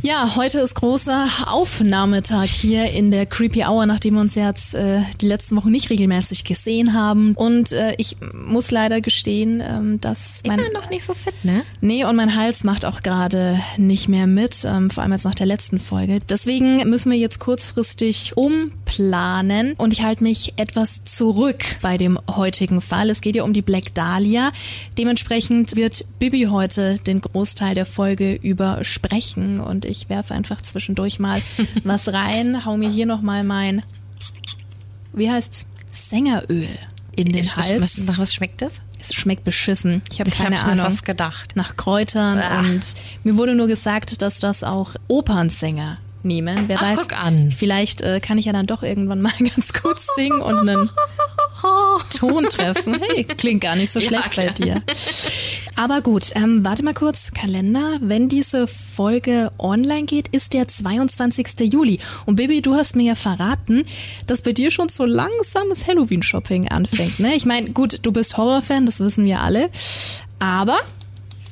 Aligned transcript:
Ja, 0.00 0.36
heute 0.36 0.60
ist 0.60 0.76
großer 0.76 1.26
Aufnahmetag 1.46 2.46
hier 2.46 2.88
in 2.92 3.10
der 3.10 3.26
Creepy 3.26 3.64
Hour, 3.64 3.84
nachdem 3.84 4.14
wir 4.14 4.20
uns 4.20 4.36
jetzt 4.36 4.76
äh, 4.76 5.00
die 5.20 5.26
letzten 5.26 5.56
Wochen 5.56 5.72
nicht 5.72 5.90
regelmäßig 5.90 6.44
gesehen 6.44 6.94
haben. 6.94 7.34
Und 7.34 7.72
äh, 7.72 7.96
ich 7.98 8.16
muss 8.32 8.70
leider 8.70 9.00
gestehen, 9.00 9.60
ähm, 9.60 10.00
dass 10.00 10.42
mein... 10.46 10.60
Immer 10.60 10.70
noch 10.70 10.88
nicht 10.88 11.04
so 11.04 11.14
fit, 11.14 11.34
ne? 11.44 11.64
Nee, 11.80 12.04
und 12.04 12.14
mein 12.14 12.36
Hals 12.36 12.62
macht 12.62 12.84
auch 12.86 13.02
gerade 13.02 13.58
nicht 13.76 14.08
mehr 14.08 14.28
mit, 14.28 14.64
ähm, 14.64 14.88
vor 14.88 15.02
allem 15.02 15.12
jetzt 15.12 15.24
nach 15.24 15.34
der 15.34 15.46
letzten 15.46 15.80
Folge. 15.80 16.20
Deswegen 16.30 16.88
müssen 16.88 17.10
wir 17.10 17.18
jetzt 17.18 17.40
kurzfristig 17.40 18.36
umplanen 18.36 19.74
und 19.78 19.92
ich 19.92 20.02
halte 20.04 20.22
mich 20.22 20.52
etwas 20.58 21.02
zurück 21.02 21.64
bei 21.82 21.96
dem 21.96 22.20
heutigen 22.30 22.80
Fall. 22.80 23.10
Es 23.10 23.20
geht 23.20 23.34
ja 23.34 23.42
um 23.42 23.52
die 23.52 23.62
Black 23.62 23.94
Dahlia. 23.94 24.52
Dementsprechend 24.96 25.74
wird 25.74 26.04
Bibi 26.20 26.44
heute 26.44 26.94
den 27.00 27.20
Großteil 27.20 27.74
der 27.74 27.86
Folge 27.86 28.34
übersprechen 28.34 29.58
und 29.58 29.87
ich 29.88 30.08
werfe 30.08 30.34
einfach 30.34 30.60
zwischendurch 30.62 31.18
mal 31.18 31.42
was 31.84 32.12
rein, 32.12 32.64
hau 32.64 32.76
mir 32.76 32.90
hier 32.90 33.06
nochmal 33.06 33.44
mein, 33.44 33.82
wie 35.12 35.30
heißt's, 35.30 35.66
Sängeröl 35.90 36.68
in 37.16 37.26
den 37.32 37.42
Ich- 37.44 37.56
Hals. 37.56 37.80
Was, 37.80 37.98
nach 38.04 38.18
was 38.18 38.32
schmeckt 38.34 38.62
das? 38.62 38.74
Es 39.00 39.14
schmeckt 39.14 39.44
beschissen. 39.44 40.02
Ich 40.12 40.20
habe 40.20 40.30
keine 40.30 40.56
hab's 40.56 40.66
mir 40.66 40.72
Ahnung. 40.72 40.86
fast 40.86 41.04
gedacht. 41.04 41.52
Nach 41.56 41.76
Kräutern 41.76 42.38
Ah. 42.38 42.60
und 42.60 42.82
mir 43.24 43.36
wurde 43.36 43.54
nur 43.54 43.66
gesagt, 43.68 44.22
dass 44.22 44.38
das 44.40 44.62
auch 44.64 44.94
Opernsänger 45.08 45.98
nehmen. 46.24 46.64
Wer 46.68 46.78
Ach, 46.80 46.82
weiß, 46.82 46.98
guck 47.02 47.12
an. 47.24 47.52
vielleicht 47.56 48.00
äh, 48.00 48.18
kann 48.20 48.38
ich 48.38 48.44
ja 48.46 48.52
dann 48.52 48.66
doch 48.66 48.82
irgendwann 48.82 49.20
mal 49.22 49.32
ganz 49.38 49.72
gut 49.72 49.98
singen 49.98 50.40
und 50.40 50.68
einen 50.68 50.90
Ton 52.16 52.44
treffen. 52.48 53.00
Hey, 53.00 53.24
klingt 53.24 53.60
gar 53.62 53.76
nicht 53.76 53.90
so 53.90 54.00
Ja, 54.00 54.08
schlecht 54.08 54.36
bei 54.36 54.46
klar. 54.48 54.54
dir. 54.54 54.82
Aber 55.78 56.02
gut, 56.02 56.32
ähm, 56.34 56.64
warte 56.64 56.84
mal 56.84 56.92
kurz, 56.92 57.30
Kalender. 57.30 57.98
Wenn 58.00 58.28
diese 58.28 58.66
Folge 58.66 59.52
online 59.58 60.06
geht, 60.06 60.26
ist 60.26 60.52
der 60.52 60.66
22. 60.66 61.72
Juli. 61.72 62.00
Und 62.26 62.34
Baby, 62.34 62.62
du 62.62 62.74
hast 62.74 62.96
mir 62.96 63.04
ja 63.04 63.14
verraten, 63.14 63.84
dass 64.26 64.42
bei 64.42 64.52
dir 64.52 64.72
schon 64.72 64.88
so 64.88 65.04
langsames 65.04 65.86
Halloween-Shopping 65.86 66.66
anfängt. 66.66 67.20
Ne? 67.20 67.36
Ich 67.36 67.46
meine, 67.46 67.70
gut, 67.70 68.00
du 68.02 68.10
bist 68.10 68.36
Horrorfan, 68.36 68.86
das 68.86 68.98
wissen 68.98 69.24
wir 69.24 69.40
alle. 69.40 69.70
Aber 70.40 70.80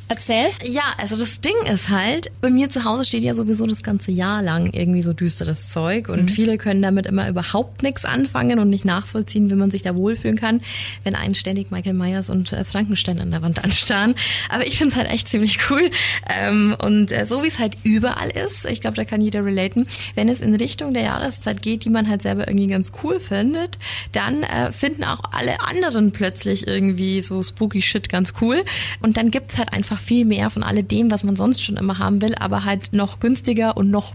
erzähl. 0.08 0.46
Ja, 0.64 0.94
also 0.98 1.16
das 1.16 1.40
Ding 1.40 1.54
ist 1.70 1.88
halt, 1.88 2.30
bei 2.40 2.50
mir 2.50 2.70
zu 2.70 2.84
Hause 2.84 3.04
steht 3.04 3.22
ja 3.22 3.34
sowieso 3.34 3.66
das 3.66 3.82
ganze 3.82 4.10
Jahr 4.10 4.42
lang 4.42 4.72
irgendwie 4.72 5.02
so 5.02 5.12
düsteres 5.12 5.68
Zeug 5.68 6.08
und 6.08 6.30
viele 6.30 6.58
können 6.58 6.82
damit 6.82 7.06
immer 7.06 7.28
überhaupt 7.28 7.82
nichts 7.82 8.04
anfangen 8.04 8.58
und 8.58 8.70
nicht 8.70 8.84
nachvollziehen, 8.84 9.50
wie 9.50 9.54
man 9.54 9.70
sich 9.70 9.82
da 9.82 9.94
wohlfühlen 9.96 10.36
kann, 10.36 10.60
wenn 11.04 11.14
einen 11.14 11.34
ständig 11.34 11.70
Michael 11.70 11.94
Myers 11.94 12.30
und 12.30 12.52
äh, 12.52 12.64
Frankenstein 12.64 13.20
an 13.20 13.30
der 13.30 13.42
Wand 13.42 13.62
anstarren. 13.64 14.14
Aber 14.48 14.66
ich 14.66 14.78
finde 14.78 14.92
es 14.92 14.96
halt 14.96 15.10
echt 15.10 15.28
ziemlich 15.28 15.58
cool 15.70 15.90
ähm, 16.28 16.76
und 16.82 17.12
äh, 17.12 17.26
so 17.26 17.42
wie 17.42 17.48
es 17.48 17.58
halt 17.58 17.76
überall 17.82 18.30
ist, 18.30 18.64
ich 18.66 18.80
glaube, 18.80 18.96
da 18.96 19.04
kann 19.04 19.20
jeder 19.20 19.44
relaten, 19.44 19.86
wenn 20.14 20.28
es 20.28 20.40
in 20.40 20.54
Richtung 20.54 20.94
der 20.94 21.04
Jahreszeit 21.04 21.62
geht, 21.62 21.84
die 21.84 21.90
man 21.90 22.08
halt 22.08 22.22
selber 22.22 22.48
irgendwie 22.48 22.68
ganz 22.68 22.92
cool 23.02 23.20
findet, 23.20 23.78
dann 24.12 24.42
äh, 24.42 24.72
finden 24.72 25.04
auch 25.04 25.20
alle 25.32 25.60
anderen 25.60 26.12
plötzlich 26.12 26.66
irgendwie 26.66 27.22
so 27.22 27.42
spooky 27.42 27.82
Shit 27.82 28.08
ganz 28.08 28.34
cool 28.40 28.62
und 29.02 29.16
dann 29.16 29.30
gibt's 29.30 29.58
halt 29.58 29.72
einfach 29.72 29.95
viel 29.98 30.24
mehr 30.24 30.50
von 30.50 30.62
alledem, 30.62 31.10
was 31.10 31.24
man 31.24 31.36
sonst 31.36 31.62
schon 31.62 31.76
immer 31.76 31.98
haben 31.98 32.22
will, 32.22 32.34
aber 32.34 32.64
halt 32.64 32.92
noch 32.92 33.20
günstiger 33.20 33.76
und 33.76 33.90
noch 33.90 34.14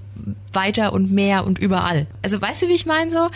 weiter 0.54 0.94
und 0.94 1.12
mehr 1.12 1.46
und 1.46 1.60
überall. 1.60 2.08
Also 2.22 2.42
weißt 2.42 2.64
du, 2.64 2.68
wie 2.68 2.74
ich 2.74 2.86
meine 2.86 3.12
so? 3.12 3.30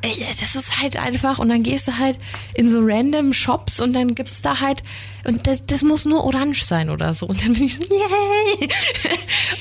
Ey, 0.00 0.24
das 0.40 0.54
ist 0.54 0.80
halt 0.80 0.96
einfach 0.96 1.38
und 1.40 1.48
dann 1.48 1.64
gehst 1.64 1.88
du 1.88 1.98
halt 1.98 2.18
in 2.54 2.68
so 2.68 2.78
random 2.80 3.32
Shops 3.32 3.80
und 3.80 3.94
dann 3.94 4.14
gibt's 4.14 4.40
da 4.40 4.60
halt 4.60 4.84
und 5.24 5.46
das, 5.48 5.66
das 5.66 5.82
muss 5.82 6.04
nur 6.04 6.22
orange 6.24 6.64
sein 6.64 6.88
oder 6.88 7.12
so 7.14 7.26
und 7.26 7.42
dann 7.42 7.54
bin 7.54 7.64
ich 7.64 7.76
so 7.76 7.82
yay 7.82 8.68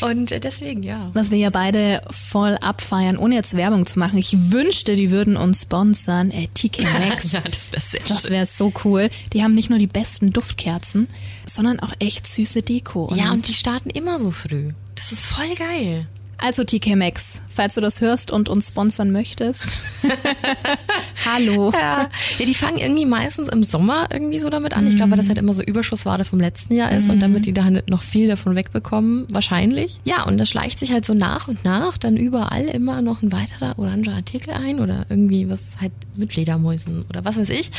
und 0.12 0.32
äh, 0.32 0.40
deswegen 0.40 0.84
ja 0.84 1.10
Was 1.14 1.32
wir 1.32 1.40
ja 1.40 1.50
beide 1.50 2.02
voll 2.12 2.56
abfeiern, 2.62 3.18
ohne 3.18 3.34
jetzt 3.36 3.58
Werbung 3.58 3.88
zu 3.88 3.98
machen. 3.98 4.18
Ich 4.20 4.52
wünschte, 4.52 4.96
die 4.96 5.10
würden 5.10 5.38
uns 5.38 5.64
sponsern. 5.64 6.30
Äh, 6.30 6.48
TK 6.54 6.84
Maxx. 7.00 7.32
ja 7.32 7.42
das 7.42 7.72
wäre 7.72 7.82
sehr 7.82 8.02
Das 8.08 8.30
wäre 8.30 8.46
so 8.46 8.72
cool. 8.86 9.10
Die 9.34 9.44
haben 9.44 9.56
nicht 9.56 9.70
nur 9.72 9.80
die 9.80 9.88
besten 9.88 10.30
Duftkerzen, 10.30 11.08
sondern 11.46 11.80
auch 11.80 11.94
echt 12.00 12.28
süße 12.28 12.62
Deko. 12.62 13.12
ja 13.16 13.32
und 13.32 13.48
die 13.48 13.54
starten 13.54 13.90
immer 13.90 14.20
so 14.20 14.30
früh 14.32 14.74
das 14.96 15.12
ist 15.12 15.26
voll 15.26 15.54
geil 15.56 16.08
also 16.38 16.64
TK 16.64 16.96
Maxx, 16.96 17.42
falls 17.48 17.76
du 17.76 17.82
das 17.82 18.02
hörst 18.02 18.32
und 18.32 18.50
uns 18.50 18.70
sponsern 18.70 19.12
möchtest. 19.12 19.84
Hallo. 21.26 21.72
Ja. 21.74 22.10
ja, 22.38 22.46
die 22.46 22.54
fangen 22.54 22.78
irgendwie 22.78 23.06
meistens 23.06 23.50
im 23.50 23.64
Sommer 23.64 24.08
irgendwie 24.12 24.40
so 24.40 24.50
damit 24.50 24.74
an. 24.74 24.88
Ich 24.88 24.96
glaube, 24.96 25.12
weil 25.12 25.18
das 25.18 25.28
halt 25.28 25.38
immer 25.38 25.54
so 25.54 25.64
Überschussware 25.64 26.26
vom 26.26 26.40
letzten 26.40 26.76
Jahr 26.76 26.92
ist 26.92 27.10
und 27.10 27.20
damit 27.20 27.46
die 27.46 27.54
da 27.54 27.64
halt 27.64 27.90
noch 27.90 28.02
viel 28.02 28.28
davon 28.28 28.56
wegbekommen, 28.56 29.26
wahrscheinlich. 29.32 30.00
Ja, 30.06 30.24
und 30.24 30.38
das 30.38 30.50
schleicht 30.50 30.80
sich 30.80 30.92
halt 30.92 31.06
so 31.06 31.14
nach 31.14 31.48
und 31.48 31.66
nach 31.66 31.98
dann 31.98 32.16
überall 32.18 32.66
immer 32.66 33.02
noch 33.02 33.22
ein 33.22 33.32
weiterer 33.32 33.78
oranger 33.80 34.14
Artikel 34.14 34.52
ein 34.52 34.80
oder 34.80 35.06
irgendwie 35.10 35.50
was 35.50 35.78
halt 35.82 35.92
mit 36.16 36.34
Fledermäusen 36.34 37.06
oder 37.10 37.26
was 37.26 37.38
weiß 37.38 37.50
ich. 37.50 37.72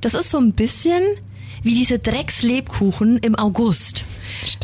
Das 0.00 0.14
ist 0.14 0.30
so 0.30 0.38
ein 0.38 0.52
bisschen 0.52 1.02
wie 1.62 1.74
diese 1.74 1.98
Dreckslebkuchen 1.98 3.18
im 3.18 3.34
August. 3.36 4.04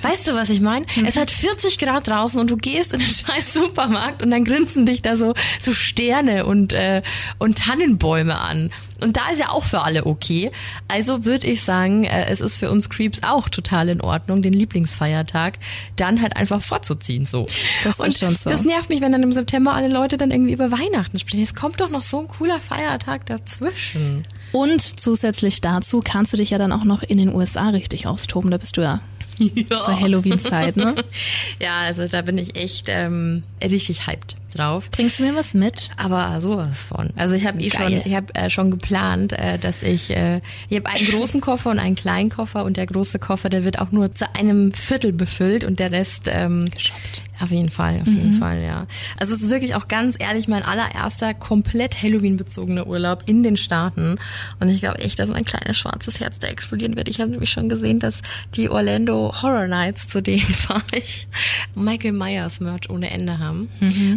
Weißt 0.03 0.26
du, 0.26 0.34
was 0.34 0.50
ich 0.50 0.60
meine? 0.60 0.86
Es 1.06 1.16
hat 1.16 1.31
40 1.31 1.78
Grad 1.78 2.09
draußen 2.09 2.41
und 2.41 2.50
du 2.50 2.56
gehst 2.56 2.92
in 2.92 3.00
den 3.00 3.09
scheiß 3.26 3.53
Supermarkt 3.53 4.22
und 4.22 4.31
dann 4.31 4.44
grinsen 4.44 4.86
dich 4.86 5.03
da 5.03 5.16
so, 5.16 5.34
so 5.60 5.72
Sterne 5.72 6.47
und, 6.47 6.72
äh, 6.72 7.03
und 7.38 7.59
Tannenbäume 7.59 8.38
an. 8.38 8.70
Und 9.00 9.16
da 9.16 9.31
ist 9.31 9.38
ja 9.38 9.50
auch 9.50 9.64
für 9.64 9.82
alle 9.82 10.06
okay. 10.06 10.50
Also 10.88 11.25
würde 11.25 11.47
ich 11.47 11.62
sagen, 11.62 12.04
äh, 12.04 12.26
es 12.26 12.41
ist 12.41 12.56
für 12.56 12.70
uns 12.70 12.88
Creeps 12.88 13.22
auch 13.22 13.48
total 13.48 13.88
in 13.88 14.00
Ordnung, 14.00 14.42
den 14.42 14.53
Lieblingsfeiertag 14.53 15.59
dann 15.97 16.20
halt 16.20 16.36
einfach 16.36 16.62
vorzuziehen. 16.62 17.26
So. 17.26 17.47
Das 17.84 17.94
ist 17.94 18.00
und 18.00 18.14
schon 18.16 18.36
so. 18.36 18.50
Das 18.50 18.64
nervt 18.64 18.91
mich, 18.91 19.00
wenn 19.00 19.12
dann 19.12 19.22
im 19.22 19.32
September 19.32 19.75
alle 19.75 19.88
Leute 19.88 20.16
dann 20.16 20.31
irgendwie 20.31 20.53
über 20.53 20.72
Weihnachten 20.72 21.19
sprechen. 21.19 21.42
Es 21.42 21.54
kommt 21.54 21.81
doch 21.81 21.91
noch 21.91 22.03
so 22.03 22.20
ein 22.20 22.28
cooler 22.28 22.60
Feiertag 22.60 23.26
dazwischen. 23.26 24.25
Und 24.53 24.81
zusätzlich 24.81 25.60
dazu 25.60 26.00
kannst 26.04 26.32
du 26.32 26.36
dich 26.36 26.50
ja 26.50 26.59
dann 26.59 26.72
auch 26.72 26.84
noch 26.84 27.03
in 27.03 27.19
den 27.19 27.34
USA 27.34 27.69
richtig 27.69 28.06
austoben. 28.06 28.50
Da 28.50 28.59
bist 28.59 28.76
du 28.76 28.80
ja 28.80 29.00
zur 29.71 30.00
Halloween-Zeit, 30.00 30.76
ne? 30.76 30.94
Ja, 31.60 31.81
also 31.81 32.06
da 32.06 32.22
bin 32.22 32.38
ich 32.38 32.56
echt 32.56 32.87
ähm, 32.88 33.43
richtig 33.62 34.06
hyped 34.06 34.37
drauf. 34.54 34.91
Bringst 34.91 35.19
du 35.19 35.25
mir 35.25 35.34
was 35.34 35.54
mit? 35.54 35.91
Aber 35.97 36.41
sowas 36.41 36.78
von. 36.81 37.10
Also 37.16 37.34
ich 37.34 37.47
habe 37.47 37.60
eh 37.60 37.71
schon, 37.71 37.93
ich 37.93 38.15
habe 38.15 38.34
äh, 38.34 38.50
schon 38.50 38.71
geplant, 38.71 39.32
äh, 39.32 39.59
dass 39.59 39.82
ich, 39.82 40.10
äh, 40.10 40.41
ich 40.69 40.78
habe 40.78 40.88
einen 40.88 41.06
großen 41.06 41.41
Koffer 41.41 41.71
und 41.71 41.78
einen 41.78 41.97
kleinen 41.97 42.31
Koffer 42.31 42.65
und 42.65 42.77
der 42.77 42.87
große 42.87 43.19
Koffer, 43.19 43.50
der 43.50 43.65
wird 43.65 43.78
auch 43.78 43.93
nur 43.93 44.15
zu 44.15 44.34
einem 44.34 44.72
Viertel 44.72 45.12
befüllt 45.12 45.65
und 45.65 45.78
der 45.78 45.91
Rest 45.91 46.28
ähm, 46.28 46.66
Geshoppt. 46.75 47.22
Auf 47.41 47.50
jeden 47.50 47.71
Fall, 47.71 48.00
auf 48.00 48.09
jeden 48.09 48.32
Fall, 48.32 48.62
ja. 48.62 48.87
Also 49.21 49.34
es 49.34 49.43
ist 49.43 49.50
wirklich 49.50 49.75
auch 49.75 49.87
ganz 49.87 50.16
ehrlich 50.19 50.49
mein 50.49 50.62
allererster 50.65 51.34
komplett 51.34 52.03
Halloween-bezogener 52.03 52.87
Urlaub 52.87 53.22
in 53.26 53.43
den 53.43 53.56
Staaten. 53.56 54.16
Und 54.59 54.69
ich 54.69 54.81
glaube 54.81 54.99
echt, 54.99 55.19
dass 55.19 55.31
mein 55.31 55.44
kleines 55.44 55.77
schwarzes 55.77 56.19
Herz 56.21 56.38
da 56.41 56.48
explodieren 56.48 56.97
wird. 56.97 57.09
Ich 57.09 57.21
habe 57.21 57.31
nämlich 57.31 57.50
schon 57.50 57.69
gesehen, 57.69 58.00
dass 58.00 58.22
die 58.54 58.69
Orlando 58.69 59.32
Horror 59.41 59.69
Nights, 59.69 60.09
zu 60.09 60.21
denen 60.21 60.41
fahre 60.43 60.82
ich, 60.93 61.28
Michael 61.75 62.12
Myers 62.12 62.60
Merch 62.60 62.91
ohne 62.91 63.10
Ende 63.10 63.38
haben. 63.38 63.69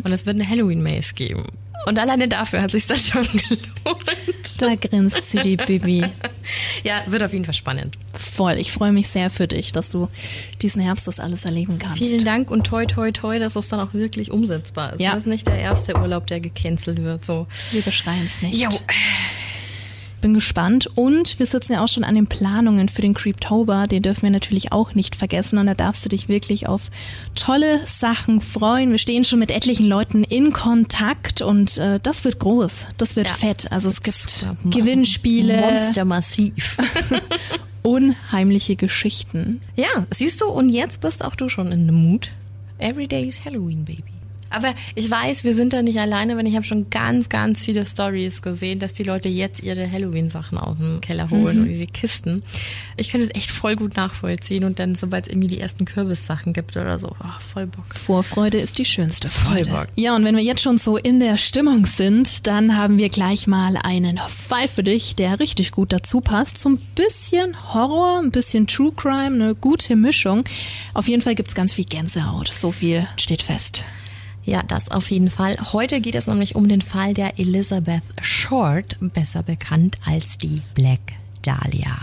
Und 0.04 0.12
es 0.12 0.26
wird 0.26 0.36
eine 0.36 0.48
Halloween-Maze 0.50 1.14
geben. 1.14 1.46
Und 1.86 1.98
alleine 1.98 2.28
dafür 2.28 2.62
hat 2.62 2.72
sich 2.72 2.86
das 2.86 3.08
schon 3.08 3.24
gelohnt. 3.32 4.62
Da 4.62 4.76
grinst 4.76 5.24
sie, 5.24 5.42
die 5.42 5.58
Bibi. 5.58 6.04
Ja, 6.84 7.04
wird 7.06 7.22
auf 7.22 7.32
jeden 7.34 7.46
Fall 7.46 7.54
spannend. 7.54 7.98
Voll. 8.14 8.54
Ich 8.54 8.72
freue 8.72 8.92
mich 8.92 9.08
sehr 9.08 9.30
für 9.30 9.48
dich, 9.48 9.72
dass 9.74 9.92
du 9.92 10.08
diesen 10.62 10.82
Herbst 10.82 11.08
das 11.08 11.20
alles 11.20 11.46
erleben 11.46 11.78
kannst. 11.78 12.00
Vielen 12.00 12.26
Dank 12.26 12.50
und 12.50 12.66
toi 12.66 12.86
toi 12.86 13.12
toi, 13.12 13.38
dass 13.38 13.56
es 13.56 13.68
dann 13.68 13.80
auch 13.80 13.94
wirklich 13.94 14.32
umsetzbar 14.32 14.94
ist. 14.94 15.00
Ja. 15.02 15.12
Das 15.12 15.20
ist 15.20 15.28
nicht 15.28 15.46
der 15.46 15.60
erste 15.60 15.96
Urlaub, 15.96 16.26
der 16.28 16.40
gecancelt 16.40 17.04
wird. 17.04 17.24
So. 17.24 17.46
Wir 17.72 17.84
beschreien 17.84 18.26
es 18.26 18.42
nicht. 18.42 18.60
Jo. 18.60 18.70
Bin 20.22 20.34
gespannt 20.36 20.88
und 20.96 21.40
wir 21.40 21.48
sitzen 21.48 21.74
ja 21.74 21.84
auch 21.84 21.88
schon 21.88 22.04
an 22.04 22.14
den 22.14 22.28
Planungen 22.28 22.90
für 22.90 23.02
den 23.02 23.16
Creeptober. 23.16 23.88
Den 23.88 24.04
dürfen 24.04 24.22
wir 24.22 24.30
natürlich 24.30 24.72
auch 24.72 24.94
nicht 24.94 25.16
vergessen 25.16 25.58
und 25.58 25.66
da 25.68 25.74
darfst 25.74 26.06
du 26.06 26.10
dich 26.10 26.28
wirklich 26.30 26.68
auf 26.68 26.92
tolle 27.34 27.82
Sachen 27.88 28.40
freuen. 28.40 28.92
Wir 28.92 29.00
stehen 29.00 29.24
schon 29.24 29.40
mit 29.40 29.50
etlichen 29.50 29.88
Leuten 29.88 30.24
in 30.24 30.54
Kontakt 30.54 31.42
und 31.42 31.80
äh, 31.80 32.00
das 32.04 32.24
wird 32.24 32.38
groß, 32.40 32.86
das 32.98 33.16
wird 33.16 33.28
Ja. 33.30 33.34
fett. 33.34 33.72
Also 33.72 33.90
es 33.90 34.04
gibt. 34.04 34.46
Gewinnspiele, 34.66 35.58
Monster 35.60 36.06
massiv. 36.06 36.78
unheimliche 37.82 38.76
Geschichten. 38.76 39.60
ja, 39.76 40.06
siehst 40.12 40.42
du, 40.42 40.46
und 40.50 40.70
jetzt 40.70 41.02
bist 41.02 41.26
auch 41.26 41.36
du 41.36 41.50
schon 41.50 41.72
in 41.72 41.86
the 41.88 41.92
mood. 41.92 42.32
Every 42.78 43.08
day 43.08 43.24
is 43.28 43.44
Halloween, 43.44 43.84
baby. 43.86 44.04
Aber 44.52 44.74
ich 44.96 45.10
weiß, 45.10 45.44
wir 45.44 45.54
sind 45.54 45.74
da 45.74 45.82
nicht 45.82 46.00
alleine, 46.00 46.38
wenn 46.38 46.46
ich 46.46 46.56
habe 46.56 46.66
schon 46.66 46.90
ganz, 46.90 47.30
ganz 47.30 47.64
viele 47.64 47.86
Stories 47.86 48.42
gesehen, 48.42 48.80
dass 48.80 48.94
die 48.94 49.04
Leute 49.04 49.30
jetzt 49.30 49.64
ihre 49.64 49.90
Halloween-Sachen 49.90 50.58
aus 50.58 50.78
dem 50.78 51.02
Keller 51.02 51.30
holen 51.30 51.58
mhm. 51.58 51.64
und 51.64 51.70
ihre 51.72 51.88
Kisten. 51.88 52.44
Ich 52.98 53.12
kann 53.12 53.22
es 53.22 53.30
echt 53.34 53.50
voll 53.50 53.76
gut 53.76 53.96
nachvollziehen 53.96 54.64
und 54.64 54.80
dann, 54.80 54.96
sobald 54.96 55.28
es 55.28 55.32
irgendwie 55.32 55.48
die 55.48 55.60
ersten 55.60 55.86
Kürbissachen 55.86 56.54
gibt 56.54 56.76
oder 56.78 57.00
so, 57.00 57.16
oh, 57.20 57.40
voll 57.54 57.68
Bock. 57.68 57.86
Vorfreude 57.88 58.60
ist 58.60 58.78
die 58.78 58.86
schönste 58.86 59.30
Freude. 59.30 59.70
Voll 59.70 59.80
Bock. 59.80 59.88
Ja, 59.96 60.16
und 60.16 60.26
wenn 60.26 60.36
wir 60.36 60.44
jetzt 60.44 60.62
schon 60.62 60.78
so 60.78 60.98
in 60.98 61.20
der 61.20 61.38
Stimmung 61.38 61.86
sind, 61.86 62.48
dann 62.48 62.78
haben 62.78 62.98
wir 62.98 63.10
gleich 63.10 63.48
mal 63.48 63.78
einen 63.78 64.18
Fall 64.18 64.68
für 64.68 64.84
dich, 64.84 65.16
der 65.16 65.40
richtig 65.40 65.72
gut 65.72 65.94
dazu 65.94 66.22
passt. 66.22 66.58
So 66.58 66.70
ein 66.70 66.78
bisschen 66.96 67.74
Horror, 67.74 68.20
ein 68.20 68.32
bisschen 68.32 68.68
True 68.68 68.92
Crime, 68.96 69.36
eine 69.36 69.56
gute 69.56 69.96
Mischung. 69.96 70.44
Auf 70.94 71.08
jeden 71.08 71.22
Fall 71.22 71.36
gibt's 71.36 71.56
ganz 71.56 71.74
viel 71.74 71.86
Gänsehaut. 71.86 72.52
So 72.54 72.72
viel 72.72 73.08
steht 73.18 73.42
fest. 73.42 73.86
Ja, 74.44 74.64
das 74.64 74.90
auf 74.90 75.10
jeden 75.12 75.30
Fall. 75.30 75.58
Heute 75.72 76.02
geht 76.02 76.16
es 76.16 76.28
nämlich 76.28 76.56
um 76.56 76.68
den 76.68 76.82
Fall 76.82 77.14
der 77.14 77.40
Elizabeth 77.40 78.02
Short, 78.22 78.98
besser 79.00 79.44
bekannt 79.44 79.98
als 80.06 80.38
die 80.38 80.62
Black 80.74 81.00
Dahlia. 81.44 81.96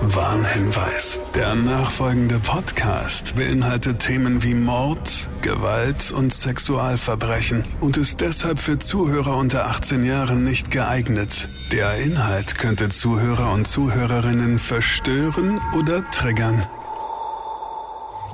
Warnhinweis. 0.00 1.18
Der 1.34 1.54
nachfolgende 1.54 2.38
Podcast 2.38 3.36
beinhaltet 3.36 4.00
Themen 4.00 4.42
wie 4.42 4.54
Mord, 4.54 5.30
Gewalt 5.40 6.12
und 6.12 6.32
Sexualverbrechen 6.32 7.64
und 7.80 7.96
ist 7.96 8.20
deshalb 8.20 8.58
für 8.58 8.78
Zuhörer 8.78 9.36
unter 9.36 9.66
18 9.66 10.04
Jahren 10.04 10.44
nicht 10.44 10.70
geeignet. 10.70 11.48
Der 11.72 11.96
Inhalt 11.96 12.56
könnte 12.56 12.90
Zuhörer 12.90 13.52
und 13.52 13.66
Zuhörerinnen 13.66 14.58
verstören 14.58 15.58
oder 15.78 16.08
triggern 16.10 16.66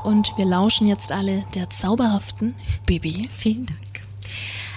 und 0.04 0.36
wir 0.36 0.44
lauschen 0.44 0.86
jetzt 0.86 1.12
alle 1.12 1.44
der 1.54 1.70
zauberhaften 1.70 2.54
Bibi. 2.86 3.28
Vielen 3.30 3.66
Dank. 3.66 3.80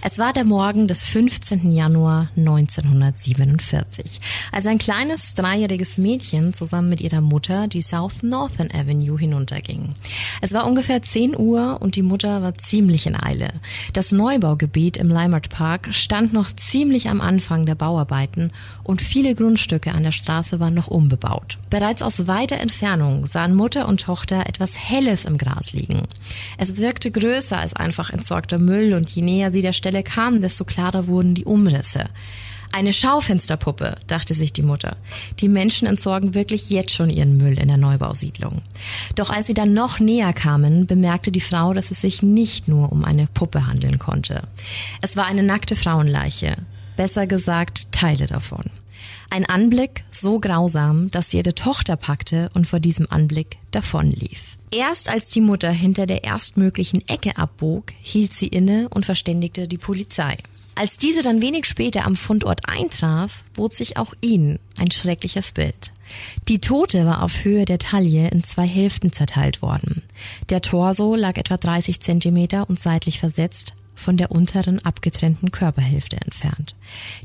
Es 0.05 0.19
war 0.19 0.33
der 0.33 0.44
Morgen 0.44 0.89
des 0.89 1.05
15. 1.05 1.71
Januar 1.71 2.27
1947, 2.35 4.19
als 4.51 4.65
ein 4.65 4.77
kleines 4.77 5.33
dreijähriges 5.33 5.97
Mädchen 5.97 6.51
zusammen 6.51 6.89
mit 6.89 7.00
ihrer 7.00 7.21
Mutter 7.21 7.69
die 7.69 7.81
South 7.81 8.21
Northern 8.21 8.67
Avenue 8.69 9.17
hinunterging. 9.17 9.95
Es 10.41 10.51
war 10.51 10.67
ungefähr 10.67 11.01
10 11.01 11.39
Uhr 11.39 11.77
und 11.79 11.95
die 11.95 12.01
Mutter 12.01 12.41
war 12.41 12.57
ziemlich 12.57 13.07
in 13.07 13.15
Eile. 13.15 13.47
Das 13.94 14.11
Neubaugebiet 14.11 14.97
im 14.97 15.07
Leimert 15.07 15.47
Park 15.47 15.88
stand 15.94 16.33
noch 16.33 16.51
ziemlich 16.53 17.07
am 17.07 17.21
Anfang 17.21 17.65
der 17.65 17.75
Bauarbeiten 17.75 18.51
und 18.83 19.01
viele 19.01 19.35
Grundstücke 19.35 19.94
an 19.94 20.03
der 20.03 20.11
Straße 20.11 20.59
waren 20.59 20.73
noch 20.73 20.88
unbebaut. 20.88 21.59
Bereits 21.69 22.01
aus 22.01 22.27
weiter 22.27 22.57
Entfernung 22.57 23.25
sahen 23.25 23.55
Mutter 23.55 23.88
und 23.88 24.01
Tochter 24.01 24.47
etwas 24.47 24.77
Helles 24.77 25.23
im 25.23 25.38
Gras 25.38 25.71
liegen. 25.71 26.03
Es 26.57 26.75
wirkte 26.75 27.09
größer 27.09 27.57
als 27.57 27.73
einfach 27.73 28.09
entsorgter 28.09 28.59
Müll 28.59 28.94
und 28.94 29.09
je 29.09 29.21
näher 29.21 29.51
sie 29.51 29.61
der 29.61 29.71
Stelle 29.71 29.92
Stelle 29.93 30.03
kamen, 30.03 30.41
desto 30.41 30.65
klarer 30.65 31.05
wurden 31.05 31.35
die 31.35 31.45
Umrisse. 31.45 32.05
Eine 32.71 32.93
Schaufensterpuppe, 32.93 33.97
dachte 34.07 34.33
sich 34.33 34.51
die 34.51 34.63
Mutter. 34.63 34.97
Die 35.39 35.47
Menschen 35.47 35.87
entsorgen 35.87 36.33
wirklich 36.33 36.71
jetzt 36.71 36.95
schon 36.95 37.11
ihren 37.11 37.37
Müll 37.37 37.59
in 37.59 37.67
der 37.67 37.77
Neubausiedlung. 37.77 38.63
Doch 39.13 39.29
als 39.29 39.45
sie 39.45 39.53
dann 39.53 39.75
noch 39.75 39.99
näher 39.99 40.33
kamen, 40.33 40.87
bemerkte 40.87 41.31
die 41.31 41.41
Frau, 41.41 41.73
dass 41.75 41.91
es 41.91 42.01
sich 42.01 42.23
nicht 42.23 42.67
nur 42.67 42.91
um 42.91 43.05
eine 43.05 43.27
Puppe 43.27 43.67
handeln 43.67 43.99
konnte. 43.99 44.41
Es 45.01 45.15
war 45.15 45.27
eine 45.27 45.43
nackte 45.43 45.75
Frauenleiche. 45.75 46.55
Besser 46.97 47.27
gesagt, 47.27 47.91
Teile 47.91 48.25
davon. 48.25 48.63
Ein 49.29 49.45
Anblick 49.45 50.03
so 50.11 50.39
grausam, 50.39 51.11
dass 51.11 51.29
sie 51.29 51.37
ihre 51.37 51.53
Tochter 51.53 51.97
packte 51.97 52.49
und 52.55 52.65
vor 52.65 52.79
diesem 52.79 53.05
Anblick 53.11 53.57
davonlief. 53.69 54.57
Erst 54.73 55.07
als 55.07 55.29
die 55.29 55.41
Mutter 55.41 55.69
hinter 55.71 56.07
der 56.07 56.23
erstmöglichen 56.23 57.07
Ecke 57.07 57.37
abbog, 57.37 57.93
hielt 58.01 58.33
sie 58.33 58.47
inne 58.47 58.89
und 58.89 59.05
verständigte 59.05 59.67
die 59.67 59.77
Polizei. 59.77 60.35
Als 60.73 60.97
diese 60.97 61.21
dann 61.21 61.43
wenig 61.43 61.65
später 61.65 62.05
am 62.05 62.15
Fundort 62.15 62.67
eintraf, 62.67 63.43
bot 63.53 63.73
sich 63.73 63.97
auch 63.97 64.15
ihnen 64.21 64.57
ein 64.79 64.89
schreckliches 64.89 65.51
Bild. 65.51 65.91
Die 66.47 66.57
Tote 66.57 67.05
war 67.05 67.21
auf 67.21 67.43
Höhe 67.43 67.65
der 67.65 67.77
Taille 67.77 68.29
in 68.29 68.43
zwei 68.43 68.67
Hälften 68.67 69.11
zerteilt 69.11 69.61
worden. 69.61 70.01
Der 70.49 70.61
Torso 70.61 71.13
lag 71.13 71.37
etwa 71.37 71.57
30 71.57 71.99
Zentimeter 71.99 72.67
und 72.67 72.79
seitlich 72.79 73.19
versetzt 73.19 73.75
von 73.93 74.17
der 74.17 74.31
unteren 74.31 74.83
abgetrennten 74.83 75.51
Körperhälfte 75.51 76.17
entfernt. 76.19 76.73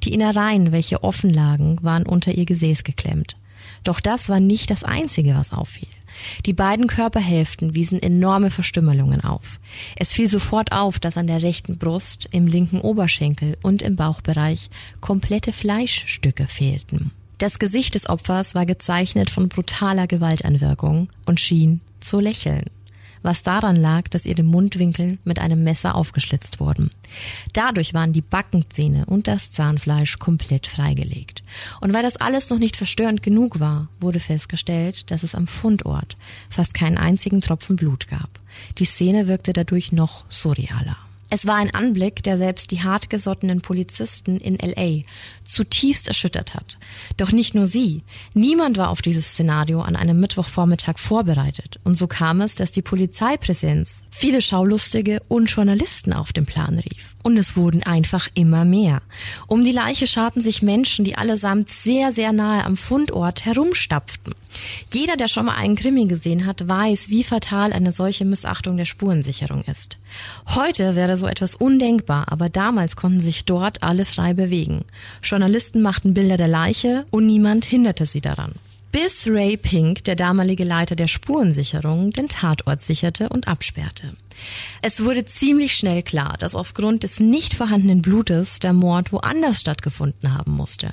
Die 0.04 0.12
Innereien, 0.12 0.70
welche 0.70 1.02
offen 1.02 1.32
lagen, 1.32 1.78
waren 1.80 2.04
unter 2.04 2.32
ihr 2.32 2.44
Gesäß 2.44 2.84
geklemmt. 2.84 3.36
Doch 3.84 4.00
das 4.00 4.28
war 4.28 4.38
nicht 4.38 4.70
das 4.70 4.84
Einzige, 4.84 5.34
was 5.34 5.54
auffiel. 5.54 5.88
Die 6.46 6.52
beiden 6.52 6.86
Körperhälften 6.86 7.74
wiesen 7.74 8.02
enorme 8.02 8.50
Verstümmelungen 8.50 9.22
auf. 9.22 9.60
Es 9.96 10.12
fiel 10.12 10.28
sofort 10.28 10.72
auf, 10.72 10.98
dass 10.98 11.16
an 11.16 11.26
der 11.26 11.42
rechten 11.42 11.78
Brust, 11.78 12.28
im 12.32 12.46
linken 12.46 12.80
Oberschenkel 12.80 13.56
und 13.62 13.82
im 13.82 13.96
Bauchbereich 13.96 14.70
komplette 15.00 15.52
Fleischstücke 15.52 16.46
fehlten. 16.46 17.10
Das 17.38 17.58
Gesicht 17.58 17.94
des 17.94 18.08
Opfers 18.08 18.54
war 18.54 18.66
gezeichnet 18.66 19.30
von 19.30 19.48
brutaler 19.48 20.06
Gewaltanwirkung 20.06 21.08
und 21.24 21.40
schien 21.40 21.80
zu 22.00 22.18
lächeln 22.20 22.64
was 23.22 23.42
daran 23.42 23.76
lag, 23.76 24.08
dass 24.08 24.26
ihre 24.26 24.42
Mundwinkel 24.42 25.18
mit 25.24 25.38
einem 25.38 25.64
Messer 25.64 25.94
aufgeschlitzt 25.94 26.60
wurden. 26.60 26.90
Dadurch 27.52 27.94
waren 27.94 28.12
die 28.12 28.22
Backenzähne 28.22 29.06
und 29.06 29.28
das 29.28 29.52
Zahnfleisch 29.52 30.18
komplett 30.18 30.66
freigelegt. 30.66 31.42
Und 31.80 31.94
weil 31.94 32.02
das 32.02 32.16
alles 32.16 32.50
noch 32.50 32.58
nicht 32.58 32.76
verstörend 32.76 33.22
genug 33.22 33.60
war, 33.60 33.88
wurde 34.00 34.20
festgestellt, 34.20 35.10
dass 35.10 35.22
es 35.22 35.34
am 35.34 35.46
Fundort 35.46 36.16
fast 36.50 36.74
keinen 36.74 36.98
einzigen 36.98 37.40
Tropfen 37.40 37.76
Blut 37.76 38.08
gab. 38.08 38.30
Die 38.78 38.84
Szene 38.84 39.26
wirkte 39.26 39.52
dadurch 39.52 39.92
noch 39.92 40.24
surrealer. 40.28 41.07
Es 41.30 41.46
war 41.46 41.56
ein 41.56 41.74
Anblick, 41.74 42.22
der 42.22 42.38
selbst 42.38 42.70
die 42.70 42.82
hartgesottenen 42.82 43.60
Polizisten 43.60 44.38
in 44.38 44.56
LA 44.56 45.02
zutiefst 45.44 46.08
erschüttert 46.08 46.54
hat. 46.54 46.78
Doch 47.18 47.32
nicht 47.32 47.54
nur 47.54 47.66
sie. 47.66 48.02
Niemand 48.32 48.78
war 48.78 48.88
auf 48.88 49.02
dieses 49.02 49.28
Szenario 49.28 49.82
an 49.82 49.94
einem 49.94 50.20
Mittwochvormittag 50.20 50.98
vorbereitet. 50.98 51.80
Und 51.84 51.96
so 51.96 52.06
kam 52.06 52.40
es, 52.40 52.54
dass 52.54 52.72
die 52.72 52.82
Polizeipräsenz 52.82 54.04
viele 54.10 54.40
Schaulustige 54.40 55.20
und 55.28 55.50
Journalisten 55.50 56.14
auf 56.14 56.32
den 56.32 56.46
Plan 56.46 56.78
rief. 56.78 57.17
Und 57.28 57.36
es 57.36 57.58
wurden 57.58 57.82
einfach 57.82 58.30
immer 58.32 58.64
mehr. 58.64 59.02
Um 59.48 59.62
die 59.62 59.70
Leiche 59.70 60.06
scharten 60.06 60.40
sich 60.40 60.62
Menschen, 60.62 61.04
die 61.04 61.18
allesamt 61.18 61.68
sehr, 61.68 62.10
sehr 62.10 62.32
nahe 62.32 62.64
am 62.64 62.74
Fundort 62.74 63.44
herumstapften. 63.44 64.34
Jeder, 64.94 65.18
der 65.18 65.28
schon 65.28 65.44
mal 65.44 65.56
einen 65.56 65.76
Krimi 65.76 66.06
gesehen 66.06 66.46
hat, 66.46 66.66
weiß, 66.66 67.10
wie 67.10 67.22
fatal 67.22 67.74
eine 67.74 67.92
solche 67.92 68.24
Missachtung 68.24 68.78
der 68.78 68.86
Spurensicherung 68.86 69.62
ist. 69.64 69.98
Heute 70.54 70.96
wäre 70.96 71.18
so 71.18 71.26
etwas 71.26 71.54
undenkbar, 71.54 72.32
aber 72.32 72.48
damals 72.48 72.96
konnten 72.96 73.20
sich 73.20 73.44
dort 73.44 73.82
alle 73.82 74.06
frei 74.06 74.32
bewegen. 74.32 74.86
Journalisten 75.22 75.82
machten 75.82 76.14
Bilder 76.14 76.38
der 76.38 76.48
Leiche 76.48 77.04
und 77.10 77.26
niemand 77.26 77.66
hinderte 77.66 78.06
sie 78.06 78.22
daran 78.22 78.52
bis 78.90 79.26
Ray 79.26 79.58
Pink, 79.58 80.04
der 80.04 80.16
damalige 80.16 80.64
Leiter 80.64 80.96
der 80.96 81.08
Spurensicherung, 81.08 82.10
den 82.10 82.28
Tatort 82.28 82.80
sicherte 82.80 83.28
und 83.28 83.46
absperrte. 83.46 84.14
Es 84.82 85.04
wurde 85.04 85.24
ziemlich 85.24 85.74
schnell 85.74 86.02
klar, 86.02 86.36
dass 86.38 86.54
aufgrund 86.54 87.02
des 87.02 87.20
nicht 87.20 87.54
vorhandenen 87.54 88.02
Blutes 88.02 88.58
der 88.60 88.72
Mord 88.72 89.12
woanders 89.12 89.60
stattgefunden 89.60 90.34
haben 90.36 90.52
musste. 90.52 90.92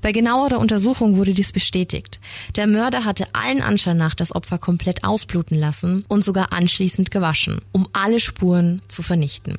Bei 0.00 0.12
genauerer 0.12 0.58
Untersuchung 0.58 1.16
wurde 1.16 1.34
dies 1.34 1.52
bestätigt. 1.52 2.20
Der 2.56 2.66
Mörder 2.66 3.04
hatte 3.04 3.26
allen 3.34 3.62
Anschein 3.62 3.96
nach 3.96 4.14
das 4.14 4.34
Opfer 4.34 4.58
komplett 4.58 5.04
ausbluten 5.04 5.58
lassen 5.58 6.04
und 6.08 6.24
sogar 6.24 6.52
anschließend 6.52 7.10
gewaschen, 7.10 7.60
um 7.72 7.88
alle 7.92 8.20
Spuren 8.20 8.82
zu 8.88 9.02
vernichten. 9.02 9.58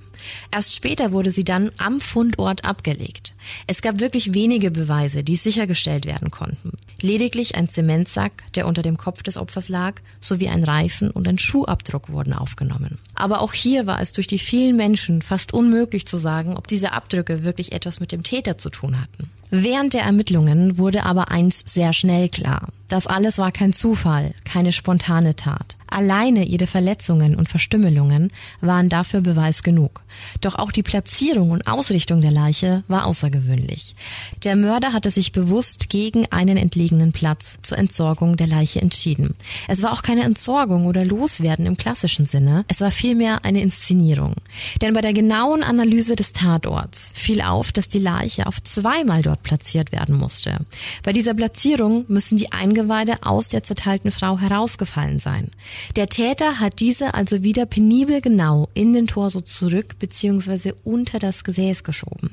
Erst 0.52 0.76
später 0.76 1.12
wurde 1.12 1.32
sie 1.32 1.44
dann 1.44 1.72
am 1.78 2.00
Fundort 2.00 2.66
abgelegt. 2.66 3.34
Es 3.68 3.82
gab 3.82 4.00
wirklich 4.00 4.34
wenige 4.34 4.72
Beweise, 4.72 5.24
die 5.24 5.36
sichergestellt 5.36 6.06
werden 6.06 6.32
konnten. 6.32 6.72
Lediglich 7.02 7.56
ein 7.56 7.70
Zementsack, 7.70 8.52
der 8.54 8.68
unter 8.68 8.82
dem 8.82 8.98
Kopf 8.98 9.22
des 9.24 9.38
Opfers 9.38 9.70
lag, 9.70 9.96
sowie 10.20 10.50
ein 10.50 10.64
Reifen 10.64 11.12
und 11.12 11.28
ein 11.28 11.38
Schuhabdruck 11.38 12.10
wurden 12.10 12.34
aufgenommen. 12.34 12.98
Aber 13.14 13.27
auch 13.32 13.54
hier 13.54 13.86
war 13.86 14.02
es 14.02 14.12
durch 14.12 14.28
die 14.28 14.40
vielen 14.40 14.76
Menschen 14.76 15.22
fast 15.22 15.54
unmöglich 15.54 16.06
zu 16.06 16.18
sagen, 16.18 16.58
ob 16.58 16.68
diese 16.68 16.94
Abdrücke 16.94 17.44
wirklich 17.44 17.72
etwas 17.72 18.00
mit 18.00 18.12
dem 18.12 18.24
Täter 18.24 18.58
zu 18.58 18.70
tun 18.70 19.02
hatten. 19.02 19.30
Während 19.50 19.94
der 19.94 20.02
Ermittlungen 20.02 20.78
wurde 20.78 21.04
aber 21.04 21.32
eins 21.32 21.64
sehr 21.66 21.94
schnell 21.94 22.30
klar. 22.30 22.70
Das 22.88 23.06
alles 23.08 23.38
war 23.38 23.52
kein 23.52 23.74
Zufall, 23.74 24.34
keine 24.46 24.72
spontane 24.72 25.36
Tat. 25.36 25.78
Alleine 25.90 26.44
ihre 26.44 26.68
Verletzungen 26.68 27.36
und 27.36 27.50
Verstümmelungen 27.50 28.30
waren 28.62 28.90
dafür 28.90 29.22
Beweis 29.22 29.64
genug. 29.64 30.04
Doch 30.42 30.56
auch 30.56 30.72
die 30.72 30.84
Platzierung 30.84 31.52
und 31.52 31.68
Ausrichtung 31.68 32.22
der 32.22 32.32
Leiche 32.32 32.84
war 32.88 33.06
außergewöhnlich. 33.06 33.96
Der 34.44 34.56
Mörder 34.56 34.94
hatte 34.94 35.12
sich 35.12 35.32
bewusst 35.32 35.90
gegen 35.90 36.26
einen 36.32 36.58
entlegenen 36.58 37.14
Platz 37.14 37.58
zur 37.62 37.78
Entsorgung 37.78 38.36
der 38.38 38.48
Leiche 38.48 38.82
entschieden. 38.82 39.36
Es 39.68 39.82
war 39.82 39.94
auch 39.94 40.02
keine 40.02 40.24
Entsorgung 40.24 40.86
oder 40.86 41.06
Loswerden 41.06 41.66
im 41.66 41.78
klassischen 41.78 42.26
Sinne, 42.26 42.66
es 42.68 42.82
war 42.82 42.92
vielmehr 42.92 43.46
eine 43.46 43.62
Inszenierung. 43.62 44.36
Denn 44.82 44.94
bei 44.94 45.02
der 45.02 45.14
genauen 45.14 45.64
Analyse 45.64 46.16
des 46.16 46.34
Tatorts 46.34 47.12
fiel 47.14 47.42
auf, 47.42 47.72
dass 47.72 47.88
die 47.88 48.00
Leiche 48.00 48.46
auf 48.48 48.62
zweimal 48.62 49.22
dort 49.22 49.44
platziert 49.44 49.92
werden 49.92 50.16
musste. 50.16 50.66
Bei 51.04 51.14
dieser 51.14 51.34
Platzierung 51.34 52.06
müssen 52.08 52.38
die 52.38 52.52
Eingeweide 52.78 53.18
aus 53.24 53.48
der 53.48 53.64
zerteilten 53.64 54.12
Frau 54.12 54.38
herausgefallen 54.38 55.18
sein. 55.18 55.50
Der 55.96 56.10
Täter 56.10 56.60
hat 56.60 56.80
diese 56.80 57.16
also 57.16 57.44
wieder 57.44 57.66
penibel 57.66 58.22
genau 58.22 58.70
in 58.76 58.94
den 58.94 59.08
Torso 59.08 59.42
zurück 59.42 59.98
bzw. 59.98 60.74
unter 60.84 61.18
das 61.18 61.44
Gesäß 61.44 61.84
geschoben. 61.84 62.32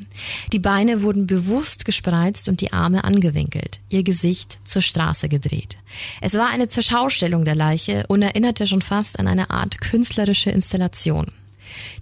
Die 0.52 0.58
Beine 0.58 1.00
wurden 1.00 1.26
bewusst 1.26 1.86
gespreizt 1.86 2.48
und 2.50 2.60
die 2.60 2.74
Arme 2.74 3.04
angewinkelt, 3.04 3.80
ihr 3.88 4.02
Gesicht 4.02 4.58
zur 4.64 4.82
Straße 4.82 5.30
gedreht. 5.30 5.78
Es 6.20 6.34
war 6.34 6.50
eine 6.50 6.68
Zerschaustellung 6.68 7.46
der 7.46 7.54
Leiche 7.54 8.04
und 8.08 8.20
erinnerte 8.20 8.66
schon 8.66 8.82
fast 8.82 9.18
an 9.18 9.28
eine 9.28 9.48
Art 9.48 9.80
künstlerische 9.80 10.50
Installation. 10.50 11.26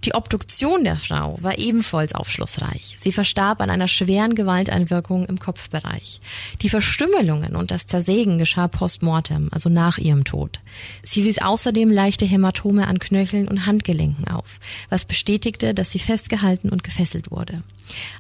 Die 0.05 0.15
Obduktion 0.15 0.85
der 0.85 0.97
Frau 0.97 1.37
war 1.41 1.59
ebenfalls 1.59 2.15
aufschlussreich. 2.15 2.97
Sie 2.99 3.13
verstarb 3.13 3.61
an 3.61 3.71
einer 3.71 3.89
schweren 3.89 4.35
Gewalteinwirkung 4.35 5.27
im 5.27 5.39
Kopfbereich. 5.39 6.21
Die 6.61 6.69
Verstümmelungen 6.69 7.57
und 7.57 7.71
das 7.71 7.87
Zersägen 7.87 8.39
geschah 8.39 8.69
postmortem, 8.69 9.49
also 9.53 9.69
nach 9.69 9.99
ihrem 9.99 10.25
Tod. 10.25 10.61
Sie 11.03 11.25
wies 11.25 11.41
außerdem 11.41 11.91
leichte 11.91 12.25
Hämatome 12.25 12.87
an 12.87 12.99
Knöcheln 12.99 13.49
und 13.49 13.67
Handgelenken 13.67 14.29
auf, 14.29 14.59
was 14.89 15.05
bestätigte, 15.05 15.75
dass 15.75 15.91
sie 15.91 15.99
festgehalten 15.99 16.71
und 16.71 16.83
gefesselt 16.83 17.31
wurde. 17.31 17.63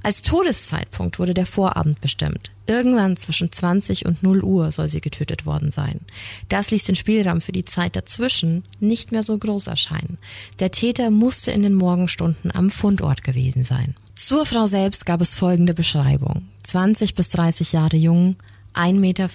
Als 0.03 0.23
Todeszeitpunkt 0.23 1.19
wurde 1.19 1.35
der 1.35 1.47
Vorabend 1.47 2.01
bestimmt. 2.01 2.53
Irgendwann 2.67 3.17
zwischen 3.17 3.51
20 3.51 4.07
und 4.07 4.23
0 4.23 4.43
Uhr 4.43 4.71
soll 4.71 4.89
sie 4.89 5.01
getötet 5.01 5.47
worden 5.47 5.71
sein. 5.71 6.01
Das 6.49 6.71
ließ 6.71 6.85
den 6.85 6.95
Spielraum 6.95 7.41
für 7.41 7.53
die 7.53 7.65
Zeit 7.65 7.97
dazwischen 7.97 8.63
nicht 8.79 9.11
mehr 9.11 9.23
so 9.23 9.37
groß 9.37 9.67
erscheinen. 9.67 10.19
Der 10.61 10.71
Täter 10.71 11.11
musste 11.11 11.51
in 11.51 11.63
den 11.63 11.75
Morgenstunden 11.75 12.55
am 12.55 12.71
Fundort 12.71 13.25
gewesen 13.25 13.65
sein. 13.65 13.95
Zur 14.15 14.47
Frau 14.47 14.67
selbst 14.67 15.07
gab 15.07 15.21
es 15.21 15.35
folgende 15.35 15.75
Beschreibung. 15.75 16.47
20 16.63 17.17
bis 17.17 17.31
30 17.31 17.73
Jahre 17.73 17.97
jung, 17.97 18.37
1,65 18.75 18.93
Meter 18.93 19.29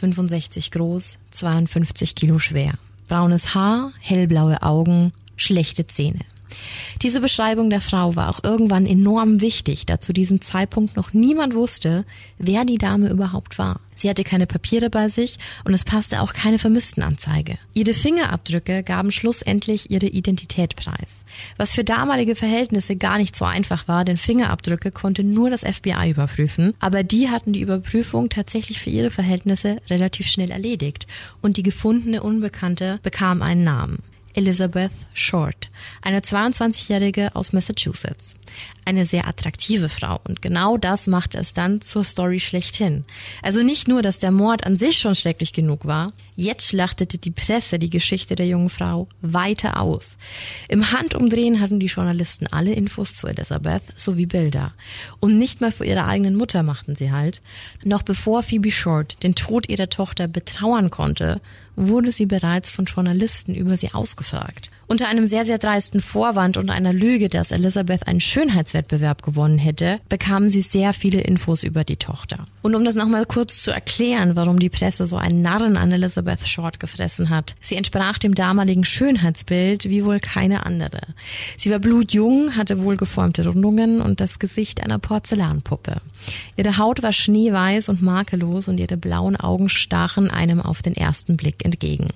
groß, 0.71 1.19
52 1.31 2.15
Kilo 2.15 2.39
schwer. 2.39 2.73
Braunes 3.07 3.53
Haar, 3.53 3.91
hellblaue 3.99 4.61
Augen, 4.61 5.11
schlechte 5.35 5.87
Zähne. 5.87 6.21
Diese 7.01 7.21
Beschreibung 7.21 7.69
der 7.69 7.81
Frau 7.81 8.15
war 8.15 8.29
auch 8.29 8.43
irgendwann 8.43 8.85
enorm 8.85 9.41
wichtig, 9.41 9.85
da 9.85 9.99
zu 9.99 10.13
diesem 10.13 10.41
Zeitpunkt 10.41 10.95
noch 10.95 11.13
niemand 11.13 11.53
wusste, 11.53 12.05
wer 12.37 12.65
die 12.65 12.77
Dame 12.77 13.09
überhaupt 13.09 13.57
war. 13.57 13.79
Sie 13.97 14.09
hatte 14.09 14.23
keine 14.23 14.45
Papiere 14.45 14.89
bei 14.89 15.07
sich 15.07 15.37
und 15.63 15.73
es 15.73 15.83
passte 15.83 16.21
auch 16.21 16.33
keine 16.33 16.59
Vermisstenanzeige. 16.59 17.57
Ihre 17.73 17.95
Fingerabdrücke 17.95 18.83
gaben 18.83 19.11
schlussendlich 19.11 19.89
ihre 19.89 20.05
Identität 20.05 20.75
preis. 20.75 21.23
Was 21.57 21.73
für 21.73 21.83
damalige 21.83 22.35
Verhältnisse 22.35 22.95
gar 22.95 23.17
nicht 23.17 23.35
so 23.35 23.45
einfach 23.45 23.87
war, 23.87 24.05
denn 24.05 24.17
Fingerabdrücke 24.17 24.91
konnte 24.91 25.23
nur 25.23 25.49
das 25.49 25.61
FBI 25.61 26.11
überprüfen, 26.11 26.75
aber 26.79 27.03
die 27.03 27.29
hatten 27.29 27.53
die 27.53 27.61
Überprüfung 27.61 28.29
tatsächlich 28.29 28.79
für 28.79 28.91
ihre 28.91 29.09
Verhältnisse 29.09 29.77
relativ 29.89 30.27
schnell 30.27 30.51
erledigt 30.51 31.07
und 31.41 31.57
die 31.57 31.63
gefundene 31.63 32.21
Unbekannte 32.21 32.99
bekam 33.01 33.41
einen 33.41 33.63
Namen. 33.63 34.03
Elizabeth 34.37 34.91
Short, 35.15 35.71
eine 36.03 36.19
22-Jährige 36.19 37.35
aus 37.35 37.53
Massachusetts. 37.53 38.35
Eine 38.85 39.03
sehr 39.05 39.27
attraktive 39.27 39.89
Frau 39.89 40.21
und 40.23 40.43
genau 40.43 40.77
das 40.77 41.07
machte 41.07 41.39
es 41.39 41.53
dann 41.53 41.81
zur 41.81 42.03
Story 42.03 42.39
schlechthin. 42.39 43.03
Also 43.41 43.63
nicht 43.63 43.87
nur, 43.87 44.03
dass 44.03 44.19
der 44.19 44.31
Mord 44.31 44.63
an 44.63 44.77
sich 44.77 44.99
schon 44.99 45.15
schrecklich 45.15 45.53
genug 45.53 45.85
war, 45.85 46.13
jetzt 46.35 46.67
schlachtete 46.67 47.17
die 47.17 47.31
Presse 47.31 47.79
die 47.79 47.89
Geschichte 47.89 48.35
der 48.35 48.47
jungen 48.47 48.69
Frau 48.69 49.07
weiter 49.21 49.81
aus. 49.81 50.17
Im 50.69 50.91
Handumdrehen 50.91 51.59
hatten 51.59 51.79
die 51.79 51.87
Journalisten 51.87 52.47
alle 52.47 52.73
Infos 52.73 53.15
zu 53.15 53.27
Elizabeth 53.27 53.83
sowie 53.95 54.27
Bilder. 54.27 54.73
Und 55.19 55.37
nicht 55.37 55.61
mal 55.61 55.71
für 55.71 55.85
ihre 55.85 56.05
eigenen 56.05 56.35
Mutter 56.35 56.61
machten 56.61 56.95
sie 56.95 57.11
halt. 57.11 57.41
Noch 57.83 58.03
bevor 58.03 58.43
Phoebe 58.43 58.71
Short 58.71 59.21
den 59.23 59.33
Tod 59.33 59.67
ihrer 59.67 59.89
Tochter 59.89 60.27
betrauern 60.27 60.91
konnte, 60.91 61.41
wurde 61.77 62.11
sie 62.11 62.25
bereits 62.25 62.69
von 62.69 62.85
Journalisten 62.85 63.55
über 63.55 63.77
sie 63.77 63.93
ausgefragt. 63.93 64.71
Unter 64.89 65.09
einem 65.09 65.25
sehr, 65.25 65.43
sehr 65.43 65.57
dreisten 65.57 65.99
Vorwand 65.99 66.55
und 66.55 66.69
einer 66.69 66.93
Lüge, 66.93 67.27
dass 67.27 67.51
Elizabeth 67.51 68.07
einen 68.07 68.21
Schönheitswettbewerb 68.21 69.21
gewonnen 69.21 69.57
hätte, 69.57 69.99
bekamen 70.07 70.47
sie 70.47 70.61
sehr 70.61 70.93
viele 70.93 71.19
Infos 71.19 71.63
über 71.63 71.83
die 71.83 71.97
Tochter. 71.97 72.45
Und 72.61 72.73
um 72.73 72.85
das 72.85 72.95
nochmal 72.95 73.25
kurz 73.25 73.61
zu 73.61 73.71
erklären, 73.71 74.37
warum 74.37 74.59
die 74.59 74.69
Presse 74.69 75.05
so 75.05 75.17
einen 75.17 75.41
Narren 75.41 75.75
an 75.75 75.91
Elizabeth 75.91 76.47
Short 76.47 76.79
gefressen 76.79 77.29
hat. 77.29 77.55
Sie 77.59 77.75
entsprach 77.75 78.17
dem 78.17 78.33
damaligen 78.33 78.85
Schönheitsbild 78.85 79.89
wie 79.89 80.05
wohl 80.05 80.21
keine 80.21 80.65
andere. 80.65 81.01
Sie 81.57 81.69
war 81.69 81.79
blutjung, 81.79 82.55
hatte 82.55 82.81
wohlgeformte 82.81 83.45
Rundungen 83.45 83.99
und 83.99 84.21
das 84.21 84.39
Gesicht 84.39 84.81
einer 84.81 84.99
Porzellanpuppe. 84.99 85.97
Ihre 86.55 86.77
Haut 86.77 87.03
war 87.03 87.11
schneeweiß 87.11 87.89
und 87.89 88.01
makellos 88.01 88.69
und 88.69 88.79
ihre 88.79 88.95
blauen 88.95 89.35
Augen 89.35 89.67
stachen 89.67 90.31
einem 90.31 90.61
auf 90.61 90.81
den 90.81 90.95
ersten 90.95 91.35
Blick 91.35 91.65
entgegen. 91.67 92.07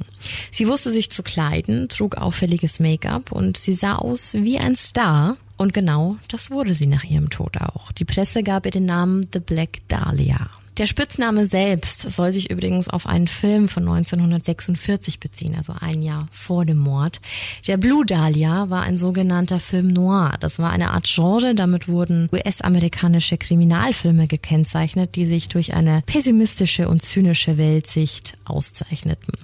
Sie 0.52 0.68
wusste 0.68 0.92
sich 0.92 1.12
zu 1.12 1.24
kleiden, 1.24 1.90
trug 1.90 2.16
auffälliges 2.16 2.80
Make-up 2.80 3.32
und 3.32 3.58
sie 3.58 3.74
sah 3.74 3.96
aus 3.96 4.34
wie 4.34 4.58
ein 4.58 4.76
Star. 4.76 5.38
Und 5.58 5.74
genau 5.74 6.18
das 6.28 6.50
wurde 6.50 6.74
sie 6.74 6.88
nach 6.88 7.04
ihrem 7.04 7.30
Tod 7.30 7.58
auch. 7.58 7.92
Die 7.92 8.06
Presse 8.06 8.42
gab 8.42 8.66
ihr 8.66 8.72
den 8.72 8.86
Namen 8.86 9.28
The 9.32 9.40
Black 9.40 9.88
Dahlia. 9.88 10.50
Der 10.82 10.88
Spitzname 10.88 11.46
selbst 11.46 12.12
soll 12.12 12.34
sich 12.34 12.50
übrigens 12.50 12.90
auf 12.90 13.06
einen 13.06 13.28
Film 13.28 13.68
von 13.68 13.84
1946 13.84 15.20
beziehen, 15.20 15.54
also 15.56 15.76
ein 15.80 16.02
Jahr 16.02 16.28
vor 16.32 16.66
dem 16.66 16.80
Mord. 16.80 17.22
Der 17.68 17.78
Blue 17.78 18.04
Dahlia 18.04 18.72
war 18.72 18.82
ein 18.82 18.98
sogenannter 18.98 19.60
Film 19.60 19.90
noir. 19.90 20.38
Das 20.40 20.58
war 20.58 20.72
eine 20.72 20.90
Art 20.90 21.06
Genre, 21.06 21.54
damit 21.54 21.88
wurden 21.88 22.30
US-amerikanische 22.34 23.38
Kriminalfilme 23.38 24.26
gekennzeichnet, 24.26 25.14
die 25.14 25.28
sich 25.28 25.50
durch 25.50 25.76
eine 25.76 26.02
pessimistische 26.08 26.90
und 26.90 27.04
zynische 27.04 27.60
Weltsicht 27.60 28.34
auszeichneten. 28.46 29.36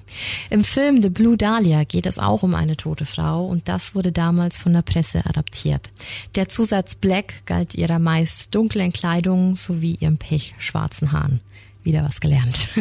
Im 0.49 0.63
Film 0.63 1.03
The 1.03 1.11
Blue 1.11 1.37
Dahlia 1.37 1.83
geht 1.83 2.07
es 2.07 2.17
auch 2.17 2.41
um 2.41 2.55
eine 2.55 2.77
tote 2.77 3.05
Frau 3.05 3.45
und 3.45 3.67
das 3.67 3.93
wurde 3.93 4.11
damals 4.11 4.57
von 4.57 4.73
der 4.73 4.81
Presse 4.81 5.23
adaptiert. 5.27 5.91
Der 6.33 6.49
Zusatz 6.49 6.95
Black 6.95 7.45
galt 7.45 7.75
ihrer 7.75 7.99
meist 7.99 8.55
dunklen 8.55 8.91
Kleidung 8.91 9.55
sowie 9.55 9.97
ihrem 9.99 10.17
pechschwarzen 10.17 11.11
Haar. 11.11 11.26
Jahren 11.27 11.41
wieder 11.83 12.03
was 12.03 12.19
gelernt. 12.19 12.67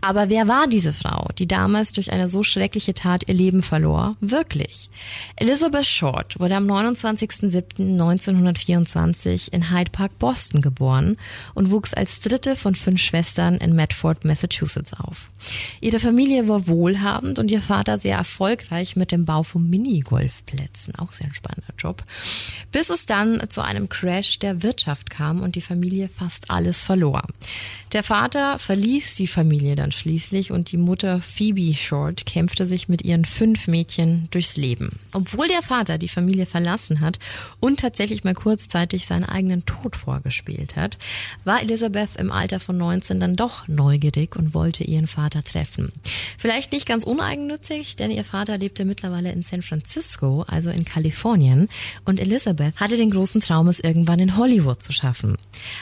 Aber 0.00 0.28
wer 0.28 0.48
war 0.48 0.66
diese 0.68 0.92
Frau, 0.92 1.28
die 1.38 1.46
damals 1.48 1.92
durch 1.92 2.12
eine 2.12 2.28
so 2.28 2.42
schreckliche 2.42 2.92
Tat 2.92 3.22
ihr 3.26 3.32
Leben 3.32 3.62
verlor? 3.62 4.18
Wirklich. 4.20 4.90
Elizabeth 5.36 5.86
Short 5.86 6.38
wurde 6.38 6.56
am 6.56 6.66
29.07.1924 6.66 9.50
in 9.50 9.70
Hyde 9.70 9.90
Park, 9.90 10.18
Boston 10.18 10.60
geboren 10.60 11.16
und 11.54 11.70
wuchs 11.70 11.94
als 11.94 12.20
dritte 12.20 12.54
von 12.54 12.74
fünf 12.74 13.00
Schwestern 13.00 13.54
in 13.54 13.74
Medford, 13.74 14.26
Massachusetts 14.26 14.92
auf. 14.92 15.30
Ihre 15.80 16.00
Familie 16.00 16.48
war 16.48 16.66
wohlhabend 16.66 17.38
und 17.38 17.50
ihr 17.50 17.60
Vater 17.60 17.98
sehr 17.98 18.16
erfolgreich 18.16 18.96
mit 18.96 19.12
dem 19.12 19.24
Bau 19.24 19.42
von 19.42 19.68
Minigolfplätzen. 19.68 20.94
Auch 20.96 21.12
sehr 21.12 21.26
ein 21.26 21.34
spannender 21.34 21.74
Job. 21.78 22.02
Bis 22.72 22.90
es 22.90 23.06
dann 23.06 23.42
zu 23.48 23.62
einem 23.62 23.88
Crash 23.88 24.38
der 24.38 24.62
Wirtschaft 24.62 25.10
kam 25.10 25.42
und 25.42 25.56
die 25.56 25.60
Familie 25.60 26.08
fast 26.08 26.50
alles 26.50 26.82
verlor. 26.82 27.22
Der 27.92 28.02
Vater 28.02 28.58
verließ 28.58 29.14
die 29.14 29.26
Familie 29.26 29.76
dann 29.76 29.92
schließlich 29.92 30.50
und 30.50 30.72
die 30.72 30.76
Mutter 30.76 31.20
Phoebe 31.20 31.74
Short 31.74 32.26
kämpfte 32.26 32.66
sich 32.66 32.88
mit 32.88 33.02
ihren 33.02 33.24
fünf 33.24 33.66
Mädchen 33.66 34.28
durchs 34.30 34.56
Leben. 34.56 35.00
Obwohl 35.14 35.46
der 35.46 35.62
Vater 35.62 35.96
die 35.96 36.08
Familie 36.08 36.44
verlassen 36.44 37.00
hat 37.00 37.20
und 37.60 37.80
tatsächlich 37.80 38.24
mal 38.24 38.34
kurzzeitig 38.34 39.06
seinen 39.06 39.24
eigenen 39.24 39.64
Tod 39.64 39.94
vorgespielt 39.94 40.74
hat, 40.74 40.98
war 41.44 41.62
Elizabeth 41.62 42.16
im 42.18 42.32
Alter 42.32 42.58
von 42.58 42.76
19 42.76 43.20
dann 43.20 43.36
doch 43.36 43.68
neugierig 43.68 44.34
und 44.34 44.54
wollte 44.54 44.82
ihren 44.82 45.06
Vater 45.06 45.44
treffen. 45.44 45.92
Vielleicht 46.36 46.72
nicht 46.72 46.86
ganz 46.86 47.04
uneigennützig, 47.04 47.94
denn 47.94 48.10
ihr 48.10 48.24
Vater 48.24 48.58
lebte 48.58 48.84
mittlerweile 48.84 49.30
in 49.30 49.44
San 49.44 49.62
Francisco, 49.62 50.44
also 50.48 50.70
in 50.70 50.84
Kalifornien, 50.84 51.68
und 52.04 52.18
Elizabeth 52.18 52.76
hatte 52.76 52.96
den 52.96 53.12
großen 53.12 53.40
Traum, 53.40 53.68
es 53.68 53.78
irgendwann 53.78 54.18
in 54.18 54.36
Hollywood 54.36 54.82
zu 54.82 54.92
schaffen. 54.92 55.36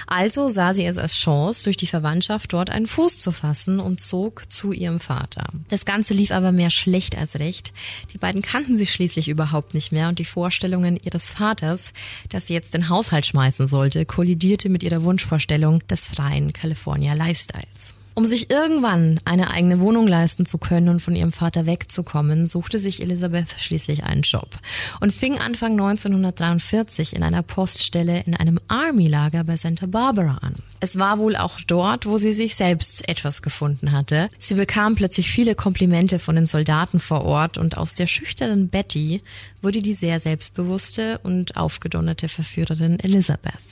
Also 0.07 0.51
sah 0.51 0.75
sie 0.75 0.85
es 0.85 0.99
als 0.99 1.17
Chance, 1.17 1.65
durch 1.65 1.79
die 1.79 1.87
Verwandtschaft 1.87 2.53
dort 2.53 2.69
einen 2.69 2.87
Fuß 2.87 3.19
zu 3.19 3.33
fassen 3.33 3.81
und 3.81 4.03
zog 4.03 4.53
zu 4.53 4.73
ihrem 4.73 5.01
Vater. 5.01 5.47
Das 5.69 5.87
Ganze 5.87 6.13
lief 6.13 6.33
aber 6.33 6.53
mehr 6.53 6.71
schlecht 6.71 7.17
als 7.17 7.39
recht. 7.39 7.73
Die 8.13 8.19
beiden 8.19 8.43
kannten 8.43 8.77
sich 8.77 8.93
schließlich 8.93 9.22
überhaupt 9.29 9.75
nicht 9.75 9.93
mehr 9.93 10.09
und 10.09 10.19
die 10.19 10.25
Vorstellungen 10.25 10.99
ihres 11.03 11.27
Vaters, 11.27 11.93
dass 12.29 12.47
sie 12.47 12.55
jetzt 12.55 12.75
den 12.75 12.89
Haushalt 12.89 13.27
schmeißen 13.27 13.69
sollte, 13.69 14.05
kollidierte 14.05 14.69
mit 14.69 14.83
ihrer 14.83 15.03
Wunschvorstellung 15.05 15.81
des 15.89 16.09
freien 16.09 16.53
California 16.53 17.15
Lifestyles. 17.15 17.95
Um 18.15 18.27
sich 18.27 18.51
irgendwann 18.51 19.21
eine 19.25 19.51
eigene 19.51 19.81
Wohnung 19.81 20.07
leisten 20.07 20.45
zu 20.45 20.59
können 20.59 20.91
und 20.91 21.01
von 21.01 21.17
ihrem 21.17 21.33
Vater 21.33 21.65
wegzukommen, 21.65 22.47
suchte 22.47 22.79
sich 22.79 23.01
Elisabeth 23.01 23.55
schließlich 23.59 24.05
einen 24.05 24.23
Job 24.23 24.59
und 25.01 25.15
fing 25.15 25.39
Anfang 25.39 25.73
1943 25.73 27.17
in 27.17 27.23
einer 27.23 27.43
Poststelle 27.43 28.21
in 28.27 28.37
einem 28.37 28.61
Army-Lager 28.69 29.45
bei 29.45 29.57
Santa 29.57 29.87
Barbara 29.87 30.39
an. 30.43 30.57
Es 30.83 30.99
war 30.99 31.21
wohl 31.21 31.37
auch 31.37 31.61
dort, 31.61 32.07
wo 32.07 32.19
sie 32.19 32.33
sich 32.33 32.57
selbst 32.57 33.09
etwas 33.09 33.41
gefunden 33.41 33.93
hatte. 33.93 34.29
Sie 34.41 34.55
bekam 34.55 34.97
plötzlich 34.97 35.31
viele 35.31 35.55
Komplimente 35.55 36.19
von 36.19 36.35
den 36.35 36.47
Soldaten 36.47 36.99
vor 36.99 37.25
Ort 37.25 37.57
und 37.57 37.77
aus 37.79 37.95
der 37.95 38.09
schüchternen 38.09 38.69
Betty 38.69 39.23
wurde 39.61 39.81
die 39.81 39.95
sehr 39.95 40.19
selbstbewusste 40.19 41.21
und 41.23 41.57
aufgedonnerte 41.57 42.27
Verführerin 42.27 42.99
Elizabeth. 42.99 43.65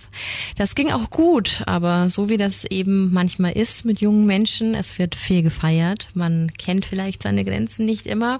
Das 0.56 0.76
ging 0.76 0.92
auch 0.92 1.10
gut, 1.10 1.64
aber 1.66 2.08
so 2.10 2.28
wie 2.28 2.36
das 2.36 2.64
eben 2.64 3.12
manchmal 3.12 3.52
ist 3.52 3.84
mit 3.84 4.00
jungen 4.00 4.24
Menschen, 4.24 4.76
es 4.76 5.00
wird 5.00 5.16
viel 5.16 5.42
gefeiert, 5.42 6.10
man 6.14 6.52
kennt 6.58 6.86
vielleicht 6.86 7.24
seine 7.24 7.44
Grenzen 7.44 7.86
nicht 7.86 8.06
immer 8.06 8.38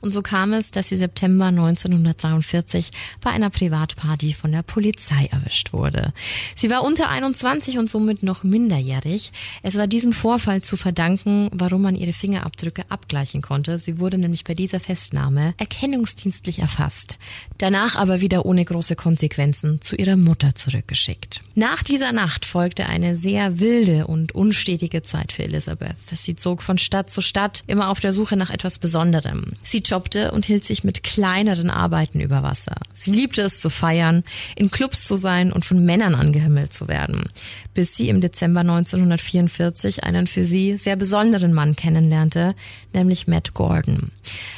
und 0.00 0.14
so 0.14 0.22
kam 0.22 0.52
es, 0.52 0.70
dass 0.70 0.90
sie 0.90 0.96
September 0.96 1.46
1943 1.46 2.92
bei 3.20 3.30
einer 3.30 3.50
Privatparty 3.50 4.32
von 4.32 4.52
der 4.52 4.62
Polizei 4.62 5.28
erwischt 5.32 5.72
wurde. 5.72 6.12
Sie 6.54 6.70
war 6.70 6.84
unter 6.84 7.08
21 7.08 7.78
und 7.78 7.90
somit 7.90 8.11
noch 8.20 8.44
minderjährig. 8.44 9.32
Es 9.62 9.76
war 9.76 9.86
diesem 9.86 10.12
Vorfall 10.12 10.62
zu 10.62 10.76
verdanken, 10.76 11.48
warum 11.52 11.82
man 11.82 11.96
ihre 11.96 12.12
Fingerabdrücke 12.12 12.84
abgleichen 12.90 13.40
konnte. 13.40 13.78
Sie 13.78 13.98
wurde 13.98 14.18
nämlich 14.18 14.44
bei 14.44 14.54
dieser 14.54 14.80
Festnahme 14.80 15.54
erkennungsdienstlich 15.56 16.58
erfasst. 16.58 17.18
Danach 17.62 17.94
aber 17.94 18.20
wieder 18.20 18.44
ohne 18.44 18.64
große 18.64 18.96
Konsequenzen 18.96 19.80
zu 19.80 19.94
ihrer 19.94 20.16
Mutter 20.16 20.56
zurückgeschickt. 20.56 21.42
Nach 21.54 21.84
dieser 21.84 22.10
Nacht 22.10 22.44
folgte 22.44 22.86
eine 22.86 23.14
sehr 23.14 23.60
wilde 23.60 24.08
und 24.08 24.34
unstetige 24.34 25.02
Zeit 25.04 25.30
für 25.30 25.44
Elizabeth. 25.44 25.94
Sie 26.12 26.34
zog 26.34 26.60
von 26.60 26.76
Stadt 26.76 27.08
zu 27.08 27.20
Stadt, 27.20 27.62
immer 27.68 27.90
auf 27.90 28.00
der 28.00 28.12
Suche 28.12 28.36
nach 28.36 28.50
etwas 28.50 28.80
Besonderem. 28.80 29.52
Sie 29.62 29.78
jobbte 29.78 30.32
und 30.32 30.44
hielt 30.44 30.64
sich 30.64 30.82
mit 30.82 31.04
kleineren 31.04 31.70
Arbeiten 31.70 32.18
über 32.18 32.42
Wasser. 32.42 32.74
Sie 32.94 33.12
liebte 33.12 33.42
es 33.42 33.60
zu 33.60 33.70
feiern, 33.70 34.24
in 34.56 34.72
Clubs 34.72 35.06
zu 35.06 35.14
sein 35.14 35.52
und 35.52 35.64
von 35.64 35.84
Männern 35.84 36.16
angehimmelt 36.16 36.72
zu 36.72 36.88
werden, 36.88 37.28
bis 37.74 37.94
sie 37.94 38.08
im 38.08 38.20
Dezember 38.20 38.62
1944 38.62 40.02
einen 40.02 40.26
für 40.26 40.42
sie 40.42 40.76
sehr 40.76 40.96
besonderen 40.96 41.52
Mann 41.52 41.76
kennenlernte, 41.76 42.56
nämlich 42.92 43.28
Matt 43.28 43.54
Gordon. 43.54 44.10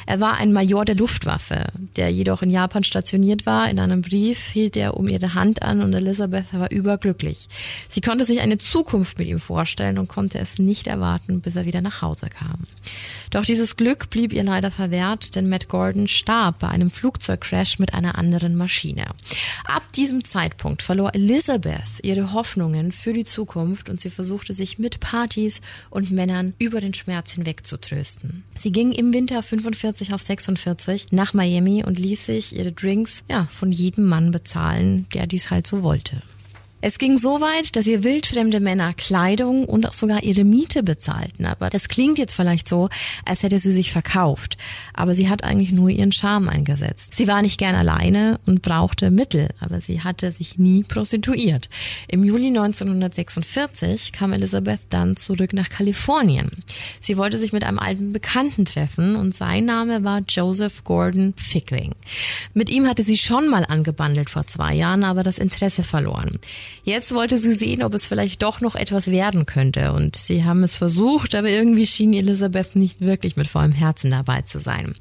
Er 0.07 0.19
war 0.19 0.37
ein 0.37 0.53
Major 0.53 0.85
der 0.85 0.95
Luftwaffe, 0.95 1.67
der 1.97 2.09
jedoch 2.09 2.41
in 2.41 2.49
Japan 2.49 2.83
stationiert 2.95 3.45
war. 3.45 3.69
In 3.69 3.77
einem 3.79 4.01
Brief 4.01 4.47
hielt 4.47 4.77
er 4.77 4.95
um 4.95 5.09
ihre 5.09 5.33
Hand 5.33 5.61
an 5.63 5.81
und 5.81 5.93
Elizabeth 5.93 6.53
war 6.53 6.71
überglücklich. 6.71 7.49
Sie 7.89 7.99
konnte 7.99 8.23
sich 8.23 8.39
eine 8.39 8.57
Zukunft 8.57 9.19
mit 9.19 9.27
ihm 9.27 9.39
vorstellen 9.39 9.99
und 9.99 10.07
konnte 10.07 10.39
es 10.39 10.59
nicht 10.59 10.87
erwarten, 10.87 11.41
bis 11.41 11.57
er 11.57 11.65
wieder 11.65 11.81
nach 11.81 12.01
Hause 12.01 12.29
kam. 12.29 12.61
Doch 13.31 13.43
dieses 13.43 13.75
Glück 13.75 14.09
blieb 14.09 14.31
ihr 14.31 14.45
leider 14.45 14.71
verwehrt, 14.71 15.35
denn 15.35 15.49
Matt 15.49 15.67
Gordon 15.67 16.07
starb 16.07 16.59
bei 16.59 16.69
einem 16.69 16.89
Flugzeugcrash 16.89 17.79
mit 17.79 17.93
einer 17.93 18.17
anderen 18.17 18.55
Maschine. 18.55 19.07
Ab 19.65 19.91
diesem 19.93 20.23
Zeitpunkt 20.23 20.81
verlor 20.81 21.13
Elizabeth 21.13 21.99
ihre 22.01 22.31
Hoffnungen 22.31 22.93
für 22.93 23.11
die 23.11 23.25
Zukunft 23.25 23.89
und 23.89 23.99
sie 23.99 24.09
versuchte 24.09 24.53
sich 24.53 24.79
mit 24.79 25.01
Partys 25.01 25.59
und 25.89 26.11
Männern 26.11 26.53
über 26.59 26.79
den 26.79 26.93
Schmerz 26.93 27.31
hinweg 27.31 27.65
zu 27.67 27.77
trösten. 27.77 28.45
Sie 28.55 28.71
ging 28.71 28.93
im 28.93 29.13
Winter 29.13 29.43
45 29.43 30.13
auf 30.13 30.21
46 30.21 31.07
nach 31.11 31.33
Miami 31.33 31.83
und 31.83 31.99
ließ 31.99 32.25
sich 32.25 32.55
ihre 32.55 32.71
Drinks 32.85 33.23
ja 33.27 33.47
von 33.49 33.71
jedem 33.71 34.05
Mann 34.05 34.29
bezahlen, 34.29 35.07
der 35.13 35.25
dies 35.25 35.49
halt 35.49 35.65
so 35.65 35.81
wollte. 35.81 36.21
Es 36.87 36.99
ging 36.99 37.17
so 37.17 37.41
weit, 37.41 37.75
dass 37.75 37.87
ihr 37.87 38.03
wildfremde 38.03 38.59
Männer 38.59 38.93
Kleidung 38.93 39.65
und 39.65 39.89
auch 39.89 39.93
sogar 39.93 40.21
ihre 40.21 40.43
Miete 40.43 40.83
bezahlten. 40.83 41.47
Aber 41.47 41.71
das 41.71 41.87
klingt 41.87 42.19
jetzt 42.19 42.35
vielleicht 42.35 42.69
so, 42.69 42.89
als 43.25 43.41
hätte 43.41 43.57
sie 43.57 43.71
sich 43.71 43.91
verkauft. 43.91 44.55
Aber 44.93 45.15
sie 45.15 45.27
hat 45.27 45.43
eigentlich 45.43 45.71
nur 45.71 45.89
ihren 45.89 46.11
Charme 46.11 46.47
eingesetzt. 46.47 47.15
Sie 47.15 47.27
war 47.27 47.41
nicht 47.41 47.57
gern 47.57 47.73
alleine 47.73 48.39
und 48.45 48.61
brauchte 48.61 49.09
Mittel, 49.09 49.49
aber 49.59 49.81
sie 49.81 50.01
hatte 50.01 50.31
sich 50.31 50.59
nie 50.59 50.83
prostituiert. 50.83 51.69
Im 52.07 52.23
Juli 52.23 52.49
1946 52.49 54.11
kam 54.11 54.31
Elizabeth 54.31 54.81
dann 54.91 55.17
zurück 55.17 55.53
nach 55.53 55.69
Kalifornien. 55.69 56.51
Sie 57.01 57.17
wollte 57.17 57.39
sich 57.39 57.51
mit 57.51 57.63
einem 57.63 57.79
alten 57.79 58.13
Bekannten 58.13 58.63
treffen 58.63 59.15
und 59.15 59.33
sein 59.33 59.65
Name 59.65 60.03
war 60.03 60.21
Joseph 60.29 60.83
Gordon 60.83 61.33
Fickling. 61.35 61.95
Mit 62.53 62.69
ihm 62.69 62.87
hatte 62.87 63.03
sie 63.03 63.17
schon 63.17 63.47
mal 63.47 63.65
angebandelt 63.65 64.29
vor 64.29 64.45
zwei 64.45 64.75
Jahren, 64.75 65.03
aber 65.03 65.23
das 65.23 65.39
Interesse 65.39 65.81
verloren. 65.81 66.29
Jetzt 66.83 67.13
wollte 67.13 67.37
sie 67.37 67.53
sehen, 67.53 67.83
ob 67.83 67.93
es 67.93 68.05
vielleicht 68.05 68.41
doch 68.43 68.61
noch 68.61 68.75
etwas 68.75 69.07
werden 69.07 69.45
könnte. 69.45 69.93
Und 69.93 70.15
sie 70.15 70.43
haben 70.43 70.63
es 70.63 70.75
versucht, 70.75 71.35
aber 71.35 71.49
irgendwie 71.49 71.85
schien 71.85 72.13
Elisabeth 72.13 72.75
nicht 72.75 73.01
wirklich 73.01 73.35
mit 73.35 73.47
vollem 73.47 73.71
Herzen 73.71 74.11
dabei 74.11 74.41
zu 74.41 74.59
sein. 74.59 74.95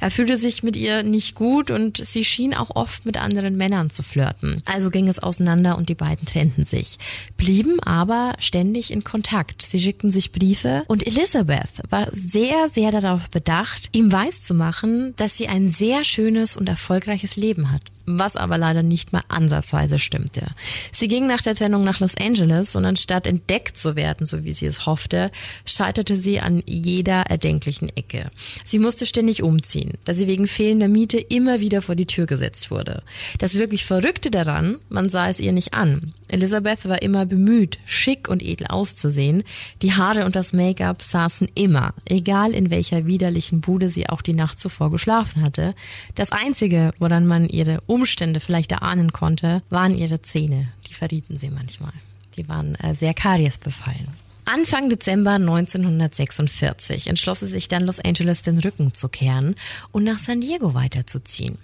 Er 0.00 0.10
fühlte 0.10 0.36
sich 0.36 0.62
mit 0.62 0.76
ihr 0.76 1.02
nicht 1.02 1.34
gut 1.34 1.70
und 1.70 2.04
sie 2.04 2.24
schien 2.24 2.54
auch 2.54 2.74
oft 2.74 3.06
mit 3.06 3.16
anderen 3.16 3.56
Männern 3.56 3.90
zu 3.90 4.02
flirten. 4.02 4.62
Also 4.66 4.90
ging 4.90 5.08
es 5.08 5.18
auseinander 5.18 5.76
und 5.76 5.88
die 5.88 5.94
beiden 5.94 6.26
trennten 6.26 6.64
sich, 6.64 6.98
blieben 7.36 7.80
aber 7.80 8.34
ständig 8.38 8.90
in 8.90 9.04
Kontakt. 9.04 9.62
Sie 9.62 9.80
schickten 9.80 10.12
sich 10.12 10.32
Briefe 10.32 10.84
und 10.88 11.06
Elisabeth 11.06 11.82
war 11.90 12.08
sehr, 12.12 12.68
sehr 12.68 12.90
darauf 12.90 13.30
bedacht, 13.30 13.90
ihm 13.92 14.12
weiszumachen, 14.12 15.14
dass 15.16 15.36
sie 15.36 15.48
ein 15.48 15.68
sehr 15.70 16.04
schönes 16.04 16.56
und 16.56 16.68
erfolgreiches 16.68 17.36
Leben 17.36 17.70
hat 17.70 17.82
was 18.08 18.36
aber 18.36 18.56
leider 18.56 18.82
nicht 18.82 19.12
mal 19.12 19.22
ansatzweise 19.28 19.98
stimmte. 19.98 20.46
Sie 20.92 21.08
ging 21.08 21.26
nach 21.26 21.42
der 21.42 21.54
Trennung 21.54 21.84
nach 21.84 22.00
Los 22.00 22.16
Angeles 22.16 22.74
und 22.74 22.84
anstatt 22.84 23.26
entdeckt 23.26 23.76
zu 23.76 23.96
werden, 23.96 24.26
so 24.26 24.44
wie 24.44 24.52
sie 24.52 24.66
es 24.66 24.86
hoffte, 24.86 25.30
scheiterte 25.66 26.16
sie 26.16 26.40
an 26.40 26.62
jeder 26.66 27.22
erdenklichen 27.22 27.94
Ecke. 27.96 28.30
Sie 28.64 28.78
musste 28.78 29.04
ständig 29.06 29.42
umziehen, 29.42 29.92
da 30.04 30.14
sie 30.14 30.26
wegen 30.26 30.46
fehlender 30.46 30.88
Miete 30.88 31.18
immer 31.18 31.60
wieder 31.60 31.82
vor 31.82 31.94
die 31.94 32.06
Tür 32.06 32.26
gesetzt 32.26 32.70
wurde. 32.70 33.02
Das 33.38 33.58
wirklich 33.58 33.84
Verrückte 33.84 34.30
daran, 34.30 34.78
man 34.88 35.10
sah 35.10 35.28
es 35.28 35.40
ihr 35.40 35.52
nicht 35.52 35.74
an. 35.74 36.14
Elizabeth 36.28 36.88
war 36.88 37.02
immer 37.02 37.26
bemüht, 37.26 37.78
schick 37.86 38.28
und 38.28 38.42
edel 38.42 38.66
auszusehen. 38.66 39.42
Die 39.82 39.94
Haare 39.94 40.24
und 40.24 40.36
das 40.36 40.52
Make-up 40.52 41.02
saßen 41.02 41.48
immer, 41.54 41.94
egal 42.04 42.52
in 42.52 42.70
welcher 42.70 43.06
widerlichen 43.06 43.60
Bude 43.60 43.88
sie 43.88 44.08
auch 44.08 44.22
die 44.22 44.34
Nacht 44.34 44.60
zuvor 44.60 44.90
geschlafen 44.90 45.42
hatte. 45.42 45.74
Das 46.14 46.32
Einzige, 46.32 46.92
woran 46.98 47.26
man 47.26 47.48
ihre 47.48 47.80
Umstände 47.86 48.40
vielleicht 48.40 48.72
erahnen 48.72 49.12
konnte, 49.12 49.62
waren 49.70 49.96
ihre 49.96 50.22
Zähne. 50.22 50.68
Die 50.88 50.94
verrieten 50.94 51.38
sie 51.38 51.50
manchmal. 51.50 51.92
Die 52.36 52.48
waren 52.48 52.74
äh, 52.76 52.94
sehr 52.94 53.14
kariesbefallen. 53.14 54.27
Anfang 54.50 54.88
Dezember 54.88 55.32
1946 55.32 57.08
entschloss 57.08 57.40
sie 57.40 57.46
sich 57.48 57.68
dann 57.68 57.84
Los 57.84 58.00
Angeles 58.00 58.40
den 58.40 58.58
Rücken 58.58 58.94
zu 58.94 59.10
kehren 59.10 59.54
und 59.92 60.04
nach 60.04 60.18
San 60.18 60.40
Diego 60.40 60.72
weiterzuziehen. 60.72 61.58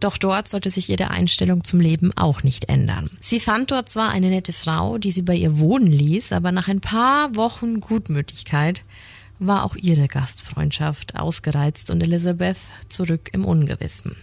Doch 0.00 0.18
dort 0.18 0.46
sollte 0.46 0.70
sich 0.70 0.90
ihre 0.90 1.08
Einstellung 1.08 1.64
zum 1.64 1.80
Leben 1.80 2.12
auch 2.14 2.42
nicht 2.42 2.68
ändern. 2.68 3.08
Sie 3.20 3.40
fand 3.40 3.70
dort 3.70 3.88
zwar 3.88 4.10
eine 4.10 4.28
nette 4.28 4.52
Frau, 4.52 4.98
die 4.98 5.12
sie 5.12 5.22
bei 5.22 5.34
ihr 5.34 5.58
wohnen 5.58 5.86
ließ, 5.86 6.32
aber 6.32 6.52
nach 6.52 6.68
ein 6.68 6.82
paar 6.82 7.34
Wochen 7.36 7.80
Gutmütigkeit 7.80 8.82
war 9.38 9.64
auch 9.64 9.74
ihre 9.74 10.06
Gastfreundschaft 10.06 11.16
ausgereizt 11.16 11.90
und 11.90 12.02
Elizabeth 12.02 12.58
zurück 12.90 13.30
im 13.32 13.46
Ungewissen. 13.46 14.14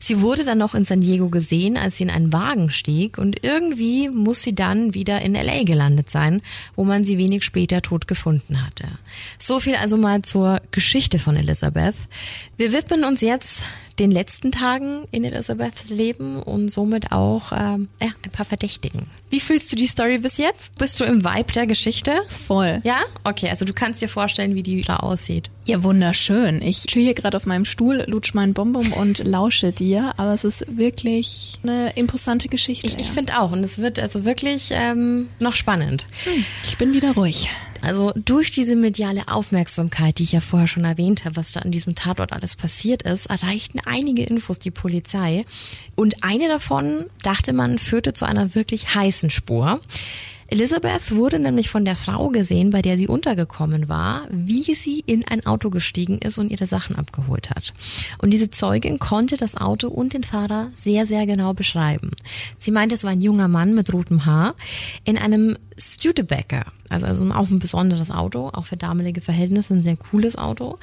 Sie 0.00 0.20
wurde 0.20 0.44
dann 0.44 0.58
noch 0.58 0.74
in 0.74 0.84
San 0.84 1.00
Diego 1.00 1.28
gesehen, 1.28 1.76
als 1.76 1.96
sie 1.96 2.04
in 2.04 2.10
einen 2.10 2.32
Wagen 2.32 2.70
stieg 2.70 3.18
und 3.18 3.44
irgendwie 3.44 4.08
muss 4.08 4.42
sie 4.42 4.54
dann 4.54 4.94
wieder 4.94 5.20
in 5.22 5.34
LA 5.34 5.64
gelandet 5.64 6.10
sein, 6.10 6.42
wo 6.76 6.84
man 6.84 7.04
sie 7.04 7.18
wenig 7.18 7.44
später 7.44 7.82
tot 7.82 8.08
gefunden 8.08 8.64
hatte. 8.64 8.86
So 9.38 9.60
viel 9.60 9.76
also 9.76 9.96
mal 9.96 10.22
zur 10.22 10.60
Geschichte 10.70 11.18
von 11.18 11.36
Elizabeth. 11.36 11.96
Wir 12.56 12.72
widmen 12.72 13.04
uns 13.04 13.20
jetzt 13.20 13.64
den 13.98 14.10
letzten 14.10 14.52
Tagen 14.52 15.04
in 15.10 15.24
Elizabeths 15.24 15.90
Leben 15.90 16.40
und 16.42 16.68
somit 16.68 17.12
auch 17.12 17.52
ähm, 17.52 17.88
ja, 18.00 18.08
ein 18.22 18.30
paar 18.30 18.46
Verdächtigen. 18.46 19.08
Wie 19.30 19.40
fühlst 19.40 19.70
du 19.72 19.76
die 19.76 19.86
Story 19.86 20.18
bis 20.18 20.36
jetzt? 20.36 20.74
Bist 20.78 21.00
du 21.00 21.04
im 21.04 21.24
Vibe 21.24 21.52
der 21.52 21.66
Geschichte? 21.66 22.12
Voll. 22.28 22.80
Ja? 22.84 23.00
Okay, 23.24 23.50
also 23.50 23.64
du 23.64 23.72
kannst 23.72 24.00
dir 24.00 24.08
vorstellen, 24.08 24.54
wie 24.54 24.62
die 24.62 24.82
da 24.82 24.96
aussieht. 24.96 25.50
Ja, 25.66 25.82
wunderschön. 25.82 26.62
Ich 26.62 26.86
chill 26.86 27.02
hier 27.02 27.14
gerade 27.14 27.36
auf 27.36 27.44
meinem 27.44 27.64
Stuhl, 27.64 28.04
lutsch 28.06 28.34
meinen 28.34 28.54
Bonbon 28.54 28.92
und 28.92 29.18
lausche 29.26 29.47
dir, 29.72 30.14
aber 30.16 30.32
es 30.32 30.44
ist 30.44 30.64
wirklich 30.68 31.58
eine 31.62 31.92
imposante 31.96 32.48
Geschichte. 32.48 32.86
Ich, 32.86 32.98
ich 32.98 33.10
finde 33.10 33.38
auch 33.38 33.52
und 33.52 33.64
es 33.64 33.78
wird 33.78 33.98
also 33.98 34.24
wirklich 34.24 34.70
ähm, 34.72 35.28
noch 35.38 35.54
spannend. 35.54 36.06
Hm, 36.24 36.44
ich 36.64 36.78
bin 36.78 36.92
wieder 36.92 37.12
ruhig. 37.12 37.48
Also 37.80 38.12
durch 38.16 38.50
diese 38.50 38.74
mediale 38.74 39.28
Aufmerksamkeit, 39.28 40.18
die 40.18 40.24
ich 40.24 40.32
ja 40.32 40.40
vorher 40.40 40.66
schon 40.66 40.84
erwähnt 40.84 41.24
habe, 41.24 41.36
was 41.36 41.52
da 41.52 41.60
an 41.60 41.70
diesem 41.70 41.94
Tatort 41.94 42.32
alles 42.32 42.56
passiert 42.56 43.02
ist, 43.02 43.26
erreichten 43.26 43.80
einige 43.84 44.24
Infos 44.24 44.58
die 44.58 44.70
Polizei. 44.70 45.44
Und 45.94 46.24
eine 46.24 46.48
davon, 46.48 47.06
dachte 47.22 47.52
man, 47.52 47.78
führte 47.78 48.12
zu 48.12 48.26
einer 48.26 48.54
wirklich 48.54 48.94
heißen 48.94 49.30
Spur. 49.30 49.80
Elizabeth 50.50 51.14
wurde 51.14 51.38
nämlich 51.38 51.68
von 51.68 51.84
der 51.84 51.94
Frau 51.94 52.30
gesehen, 52.30 52.70
bei 52.70 52.80
der 52.80 52.96
sie 52.96 53.06
untergekommen 53.06 53.90
war, 53.90 54.26
wie 54.30 54.74
sie 54.74 55.00
in 55.04 55.28
ein 55.28 55.44
Auto 55.44 55.68
gestiegen 55.68 56.18
ist 56.18 56.38
und 56.38 56.50
ihre 56.50 56.66
Sachen 56.66 56.96
abgeholt 56.96 57.50
hat. 57.50 57.74
Und 58.16 58.30
diese 58.30 58.50
Zeugin 58.50 58.98
konnte 58.98 59.36
das 59.36 59.58
Auto 59.58 59.88
und 59.88 60.14
den 60.14 60.24
Fahrer 60.24 60.70
sehr, 60.74 61.04
sehr 61.04 61.26
genau 61.26 61.52
beschreiben. 61.52 62.12
Sie 62.58 62.70
meinte, 62.70 62.94
es 62.94 63.04
war 63.04 63.10
ein 63.10 63.20
junger 63.20 63.48
Mann 63.48 63.74
mit 63.74 63.92
rotem 63.92 64.24
Haar 64.24 64.54
in 65.04 65.18
einem 65.18 65.58
Studebaker, 65.76 66.64
also, 66.88 67.04
also 67.04 67.30
auch 67.30 67.50
ein 67.50 67.58
besonderes 67.58 68.10
Auto, 68.10 68.48
auch 68.48 68.64
für 68.64 68.78
damalige 68.78 69.20
Verhältnisse 69.20 69.74
ein 69.74 69.84
sehr 69.84 69.98
cooles 69.98 70.38
Auto. 70.38 70.78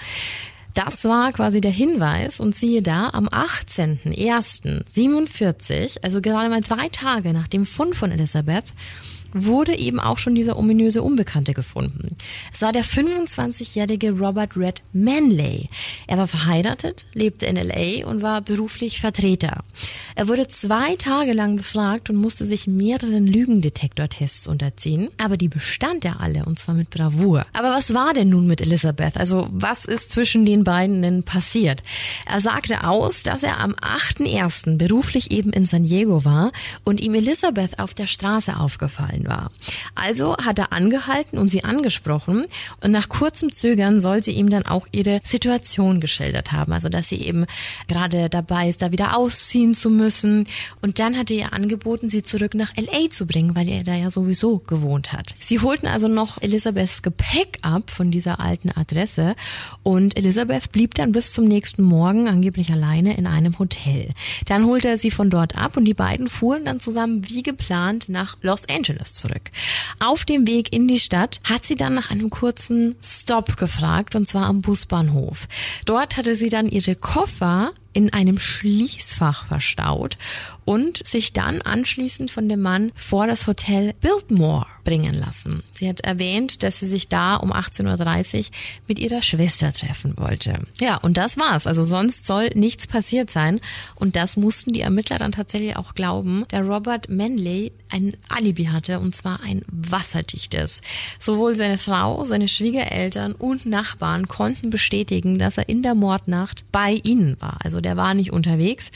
Das 0.75 1.05
war 1.05 1.31
quasi 1.31 1.59
der 1.59 1.71
Hinweis 1.71 2.39
und 2.39 2.53
siehe 2.53 2.83
da, 2.83 3.09
am 3.13 3.27
18.01.47, 3.29 6.03
also 6.03 6.21
gerade 6.21 6.49
mal 6.49 6.61
drei 6.61 6.87
Tage 6.89 7.33
nach 7.33 7.47
dem 7.47 7.65
Fund 7.65 7.95
von 7.95 8.11
Elizabeth, 8.11 8.75
wurde 9.35 9.77
eben 9.77 9.99
auch 9.99 10.17
schon 10.17 10.33
dieser 10.33 10.57
ominöse 10.57 11.03
Unbekannte 11.03 11.53
gefunden. 11.53 12.15
Es 12.53 12.61
war 12.61 12.71
der 12.71 12.85
25-jährige 12.85 14.17
Robert 14.17 14.55
Red 14.55 14.81
Manley. 14.93 15.67
Er 16.07 16.17
war 16.17 16.27
verheiratet, 16.27 17.05
lebte 17.13 17.45
in 17.45 17.57
LA 17.57 18.07
und 18.07 18.21
war 18.21 18.41
beruflich 18.41 19.01
Vertreter. 19.01 19.63
Er 20.15 20.29
wurde 20.29 20.47
zwei 20.47 20.95
Tage 20.95 21.33
lang 21.33 21.57
befragt 21.57 22.09
und 22.09 22.15
musste 22.15 22.45
sich 22.45 22.65
mehreren 22.65 23.27
Lügendetektortests 23.27 24.47
unterziehen, 24.47 25.09
aber 25.17 25.35
die 25.35 25.49
bestand 25.49 26.05
er 26.05 26.21
alle 26.21 26.45
und 26.45 26.57
zwar 26.57 26.75
mit 26.75 26.89
Bravour. 26.89 27.45
Aber 27.51 27.71
was 27.71 27.93
war 27.93 28.13
denn 28.13 28.29
nun 28.29 28.47
mit 28.47 28.61
Elizabeth? 28.61 29.17
Also 29.17 29.49
was 29.51 29.83
ist 29.83 30.11
zwischen 30.11 30.45
den 30.45 30.63
beiden 30.63 31.01
denn 31.01 31.23
passiert? 31.23 31.83
Er 32.25 32.39
sagte 32.39 32.87
aus, 32.87 33.23
dass 33.23 33.43
er 33.43 33.59
am 33.59 33.73
8.1. 33.73 34.77
beruflich 34.77 35.31
eben 35.31 35.51
in 35.51 35.65
San 35.65 35.83
Diego 35.83 36.23
war 36.23 36.53
und 36.85 37.01
ihm 37.01 37.15
Elizabeth 37.15 37.79
auf 37.79 37.93
der 37.93 38.07
Straße 38.07 38.57
aufgefallen 38.57 39.24
war. 39.25 39.51
Also 39.95 40.37
hat 40.37 40.59
er 40.59 40.73
angehalten 40.73 41.37
und 41.37 41.49
sie 41.49 41.63
angesprochen 41.63 42.43
und 42.81 42.91
nach 42.91 43.09
kurzem 43.09 43.51
Zögern 43.51 43.99
soll 43.99 44.23
sie 44.23 44.31
ihm 44.31 44.49
dann 44.49 44.65
auch 44.65 44.87
ihre 44.91 45.21
Situation 45.23 45.99
geschildert 45.99 46.51
haben. 46.51 46.73
Also 46.73 46.89
dass 46.89 47.09
sie 47.09 47.21
eben 47.21 47.45
gerade 47.87 48.29
dabei 48.29 48.69
ist, 48.69 48.81
da 48.81 48.91
wieder 48.91 49.17
ausziehen 49.17 49.73
zu 49.73 49.89
müssen. 49.89 50.47
Und 50.81 50.99
dann 50.99 51.17
hat 51.17 51.31
er 51.31 51.37
ihr 51.37 51.53
angeboten, 51.53 52.09
sie 52.09 52.23
zurück 52.23 52.53
nach 52.53 52.71
LA 52.75 53.09
zu 53.09 53.25
bringen, 53.25 53.55
weil 53.55 53.69
er 53.69 53.83
da 53.83 53.93
ja 53.93 54.09
sowieso 54.09 54.59
gewohnt 54.59 55.13
hat. 55.13 55.35
Sie 55.39 55.59
holten 55.59 55.87
also 55.87 56.07
noch 56.07 56.41
Elisabeths 56.41 57.01
Gepäck 57.01 57.59
ab 57.61 57.91
von 57.91 58.11
dieser 58.11 58.39
alten 58.39 58.71
Adresse 58.71 59.35
und 59.83 60.17
Elisabeth 60.17 60.71
blieb 60.71 60.95
dann 60.95 61.11
bis 61.11 61.31
zum 61.31 61.45
nächsten 61.45 61.83
Morgen 61.83 62.27
angeblich 62.27 62.71
alleine 62.71 63.17
in 63.17 63.27
einem 63.27 63.57
Hotel. 63.59 64.09
Dann 64.45 64.65
holte 64.65 64.87
er 64.87 64.97
sie 64.97 65.11
von 65.11 65.29
dort 65.29 65.55
ab 65.55 65.77
und 65.77 65.85
die 65.85 65.93
beiden 65.93 66.27
fuhren 66.27 66.65
dann 66.65 66.79
zusammen 66.79 67.27
wie 67.29 67.43
geplant 67.43 68.09
nach 68.09 68.37
Los 68.41 68.67
Angeles 68.69 69.04
zurück. 69.13 69.51
Auf 69.99 70.25
dem 70.25 70.47
Weg 70.47 70.73
in 70.73 70.87
die 70.87 70.99
Stadt 70.99 71.39
hat 71.43 71.65
sie 71.65 71.75
dann 71.75 71.93
nach 71.93 72.09
einem 72.09 72.29
kurzen 72.29 72.95
Stop 73.03 73.57
gefragt 73.57 74.15
und 74.15 74.27
zwar 74.27 74.45
am 74.45 74.61
Busbahnhof. 74.61 75.47
Dort 75.85 76.17
hatte 76.17 76.35
sie 76.35 76.49
dann 76.49 76.67
ihre 76.67 76.95
Koffer 76.95 77.71
in 77.93 78.11
einem 78.11 78.39
Schließfach 78.39 79.45
verstaut 79.45 80.17
und 80.65 81.05
sich 81.05 81.31
dann 81.33 81.61
anschließend 81.61 82.29
von 82.31 82.49
dem 82.49 82.61
Mann 82.61 82.91
vor 82.95 83.27
das 83.27 83.47
Hotel 83.47 83.93
Biltmore 84.01 84.67
bringen 84.85 85.13
lassen. 85.13 85.63
Sie 85.73 85.89
hat 85.89 85.99
erwähnt, 86.01 86.63
dass 86.63 86.79
sie 86.79 86.87
sich 86.87 87.09
da 87.09 87.35
um 87.35 87.51
18.30 87.51 88.37
Uhr 88.37 88.45
mit 88.87 88.99
ihrer 88.99 89.21
Schwester 89.21 89.73
treffen 89.73 90.13
wollte. 90.15 90.59
Ja, 90.79 90.95
und 90.97 91.17
das 91.17 91.37
war's. 91.37 91.67
Also 91.67 91.83
sonst 91.83 92.25
soll 92.25 92.49
nichts 92.53 92.87
passiert 92.87 93.29
sein. 93.29 93.59
Und 93.95 94.15
das 94.15 94.37
mussten 94.37 94.71
die 94.71 94.81
Ermittler 94.81 95.17
dann 95.17 95.33
tatsächlich 95.33 95.75
auch 95.75 95.95
glauben. 95.95 96.45
Der 96.51 96.61
Robert 96.61 97.09
Manley 97.09 97.73
ein 97.89 98.15
Alibi 98.29 98.65
hatte 98.65 98.99
und 98.99 99.15
zwar 99.15 99.41
ein 99.41 99.63
wasserdichtes. 99.67 100.81
Sowohl 101.19 101.55
seine 101.55 101.77
Frau, 101.77 102.23
seine 102.23 102.47
Schwiegereltern 102.47 103.33
und 103.33 103.65
Nachbarn 103.65 104.27
konnten 104.27 104.69
bestätigen, 104.69 105.39
dass 105.39 105.57
er 105.57 105.67
in 105.67 105.81
der 105.81 105.95
Mordnacht 105.95 106.63
bei 106.71 106.99
ihnen 107.03 107.37
war. 107.39 107.57
Also 107.63 107.81
der 107.81 107.97
war 107.97 108.13
nicht 108.13 108.31
unterwegs. 108.31 108.91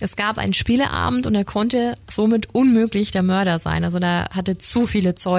Es 0.00 0.16
gab 0.16 0.38
einen 0.38 0.54
Spieleabend 0.54 1.26
und 1.26 1.34
er 1.34 1.44
konnte 1.44 1.94
somit 2.08 2.54
unmöglich 2.54 3.10
der 3.10 3.22
Mörder 3.22 3.58
sein. 3.58 3.84
Also 3.84 3.98
da 3.98 4.28
hatte 4.30 4.56
zu 4.56 4.86
viele 4.86 5.14
Zeugen 5.14 5.33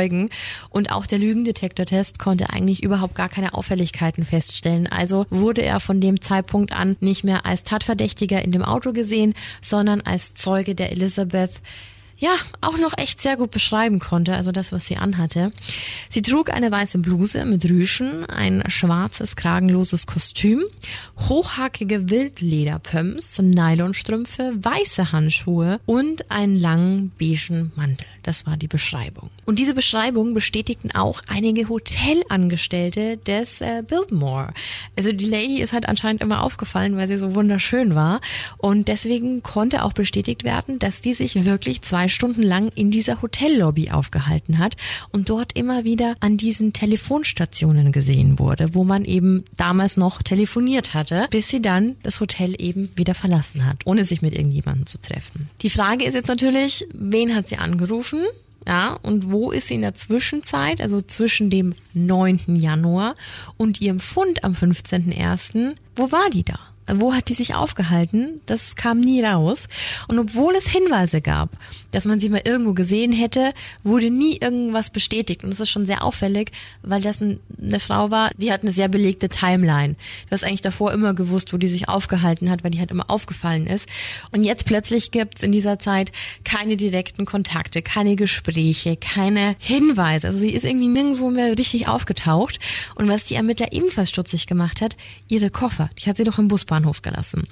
und 0.70 0.92
auch 0.92 1.06
der 1.06 1.20
Lügendetektortest 1.20 2.20
konnte 2.20 2.50
eigentlich 2.50 2.84
überhaupt 2.84 3.16
gar 3.16 3.30
keine 3.30 3.54
Auffälligkeiten 3.54 4.26
feststellen. 4.26 4.88
Also 4.88 5.26
wurde 5.30 5.62
er 5.62 5.80
von 5.80 6.02
dem 6.02 6.22
Zeitpunkt 6.22 6.74
an 6.74 6.98
nicht 7.00 7.24
mehr 7.24 7.46
als 7.46 7.64
Tatverdächtiger 7.64 8.44
in 8.44 8.52
dem 8.52 8.64
Auto 8.64 8.94
gesehen, 8.94 9.34
sondern 9.62 10.02
als 10.02 10.34
Zeuge 10.34 10.76
der 10.76 10.92
Elizabeth 10.92 11.62
ja, 12.18 12.36
auch 12.62 12.78
noch 12.78 12.98
echt 12.98 13.22
sehr 13.22 13.38
gut 13.38 13.52
beschreiben 13.52 14.00
konnte, 14.00 14.36
also 14.36 14.52
das, 14.52 14.72
was 14.72 14.86
sie 14.86 14.98
anhatte. 14.98 15.52
Sie 16.10 16.22
trug 16.22 16.50
eine 16.50 16.72
weiße 16.72 17.00
Bluse 17.00 17.46
mit 17.46 17.66
Rüschen, 17.66 18.26
ein 18.26 18.64
schwarzes, 18.68 19.36
kragenloses 19.36 20.08
Kostüm, 20.08 20.64
hochhackige 21.28 22.10
Wildlederpumps, 22.10 23.40
Nylonstrümpfe, 23.40 24.54
weiße 24.62 25.12
Handschuhe 25.12 25.80
und 25.86 26.32
einen 26.32 26.56
langen 26.56 27.12
beigen 27.20 27.72
Mantel. 27.76 28.08
Das 28.26 28.48
war 28.48 28.58
die 28.58 28.68
Beschreibung. 28.68 29.30
Und 29.46 29.60
diese 29.60 29.76
Beschreibung 29.76 30.34
bestätigten 30.34 30.90
auch 30.90 31.22
einige 31.28 31.70
Hotelangestellte 31.70 33.18
des 33.18 33.62
äh, 33.62 33.84
Biltmore. 33.88 34.52
Also 34.98 35.12
die 35.12 35.28
Lady 35.28 35.62
ist 35.62 35.74
halt 35.74 35.88
anscheinend 35.88 36.24
immer 36.24 36.42
aufgefallen, 36.42 36.98
weil 36.98 37.08
sie 37.08 37.18
so 37.18 37.36
wunderschön 37.36 37.94
war. 37.94 38.22
Und 38.58 38.88
deswegen 38.88 39.44
konnte 39.44 39.84
auch 39.84 39.94
bestätigt 39.94 40.44
werden, 40.44 40.80
dass 40.80 41.02
die 41.02 41.14
sich 41.14 41.46
wirklich 41.46 41.84
zwei 41.84 42.08
Stunden 42.16 42.42
lang 42.42 42.72
in 42.74 42.90
dieser 42.90 43.22
Hotellobby 43.22 43.92
aufgehalten 43.92 44.58
hat 44.58 44.76
und 45.12 45.30
dort 45.30 45.54
immer 45.54 45.84
wieder 45.84 46.16
an 46.20 46.38
diesen 46.38 46.74
Telefonstationen 46.74 47.92
gesehen 47.92 48.40
wurde, 48.40 48.74
wo 48.74 48.84
man 48.84 49.06
eben 49.06 49.44
damals 49.58 49.98
noch 49.98 50.22
telefoniert 50.22 50.94
hatte, 50.94 51.28
bis 51.30 51.50
sie 51.50 51.62
dann 51.62 51.96
das 52.02 52.20
Hotel 52.20 52.56
eben 52.58 52.90
wieder 52.98 53.14
verlassen 53.14 53.66
hat, 53.66 53.86
ohne 53.86 54.04
sich 54.04 54.22
mit 54.22 54.34
irgendjemandem 54.34 54.86
zu 54.88 55.00
treffen. 55.00 55.50
Die 55.62 55.70
Frage 55.70 56.06
ist 56.06 56.16
jetzt 56.16 56.28
natürlich, 56.28 56.88
wen 56.94 57.36
hat 57.36 57.50
sie 57.50 57.58
angerufen? 57.58 58.24
Ja, 58.68 58.94
und 59.04 59.32
wo 59.32 59.52
ist 59.52 59.68
sie 59.68 59.76
in 59.76 59.82
der 59.82 59.94
Zwischenzeit, 59.94 60.82
also 60.82 61.00
zwischen 61.00 61.52
dem 61.52 61.76
9. 61.94 62.56
Januar 62.56 63.16
und 63.58 63.80
ihrem 63.80 64.00
Fund 64.00 64.44
am 64.44 64.54
15.01., 64.54 65.76
wo 65.96 66.12
war 66.12 66.30
die 66.32 66.44
da? 66.44 66.58
Wo 66.88 67.14
hat 67.14 67.30
die 67.30 67.34
sich 67.34 67.56
aufgehalten? 67.56 68.42
Das 68.46 68.76
kam 68.76 69.00
nie 69.00 69.24
raus. 69.24 69.68
Und 70.08 70.20
obwohl 70.20 70.54
es 70.56 70.68
Hinweise 70.68 71.22
gab, 71.22 71.50
dass 71.92 72.06
man 72.06 72.20
sie 72.20 72.30
mal 72.30 72.42
irgendwo 72.44 72.74
gesehen 72.74 73.12
hätte, 73.12 73.54
wurde 73.84 74.10
nie 74.12 74.38
irgendwas 74.38 74.90
bestätigt. 74.90 75.44
Und 75.44 75.50
das 75.50 75.60
ist 75.60 75.70
schon 75.70 75.86
sehr 75.86 76.04
auffällig, 76.04 76.52
weil 76.84 77.02
das 77.02 77.22
eine 77.22 77.80
Frau 77.80 78.12
war, 78.12 78.32
die 78.38 78.52
hat 78.52 78.62
eine 78.62 78.72
sehr 78.72 78.88
belegte 78.88 79.30
Timeline. 79.30 79.96
Du 80.30 80.32
hast 80.32 80.44
eigentlich 80.44 80.62
davor 80.62 80.94
immer 80.94 81.14
gewusst, 81.14 81.54
wo 81.54 81.58
die 81.58 81.70
sich 81.70 81.90
aufgehalten 81.90 82.50
hat, 82.52 82.64
weil 82.64 82.72
die 82.72 82.80
halt 82.80 82.92
immer 82.92 83.10
aufgefallen 83.10 83.66
ist. 83.66 83.88
Und 84.32 84.44
jetzt 84.44 84.66
plötzlich 84.66 85.12
gibt's 85.12 85.42
in 85.42 85.52
dieser 85.52 85.80
Zeit 85.80 86.12
keine 86.44 86.78
direkten 86.78 87.26
Kontakte, 87.26 87.82
keine 87.82 88.16
Gespräche, 88.16 88.98
keine 88.98 89.56
Hinweise. 89.60 90.28
Also 90.28 90.40
sie 90.40 90.52
ist 90.52 90.66
irgendwie 90.66 90.88
nirgendwo 90.88 91.30
mehr 91.32 91.58
richtig 91.58 91.88
aufgetaucht. 91.88 92.60
Und 92.96 93.08
was 93.08 93.24
die 93.24 93.36
Ermittler 93.36 93.72
ebenfalls 93.72 94.10
stutzig 94.10 94.48
gemacht 94.48 94.82
hat, 94.82 94.98
ihre 95.30 95.50
Koffer, 95.50 95.90
die 95.98 96.10
hat 96.10 96.18
sie 96.18 96.24
doch 96.26 96.40
im 96.40 96.48
Busbahnhof 96.76 97.02
gelassen. 97.02 97.44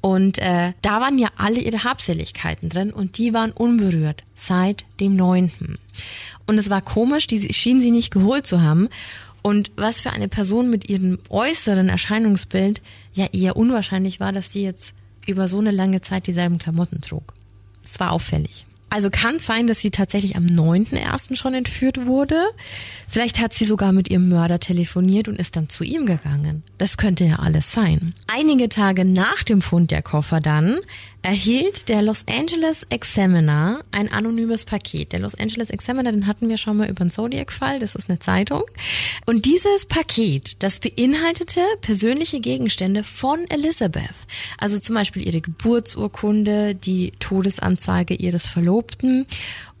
Und 0.00 0.38
äh, 0.38 0.72
da 0.82 1.00
waren 1.00 1.18
ja 1.18 1.28
alle 1.36 1.60
ihre 1.60 1.84
Habseligkeiten 1.84 2.68
drin 2.68 2.92
und 2.92 3.18
die 3.18 3.32
waren 3.34 3.52
unberührt 3.52 4.22
seit 4.34 4.84
dem 5.00 5.16
neunten. 5.16 5.78
Und 6.46 6.58
es 6.58 6.70
war 6.70 6.80
komisch, 6.82 7.26
die 7.26 7.52
schien 7.52 7.82
sie 7.82 7.90
nicht 7.90 8.12
geholt 8.12 8.46
zu 8.46 8.62
haben. 8.62 8.88
Und 9.42 9.70
was 9.76 10.00
für 10.00 10.10
eine 10.10 10.28
Person 10.28 10.70
mit 10.70 10.88
ihrem 10.88 11.18
äußeren 11.28 11.88
Erscheinungsbild 11.88 12.82
ja 13.14 13.26
eher 13.32 13.56
unwahrscheinlich 13.56 14.20
war, 14.20 14.32
dass 14.32 14.50
die 14.50 14.62
jetzt 14.62 14.94
über 15.26 15.48
so 15.48 15.58
eine 15.58 15.70
lange 15.70 16.00
Zeit 16.00 16.26
dieselben 16.26 16.58
Klamotten 16.58 17.00
trug. 17.00 17.34
Es 17.84 18.00
war 18.00 18.12
auffällig. 18.12 18.64
Also 18.90 19.10
kann 19.10 19.36
es 19.36 19.46
sein, 19.46 19.66
dass 19.66 19.80
sie 19.80 19.90
tatsächlich 19.90 20.36
am 20.36 20.46
9.1. 20.46 21.36
schon 21.36 21.54
entführt 21.54 22.06
wurde. 22.06 22.42
Vielleicht 23.06 23.40
hat 23.40 23.54
sie 23.54 23.64
sogar 23.64 23.92
mit 23.92 24.10
ihrem 24.10 24.28
Mörder 24.28 24.60
telefoniert 24.60 25.28
und 25.28 25.38
ist 25.38 25.56
dann 25.56 25.68
zu 25.68 25.84
ihm 25.84 26.06
gegangen. 26.06 26.62
Das 26.78 26.96
könnte 26.96 27.24
ja 27.24 27.36
alles 27.36 27.72
sein. 27.72 28.14
Einige 28.26 28.68
Tage 28.68 29.04
nach 29.04 29.42
dem 29.42 29.60
Fund 29.60 29.90
der 29.90 30.02
Koffer 30.02 30.40
dann 30.40 30.78
erhielt 31.22 31.88
der 31.88 32.00
Los 32.00 32.24
Angeles 32.30 32.86
Examiner 32.90 33.80
ein 33.90 34.10
anonymes 34.10 34.64
Paket. 34.64 35.12
Der 35.12 35.20
Los 35.20 35.34
Angeles 35.34 35.68
Examiner, 35.68 36.12
den 36.12 36.26
hatten 36.26 36.48
wir 36.48 36.56
schon 36.56 36.76
mal 36.76 36.88
über 36.88 37.04
den 37.04 37.10
Zodiac-Fall, 37.10 37.80
das 37.80 37.94
ist 37.94 38.08
eine 38.08 38.18
Zeitung. 38.20 38.62
Und 39.26 39.44
dieses 39.44 39.86
Paket, 39.86 40.62
das 40.62 40.80
beinhaltete 40.80 41.60
persönliche 41.80 42.40
Gegenstände 42.40 43.04
von 43.04 43.40
Elizabeth. 43.50 44.14
Also 44.58 44.78
zum 44.78 44.94
Beispiel 44.94 45.26
ihre 45.26 45.40
Geburtsurkunde, 45.40 46.74
die 46.74 47.12
Todesanzeige 47.18 48.14
ihres 48.14 48.46
Verlobten 48.46 48.77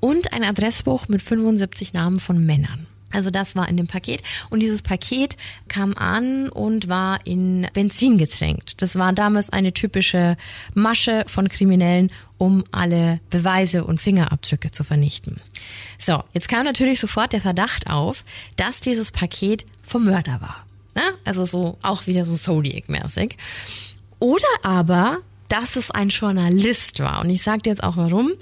und 0.00 0.32
ein 0.32 0.44
Adressbuch 0.44 1.08
mit 1.08 1.22
75 1.22 1.92
Namen 1.92 2.20
von 2.20 2.44
Männern. 2.44 2.86
Also 3.10 3.30
das 3.30 3.56
war 3.56 3.68
in 3.68 3.76
dem 3.76 3.86
Paket 3.86 4.22
und 4.50 4.60
dieses 4.60 4.82
Paket 4.82 5.36
kam 5.68 5.94
an 5.94 6.50
und 6.50 6.88
war 6.88 7.26
in 7.26 7.66
Benzin 7.72 8.18
getränkt. 8.18 8.82
Das 8.82 8.96
war 8.96 9.12
damals 9.12 9.50
eine 9.50 9.72
typische 9.72 10.36
Masche 10.74 11.24
von 11.26 11.48
Kriminellen, 11.48 12.10
um 12.36 12.64
alle 12.70 13.20
Beweise 13.30 13.84
und 13.84 14.00
Fingerabdrücke 14.00 14.70
zu 14.70 14.84
vernichten. 14.84 15.40
So, 15.98 16.22
jetzt 16.34 16.48
kam 16.48 16.64
natürlich 16.64 17.00
sofort 17.00 17.32
der 17.32 17.40
Verdacht 17.40 17.88
auf, 17.88 18.24
dass 18.56 18.80
dieses 18.80 19.10
Paket 19.10 19.64
vom 19.82 20.04
Mörder 20.04 20.40
war. 20.40 20.66
Ne? 20.94 21.02
Also 21.24 21.46
so 21.46 21.78
auch 21.82 22.06
wieder 22.06 22.24
so 22.24 22.36
Zodiac-mäßig. 22.36 23.36
Oder 24.18 24.48
aber, 24.62 25.18
dass 25.48 25.76
es 25.76 25.90
ein 25.90 26.10
Journalist 26.10 27.00
war. 27.00 27.22
Und 27.22 27.30
ich 27.30 27.42
sage 27.42 27.62
dir 27.62 27.70
jetzt 27.70 27.82
auch 27.82 27.96
warum. 27.96 28.32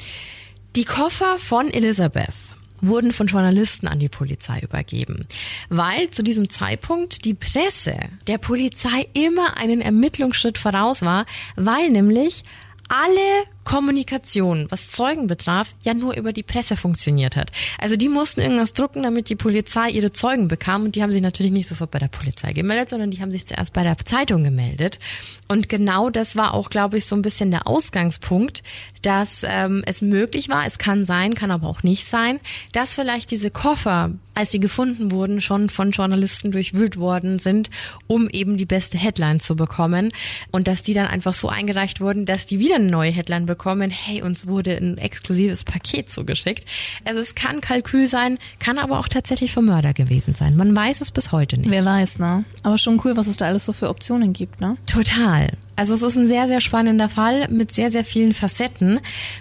Die 0.76 0.84
Koffer 0.84 1.38
von 1.38 1.70
Elizabeth 1.70 2.34
wurden 2.82 3.10
von 3.12 3.28
Journalisten 3.28 3.88
an 3.88 3.98
die 3.98 4.10
Polizei 4.10 4.60
übergeben, 4.60 5.26
weil 5.70 6.10
zu 6.10 6.22
diesem 6.22 6.50
Zeitpunkt 6.50 7.24
die 7.24 7.32
Presse 7.32 7.96
der 8.26 8.36
Polizei 8.36 9.08
immer 9.14 9.56
einen 9.56 9.80
Ermittlungsschritt 9.80 10.58
voraus 10.58 11.00
war, 11.00 11.24
weil 11.56 11.88
nämlich 11.88 12.44
alle 12.90 13.46
Kommunikation, 13.66 14.66
was 14.70 14.92
Zeugen 14.92 15.26
betraf, 15.26 15.74
ja 15.82 15.92
nur 15.92 16.16
über 16.16 16.32
die 16.32 16.44
Presse 16.44 16.76
funktioniert 16.76 17.34
hat. 17.34 17.50
Also 17.78 17.96
die 17.96 18.08
mussten 18.08 18.40
irgendwas 18.40 18.74
drucken, 18.74 19.02
damit 19.02 19.28
die 19.28 19.34
Polizei 19.34 19.90
ihre 19.90 20.12
Zeugen 20.12 20.46
bekam 20.46 20.84
und 20.84 20.94
die 20.94 21.02
haben 21.02 21.10
sich 21.10 21.20
natürlich 21.20 21.50
nicht 21.50 21.66
sofort 21.66 21.90
bei 21.90 21.98
der 21.98 22.06
Polizei 22.06 22.52
gemeldet, 22.52 22.90
sondern 22.90 23.10
die 23.10 23.20
haben 23.20 23.32
sich 23.32 23.44
zuerst 23.44 23.72
bei 23.72 23.82
der 23.82 23.98
Zeitung 23.98 24.44
gemeldet. 24.44 25.00
Und 25.48 25.68
genau 25.68 26.10
das 26.10 26.36
war 26.36 26.54
auch, 26.54 26.70
glaube 26.70 26.98
ich, 26.98 27.06
so 27.06 27.16
ein 27.16 27.22
bisschen 27.22 27.50
der 27.50 27.66
Ausgangspunkt, 27.66 28.62
dass 29.02 29.44
ähm, 29.44 29.82
es 29.84 30.00
möglich 30.00 30.48
war, 30.48 30.64
es 30.64 30.78
kann 30.78 31.04
sein, 31.04 31.34
kann 31.34 31.50
aber 31.50 31.66
auch 31.66 31.82
nicht 31.82 32.06
sein, 32.06 32.38
dass 32.72 32.94
vielleicht 32.94 33.32
diese 33.32 33.50
Koffer, 33.50 34.12
als 34.34 34.52
sie 34.52 34.60
gefunden 34.60 35.10
wurden, 35.10 35.40
schon 35.40 35.70
von 35.70 35.90
Journalisten 35.90 36.52
durchwühlt 36.52 36.98
worden 36.98 37.40
sind, 37.40 37.70
um 38.06 38.28
eben 38.30 38.58
die 38.58 38.64
beste 38.64 38.96
Headline 38.96 39.40
zu 39.40 39.56
bekommen 39.56 40.12
und 40.52 40.68
dass 40.68 40.82
die 40.82 40.94
dann 40.94 41.06
einfach 41.06 41.34
so 41.34 41.48
eingereicht 41.48 42.00
wurden, 42.00 42.26
dass 42.26 42.46
die 42.46 42.60
wieder 42.60 42.76
eine 42.76 42.90
neue 42.90 43.10
Headline 43.10 43.46
bekommen, 43.46 43.55
hey, 43.90 44.22
uns 44.22 44.46
wurde 44.46 44.76
ein 44.76 44.98
exklusives 44.98 45.64
Paket 45.64 46.10
zugeschickt. 46.10 46.64
Also 47.04 47.20
es 47.20 47.34
kann 47.34 47.60
Kalkül 47.60 48.06
sein, 48.06 48.38
kann 48.58 48.78
aber 48.78 48.98
auch 48.98 49.08
tatsächlich 49.08 49.52
für 49.52 49.62
Mörder 49.62 49.92
gewesen 49.92 50.34
sein. 50.34 50.56
Man 50.56 50.74
weiß 50.74 51.00
es 51.00 51.10
bis 51.10 51.32
heute 51.32 51.58
nicht. 51.58 51.70
Wer 51.70 51.84
weiß, 51.84 52.18
ne? 52.18 52.44
Aber 52.62 52.78
schon 52.78 53.00
cool, 53.04 53.16
was 53.16 53.26
es 53.26 53.36
da 53.36 53.46
alles 53.46 53.64
so 53.64 53.72
für 53.72 53.88
Optionen 53.88 54.32
gibt, 54.32 54.60
ne? 54.60 54.76
Total. 54.86 55.50
Also 55.76 55.94
es 55.94 56.02
ist 56.02 56.16
ein 56.16 56.26
sehr, 56.26 56.48
sehr 56.48 56.62
spannender 56.62 57.10
Fall 57.10 57.48
mit 57.48 57.70
sehr, 57.72 57.90
sehr 57.90 58.02
vielen 58.02 58.32
Facetten. 58.32 58.98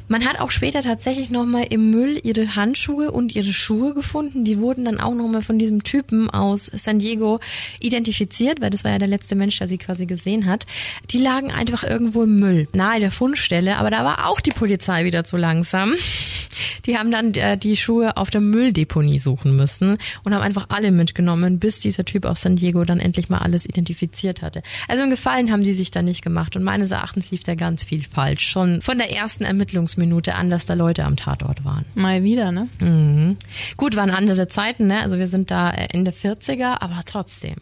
Man 0.10 0.26
hat 0.26 0.40
auch 0.42 0.52
später 0.52 0.82
tatsächlich 0.82 1.30
nochmal 1.30 1.68
im 1.70 1.92
Müll 1.92 2.20
ihre 2.24 2.58
Handschuhe 2.58 3.12
und 3.12 3.36
ihre 3.36 3.54
Schuhe 3.54 3.94
gefunden. 3.94 4.44
Die 4.44 4.60
wurden 4.60 4.84
dann 4.84 5.00
auch 5.00 5.14
nochmal 5.14 5.42
von 5.42 5.58
diesem 5.58 5.84
Typen 5.84 6.30
aus 6.30 6.66
San 6.66 7.00
Diego 7.00 7.40
identifiziert, 7.80 8.60
weil 8.60 8.70
das 8.70 8.84
war 8.84 8.92
ja 8.92 9.00
der 9.00 9.08
letzte 9.08 9.36
Mensch, 9.36 9.58
der 9.60 9.70
sie 9.70 9.78
quasi 9.78 10.06
gesehen 10.06 10.46
hat. 10.46 10.66
Die 11.12 11.20
lagen 11.20 11.52
einfach 11.52 11.84
irgendwo 11.84 12.24
im 12.24 12.38
Müll, 12.38 12.68
nahe 12.74 13.00
der 13.00 13.12
Fundstelle, 13.12 13.78
aber 13.78 13.90
da 13.90 14.04
war 14.04 14.30
auch 14.30 14.42
die 14.42 14.52
Polizei 14.52 15.06
wieder 15.06 15.24
zu 15.24 15.38
langsam. 15.38 15.94
Die 16.86 16.98
haben 16.98 17.12
dann 17.12 17.34
äh, 17.34 17.58
die 17.58 17.78
Schuhe 17.78 18.18
auf 18.18 18.30
der 18.30 18.42
Mülldeponie 18.42 19.20
suchen 19.20 19.56
müssen 19.56 19.98
und 20.24 20.34
haben 20.34 20.42
einfach 20.42 20.68
alle 20.70 20.92
mitgenommen, 20.92 21.60
bis 21.60 21.80
dieser 21.80 22.04
Typ 22.04 22.26
aus 22.26 22.42
San 22.42 22.58
Diego 22.58 22.84
dann 22.84 23.00
endlich 23.00 23.30
mal 23.30 23.38
alles 23.40 23.66
identifiziert 23.66 24.42
hatte. 24.42 24.62
Also 24.88 25.04
einen 25.04 25.12
Gefallen 25.12 25.52
haben 25.52 25.64
die 25.64 25.74
sich 25.74 25.92
da 25.92 26.02
nicht 26.02 26.25
gemacht 26.26 26.58
und 26.58 26.64
meines 26.64 26.92
Erachtens 26.92 27.32
lief 27.32 27.46
da 27.46 27.56
ganz 27.56 27.86
viel 27.86 28.04
falsch. 28.04 28.46
Schon 28.46 28.82
von 28.82 28.98
der 28.98 29.16
ersten 29.16 29.46
Ermittlungsminute 29.46 30.36
an, 30.36 30.50
dass 30.50 30.66
da 30.66 30.74
Leute 30.74 31.06
am 31.06 31.16
Tatort 31.16 31.64
waren. 31.64 31.86
Mal 31.96 32.24
wieder, 32.24 32.52
ne? 32.52 32.68
Mhm. 32.80 33.38
Gut, 33.78 33.96
waren 33.96 34.10
andere 34.10 34.50
Zeiten, 34.50 34.88
ne? 34.88 35.00
Also 35.00 35.18
wir 35.18 35.30
sind 35.30 35.52
da 35.52 35.72
Ende 35.72 36.12
40er, 36.12 36.82
aber 36.82 37.04
trotzdem. 37.06 37.56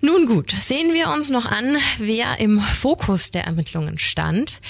Nun 0.00 0.26
gut, 0.26 0.54
sehen 0.60 0.94
wir 0.94 1.08
uns 1.10 1.28
noch 1.28 1.44
an, 1.44 1.76
wer 1.98 2.38
im 2.38 2.60
Fokus 2.60 3.32
der 3.32 3.44
Ermittlungen 3.44 3.98
stand. 3.98 4.60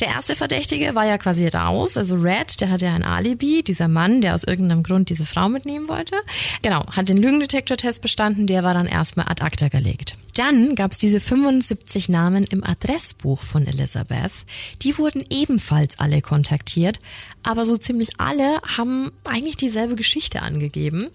Der 0.00 0.08
erste 0.08 0.34
Verdächtige 0.34 0.94
war 0.94 1.04
ja 1.04 1.18
quasi 1.18 1.46
raus, 1.48 1.98
also 1.98 2.14
Red, 2.14 2.62
der 2.62 2.70
hatte 2.70 2.86
ja 2.86 2.94
ein 2.94 3.04
Alibi, 3.04 3.62
dieser 3.62 3.88
Mann, 3.88 4.22
der 4.22 4.34
aus 4.34 4.44
irgendeinem 4.44 4.82
Grund 4.82 5.10
diese 5.10 5.26
Frau 5.26 5.50
mitnehmen 5.50 5.86
wollte. 5.90 6.16
Genau, 6.62 6.86
hat 6.92 7.10
den 7.10 7.18
Lügendetektortest 7.18 8.00
bestanden, 8.00 8.46
der 8.46 8.62
war 8.62 8.72
dann 8.72 8.86
erstmal 8.86 9.28
ad 9.28 9.44
acta 9.44 9.68
gelegt. 9.68 10.14
Dann 10.34 10.74
gab 10.76 10.92
es 10.92 10.98
diese 10.98 11.20
75 11.20 12.08
Namen 12.08 12.44
im 12.44 12.64
Adressbuch 12.64 13.42
von 13.42 13.66
Elizabeth. 13.66 14.32
Die 14.80 14.96
wurden 14.96 15.22
ebenfalls 15.28 15.98
alle 15.98 16.22
kontaktiert, 16.22 17.00
aber 17.42 17.66
so 17.66 17.76
ziemlich 17.76 18.18
alle 18.18 18.62
haben 18.78 19.12
eigentlich 19.24 19.56
dieselbe 19.56 19.96
Geschichte 19.96 20.40
angegeben. 20.40 21.10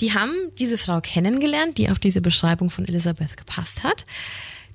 Die 0.00 0.14
haben 0.14 0.32
diese 0.58 0.78
Frau 0.78 1.00
kennengelernt, 1.00 1.78
die 1.78 1.90
auf 1.90 1.98
diese 1.98 2.20
Beschreibung 2.20 2.70
von 2.70 2.86
Elizabeth 2.86 3.36
gepasst 3.36 3.82
hat. 3.82 4.06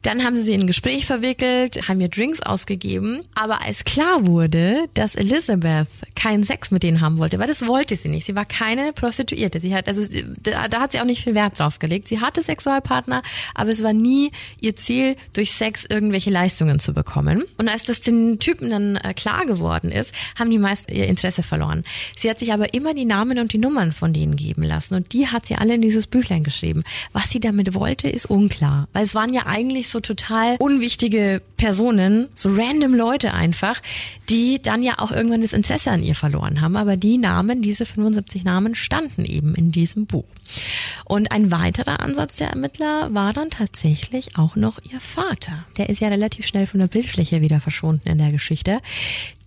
Dann 0.04 0.24
haben 0.24 0.36
sie 0.36 0.44
sie 0.44 0.54
in 0.54 0.62
ein 0.62 0.68
Gespräch 0.68 1.06
verwickelt, 1.06 1.88
haben 1.88 2.00
ihr 2.00 2.10
Drinks 2.10 2.42
ausgegeben. 2.42 3.22
Aber 3.36 3.62
als 3.62 3.86
klar 3.86 4.28
wurde, 4.28 4.88
dass 4.94 5.16
Elizabeth 5.16 5.88
keinen 6.16 6.44
Sex 6.44 6.72
mit 6.72 6.84
denen 6.84 7.02
haben 7.02 7.18
wollte, 7.18 7.40
weil 7.40 7.48
das 7.48 7.68
wollte 7.68 7.96
sie 7.96 8.10
nicht. 8.10 8.26
Sie 8.26 8.36
war 8.36 8.46
keine 8.46 8.94
Prostituierte. 8.94 9.60
Sie 9.60 9.74
hat, 9.74 9.88
also 9.88 10.04
da, 10.42 10.68
da 10.68 10.82
hat 10.82 10.92
sie 10.92 11.00
auch 11.00 11.06
nicht 11.06 11.24
viel 11.24 11.36
Wert 11.36 11.60
drauf 11.60 11.80
gelegt. 11.80 12.08
Sie 12.08 12.20
hatte 12.20 12.42
Sexualpartner, 12.42 13.24
aber 13.56 13.72
es 13.72 13.82
war 13.82 13.94
nie 13.94 14.32
ihr 14.60 14.76
Ziel, 14.76 15.16
durch 15.34 15.54
Sex 15.54 15.86
irgendwelche 15.88 16.30
Leistungen 16.30 16.80
zu 16.80 16.94
bekommen. 16.94 17.44
Und 17.58 17.70
als 17.70 17.84
das 17.84 18.02
den 18.02 18.40
Typen 18.40 18.70
dann 18.70 18.98
äh, 18.98 19.14
klar 19.14 19.46
geworden 19.46 19.92
ist, 19.92 20.14
haben 20.38 20.52
die 20.52 20.60
meisten 20.60 20.94
ihr 20.94 21.08
Interesse 21.08 21.44
verloren. 21.44 21.84
Sie 22.16 22.30
hat 22.30 22.40
sich 22.40 22.54
aber 22.54 22.74
immer 22.74 22.94
die 22.94 23.06
Namen 23.06 23.40
und 23.40 23.54
die 23.54 23.58
Nummern 23.58 23.94
von 23.94 24.14
denen 24.14 24.36
geben 24.36 24.64
lassen 24.64 24.96
und 24.96 25.14
die 25.14 25.28
hat 25.28 25.46
sie 25.46 25.56
alle 25.56 25.76
in 25.76 25.82
dieses 25.82 26.08
Büchlein 26.08 26.44
geschrieben. 26.44 26.84
Was 27.14 27.30
sie 27.30 27.40
damit 27.40 27.74
wollte, 27.74 28.10
ist 28.10 28.26
unklar, 28.26 28.88
weil 28.94 29.06
es 29.06 29.16
waren 29.16 29.34
ja 29.34 29.46
eigentlich 29.46 29.90
so 29.94 30.02
total 30.02 30.58
unwichtige 30.60 31.42
Personen, 31.56 32.28
so 32.36 32.50
random 32.50 32.94
Leute 32.94 33.34
einfach, 33.34 33.82
die 34.30 34.62
dann 34.62 34.84
ja 34.84 35.00
auch 35.00 35.12
irgendwann 35.12 35.42
das 35.42 35.54
Interesse 35.54 35.92
an 35.92 36.04
ihr 36.04 36.16
verloren 36.16 36.60
haben. 36.60 36.76
Aber 36.76 36.98
die 36.98 37.18
Namen, 37.18 37.62
diese 37.62 37.86
75 37.86 38.44
Namen, 38.44 38.76
standen 38.76 39.24
eben 39.24 39.56
in 39.56 39.72
diesem 39.72 40.06
Buch. 40.06 40.26
Und 41.06 41.32
ein 41.32 41.52
weiterer 41.52 42.02
Ansatz 42.02 42.36
der 42.36 42.50
Ermittler 42.50 43.14
war 43.14 43.32
dann 43.32 43.50
tatsächlich 43.50 44.38
auch 44.38 44.58
noch 44.58 44.80
ihr 44.92 45.00
Vater. 45.00 45.66
Der 45.78 45.90
ist 45.90 46.02
ja 46.02 46.10
relativ 46.10 46.46
schnell 46.46 46.68
von 46.68 46.82
der 46.82 46.88
Bildfläche 46.88 47.42
wieder 47.42 47.62
verschwunden 47.62 48.10
in 48.10 48.18
der 48.18 48.32
Geschichte. 48.32 48.80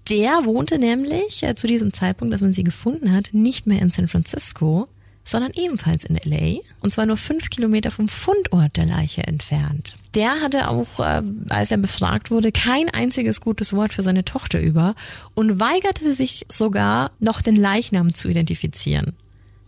Der 0.08 0.44
wohnte 0.44 0.78
nämlich 0.78 1.42
äh, 1.42 1.56
zu 1.56 1.66
diesem 1.66 1.92
Zeitpunkt, 1.92 2.32
dass 2.32 2.40
man 2.40 2.52
sie 2.52 2.62
gefunden 2.62 3.12
hat, 3.12 3.30
nicht 3.32 3.66
mehr 3.66 3.82
in 3.82 3.90
San 3.90 4.06
Francisco, 4.06 4.88
sondern 5.26 5.52
ebenfalls 5.54 6.04
in 6.04 6.16
LA 6.24 6.60
und 6.80 6.92
zwar 6.92 7.04
nur 7.04 7.18
fünf 7.18 7.50
Kilometer 7.50 7.90
vom 7.90 8.08
Fundort 8.08 8.76
der 8.78 8.86
Leiche 8.86 9.24
entfernt. 9.24 9.96
Der 10.14 10.40
hatte 10.40 10.70
auch, 10.70 11.00
äh, 11.00 11.22
als 11.50 11.70
er 11.70 11.76
befragt 11.76 12.30
wurde, 12.30 12.52
kein 12.52 12.88
einziges 12.88 13.42
gutes 13.42 13.74
Wort 13.74 13.92
für 13.92 14.02
seine 14.02 14.24
Tochter 14.24 14.60
über 14.60 14.94
und 15.34 15.60
weigerte 15.60 16.14
sich 16.14 16.46
sogar, 16.48 17.10
noch 17.18 17.42
den 17.42 17.56
Leichnam 17.56 18.14
zu 18.14 18.28
identifizieren. 18.28 19.12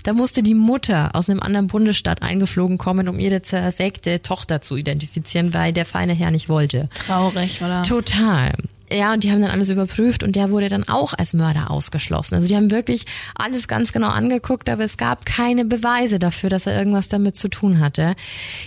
Da 0.04 0.14
musste 0.14 0.42
die 0.42 0.54
Mutter 0.54 1.14
aus 1.14 1.28
einem 1.28 1.40
anderen 1.40 1.66
Bundesstaat 1.66 2.22
eingeflogen 2.22 2.78
kommen, 2.78 3.08
um 3.08 3.18
ihre 3.18 3.42
zersägte 3.42 4.22
Tochter 4.22 4.62
zu 4.62 4.76
identifizieren, 4.76 5.52
weil 5.52 5.72
der 5.72 5.84
feine 5.84 6.14
Herr 6.14 6.30
nicht 6.30 6.48
wollte. 6.48 6.88
Traurig, 6.94 7.60
oder? 7.60 7.82
Total. 7.82 8.54
Ja, 8.90 9.12
und 9.12 9.24
die 9.24 9.30
haben 9.30 9.40
dann 9.40 9.50
alles 9.50 9.68
überprüft 9.68 10.22
und 10.22 10.34
der 10.34 10.50
wurde 10.50 10.68
dann 10.68 10.88
auch 10.88 11.14
als 11.14 11.34
Mörder 11.34 11.70
ausgeschlossen. 11.70 12.34
Also 12.34 12.48
die 12.48 12.56
haben 12.56 12.70
wirklich 12.70 13.04
alles 13.34 13.68
ganz 13.68 13.92
genau 13.92 14.08
angeguckt, 14.08 14.68
aber 14.68 14.84
es 14.84 14.96
gab 14.96 15.26
keine 15.26 15.64
Beweise 15.64 16.18
dafür, 16.18 16.50
dass 16.50 16.66
er 16.66 16.78
irgendwas 16.78 17.08
damit 17.08 17.36
zu 17.36 17.48
tun 17.48 17.80
hatte. 17.80 18.14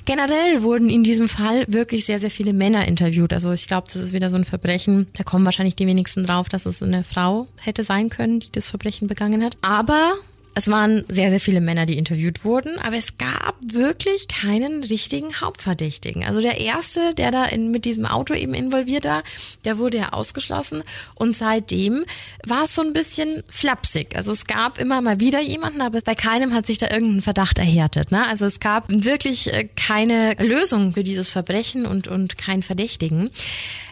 Generell 0.05 0.61
wurden 0.61 0.89
in 0.89 1.03
diesem 1.03 1.27
Fall 1.27 1.65
wirklich 1.67 2.05
sehr, 2.05 2.19
sehr 2.19 2.31
viele 2.31 2.53
Männer 2.53 2.87
interviewt. 2.87 3.33
Also 3.33 3.51
ich 3.51 3.67
glaube, 3.67 3.87
das 3.91 4.01
ist 4.01 4.13
wieder 4.13 4.29
so 4.29 4.37
ein 4.37 4.45
Verbrechen. 4.45 5.07
Da 5.13 5.23
kommen 5.23 5.45
wahrscheinlich 5.45 5.75
die 5.75 5.87
wenigsten 5.87 6.23
drauf, 6.23 6.49
dass 6.49 6.65
es 6.65 6.83
eine 6.83 7.03
Frau 7.03 7.47
hätte 7.59 7.83
sein 7.83 8.09
können, 8.09 8.39
die 8.39 8.51
das 8.51 8.69
Verbrechen 8.69 9.07
begangen 9.07 9.43
hat. 9.43 9.57
Aber 9.61 10.13
es 10.53 10.67
waren 10.67 11.05
sehr, 11.07 11.29
sehr 11.29 11.39
viele 11.39 11.61
Männer, 11.61 11.85
die 11.85 11.97
interviewt 11.97 12.43
wurden, 12.43 12.77
aber 12.79 12.97
es 12.97 13.17
gab 13.17 13.55
wirklich 13.63 14.27
keinen 14.27 14.83
richtigen 14.83 15.39
Hauptverdächtigen. 15.39 16.25
Also 16.25 16.41
der 16.41 16.59
erste, 16.59 17.13
der 17.15 17.31
da 17.31 17.45
in, 17.45 17.71
mit 17.71 17.85
diesem 17.85 18.05
Auto 18.05 18.33
eben 18.33 18.53
involviert 18.53 19.05
war, 19.05 19.23
der 19.63 19.77
wurde 19.77 19.97
ja 19.97 20.09
ausgeschlossen 20.09 20.83
und 21.15 21.37
seitdem 21.37 22.03
war 22.45 22.65
es 22.65 22.75
so 22.75 22.81
ein 22.81 22.93
bisschen 22.93 23.43
flapsig. 23.49 24.15
Also 24.15 24.31
es 24.33 24.45
gab 24.45 24.77
immer 24.77 25.01
mal 25.01 25.19
wieder 25.19 25.41
jemanden, 25.41 25.81
aber 25.81 26.01
bei 26.01 26.15
keinem 26.15 26.53
hat 26.53 26.65
sich 26.65 26.77
da 26.77 26.89
irgendein 26.89 27.21
Verdacht 27.21 27.57
erhärtet. 27.57 28.11
Ne? 28.11 28.27
Also 28.27 28.45
es 28.45 28.59
gab 28.59 28.85
wirklich 28.89 29.53
äh, 29.53 29.69
keine 29.75 30.35
Lösung 30.35 30.93
für 30.93 31.03
dieses 31.03 31.29
Verbrechen 31.29 31.85
und, 31.85 32.07
und 32.07 32.37
keinen 32.37 32.63
Verdächtigen. 32.63 33.29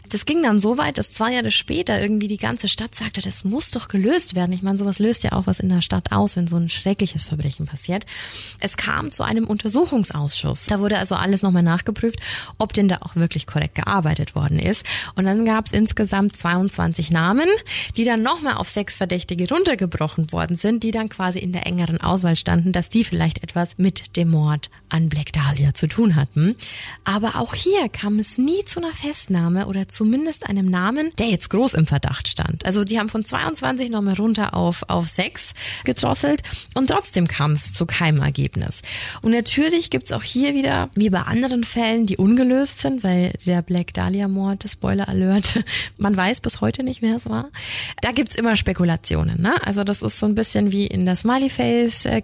Das 0.09 0.25
ging 0.25 0.41
dann 0.41 0.59
so 0.59 0.77
weit, 0.77 0.97
dass 0.97 1.11
zwei 1.11 1.33
Jahre 1.33 1.51
später 1.51 2.01
irgendwie 2.01 2.27
die 2.27 2.37
ganze 2.37 2.67
Stadt 2.67 2.95
sagte, 2.95 3.21
das 3.21 3.43
muss 3.43 3.69
doch 3.69 3.87
gelöst 3.87 4.35
werden. 4.35 4.51
Ich 4.53 4.63
meine, 4.63 4.77
sowas 4.77 4.97
löst 4.97 5.23
ja 5.23 5.33
auch 5.33 5.45
was 5.45 5.59
in 5.59 5.69
der 5.69 5.81
Stadt 5.81 6.11
aus, 6.11 6.35
wenn 6.35 6.47
so 6.47 6.57
ein 6.57 6.69
schreckliches 6.69 7.23
Verbrechen 7.25 7.67
passiert. 7.67 8.05
Es 8.59 8.75
kam 8.75 9.11
zu 9.11 9.23
einem 9.23 9.45
Untersuchungsausschuss. 9.45 10.65
Da 10.65 10.79
wurde 10.79 10.97
also 10.97 11.13
alles 11.13 11.43
nochmal 11.43 11.63
nachgeprüft, 11.63 12.19
ob 12.57 12.73
denn 12.73 12.87
da 12.87 12.97
auch 13.01 13.15
wirklich 13.15 13.45
korrekt 13.45 13.75
gearbeitet 13.75 14.33
worden 14.33 14.57
ist. 14.57 14.83
Und 15.15 15.25
dann 15.25 15.45
gab 15.45 15.67
es 15.67 15.71
insgesamt 15.71 16.35
22 16.35 17.11
Namen, 17.11 17.47
die 17.95 18.03
dann 18.03 18.23
nochmal 18.23 18.55
auf 18.55 18.69
sechs 18.69 18.95
Verdächtige 18.95 19.47
runtergebrochen 19.47 20.31
worden 20.31 20.57
sind, 20.57 20.83
die 20.83 20.91
dann 20.91 21.09
quasi 21.09 21.37
in 21.37 21.53
der 21.53 21.67
engeren 21.67 22.01
Auswahl 22.01 22.35
standen, 22.35 22.71
dass 22.71 22.89
die 22.89 23.03
vielleicht 23.03 23.43
etwas 23.43 23.77
mit 23.77 24.15
dem 24.15 24.31
Mord 24.31 24.71
an 24.89 25.09
Black 25.09 25.33
Dahlia 25.33 25.75
zu 25.75 25.87
tun 25.87 26.15
hatten. 26.15 26.55
Aber 27.03 27.35
auch 27.35 27.53
hier 27.53 27.89
kam 27.89 28.17
es 28.17 28.39
nie 28.39 28.65
zu 28.65 28.81
einer 28.81 28.93
Festnahme 28.93 29.67
oder 29.67 29.87
zu 29.87 29.98
zumindest 29.99 30.47
einem 30.47 30.67
Namen, 30.67 31.11
der 31.19 31.27
jetzt 31.27 31.49
groß 31.49 31.73
im 31.73 31.85
Verdacht 31.85 32.29
stand. 32.29 32.65
Also 32.65 32.85
die 32.85 32.99
haben 32.99 33.09
von 33.09 33.25
22 33.25 33.89
nochmal 33.89 34.13
runter 34.13 34.53
auf, 34.53 34.85
auf 34.87 35.09
6 35.09 35.53
gedrosselt 35.83 36.41
und 36.73 36.87
trotzdem 36.87 37.27
kam 37.27 37.51
es 37.51 37.73
zu 37.73 37.85
keinem 37.85 38.21
Ergebnis. 38.21 38.81
Und 39.21 39.31
natürlich 39.31 39.89
gibt's 39.89 40.13
auch 40.13 40.23
hier 40.23 40.53
wieder, 40.53 40.89
wie 40.95 41.09
bei 41.09 41.19
anderen 41.23 41.65
Fällen, 41.65 42.05
die 42.05 42.15
ungelöst 42.15 42.79
sind, 42.79 43.03
weil 43.03 43.33
der 43.45 43.61
Black 43.61 43.93
Dahlia-Mord, 43.93 44.63
Spoiler 44.69 45.09
Alert, 45.09 45.65
man 45.97 46.15
weiß 46.15 46.39
bis 46.39 46.61
heute 46.61 46.83
nicht, 46.83 47.01
wer 47.01 47.17
es 47.17 47.29
war. 47.29 47.49
Da 48.01 48.13
gibt's 48.13 48.35
immer 48.35 48.55
Spekulationen. 48.55 49.41
Ne? 49.41 49.55
Also 49.65 49.83
das 49.83 50.01
ist 50.01 50.17
so 50.17 50.27
ein 50.27 50.35
bisschen 50.35 50.71
wie 50.71 50.87
in 50.87 51.05
der 51.05 51.17
Smiley 51.17 51.49
Face 51.49 52.05
äh. 52.05 52.21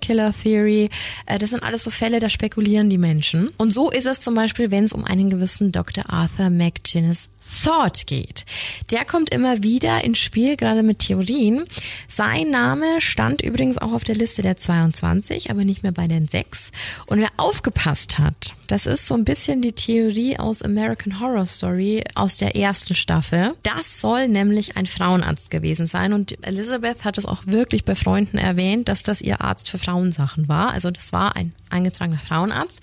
Äh, 1.25 1.39
das 1.39 1.49
sind 1.49 1.61
alles 1.61 1.83
so 1.83 1.91
Fälle, 1.91 2.21
da 2.21 2.29
spekulieren 2.29 2.89
die 2.89 2.97
Menschen. 2.97 3.49
Und 3.57 3.73
so 3.73 3.91
ist 3.91 4.05
es 4.05 4.21
zum 4.21 4.33
Beispiel, 4.33 4.71
wenn 4.71 4.85
es 4.85 4.93
um 4.93 5.03
einen 5.03 5.29
gewissen 5.29 5.73
Dr. 5.73 6.09
Arthur 6.09 6.49
McGinnis 6.49 7.27
Thought 7.65 8.05
geht. 8.05 8.45
Der 8.91 9.05
kommt 9.05 9.31
immer 9.31 9.63
wieder 9.63 10.03
ins 10.03 10.19
Spiel, 10.19 10.55
gerade 10.55 10.83
mit 10.83 10.99
Theorien. 10.99 11.63
Sein 12.07 12.51
Name 12.51 13.01
stand 13.01 13.41
übrigens 13.41 13.79
auch 13.79 13.91
auf 13.91 14.03
der 14.03 14.13
Liste 14.13 14.43
der 14.43 14.55
22, 14.55 15.49
aber 15.49 15.65
nicht 15.65 15.81
mehr 15.81 15.91
bei 15.91 16.05
den 16.05 16.27
sechs. 16.27 16.71
Und 17.07 17.19
wer 17.19 17.29
aufgepasst 17.37 18.19
hat, 18.19 18.53
das 18.67 18.85
ist 18.85 19.07
so 19.07 19.15
ein 19.15 19.25
bisschen 19.25 19.63
die 19.63 19.73
Theorie 19.73 20.37
aus 20.37 20.61
American 20.61 21.19
Horror 21.19 21.47
Story 21.47 22.03
aus 22.13 22.37
der 22.37 22.55
ersten 22.55 22.93
Staffel. 22.93 23.55
Das 23.63 23.99
soll 23.99 24.27
nämlich 24.27 24.77
ein 24.77 24.85
Frauenarzt 24.85 25.49
gewesen 25.49 25.87
sein 25.87 26.13
und 26.13 26.37
Elizabeth 26.45 27.03
hat 27.03 27.17
es 27.17 27.25
auch 27.25 27.47
wirklich 27.47 27.83
bei 27.83 27.95
Freunden 27.95 28.37
erwähnt, 28.37 28.89
dass 28.89 29.01
das 29.01 29.21
ihr 29.21 29.41
Arzt 29.41 29.69
für 29.69 29.79
Frauensachen 29.79 30.47
war. 30.47 30.71
Also 30.71 30.91
das 30.91 31.13
war 31.13 31.35
ein 31.35 31.51
eingetragener 31.69 32.19
Frauenarzt, 32.19 32.81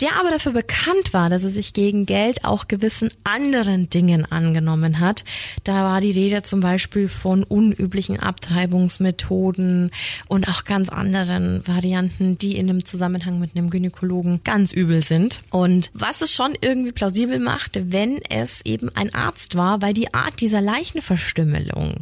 der 0.00 0.16
aber 0.18 0.30
dafür 0.30 0.52
bekannt 0.52 1.12
war, 1.12 1.30
dass 1.30 1.44
er 1.44 1.50
sich 1.50 1.72
gegen 1.72 2.06
Geld 2.06 2.44
auch 2.44 2.68
gewissen 2.68 3.10
anderen 3.24 3.90
Dingen 3.90 4.24
angenommen 4.30 5.00
hat. 5.00 5.24
Da 5.64 5.84
war 5.84 6.00
die 6.00 6.10
Rede 6.10 6.42
zum 6.42 6.60
Beispiel 6.60 7.08
von 7.08 7.42
unüblichen 7.42 8.18
Abtreibungsmethoden 8.18 9.90
und 10.28 10.48
auch 10.48 10.64
ganz 10.64 10.88
anderen 10.88 11.66
Varianten, 11.66 12.38
die 12.38 12.56
in 12.56 12.68
einem 12.68 12.84
Zusammenhang 12.84 13.38
mit 13.38 13.56
einem 13.56 13.70
Gynäkologen 13.70 14.40
ganz 14.44 14.72
übel 14.72 15.02
sind. 15.02 15.42
Und 15.50 15.90
was 15.94 16.20
es 16.20 16.32
schon 16.32 16.54
irgendwie 16.60 16.92
plausibel 16.92 17.38
macht, 17.38 17.78
wenn 17.92 18.20
es 18.28 18.60
eben 18.64 18.88
ein 18.94 19.14
Arzt 19.14 19.54
war, 19.54 19.82
weil 19.82 19.94
die 19.94 20.12
Art 20.14 20.40
dieser 20.40 20.60
Leichenverstümmelung 20.60 22.00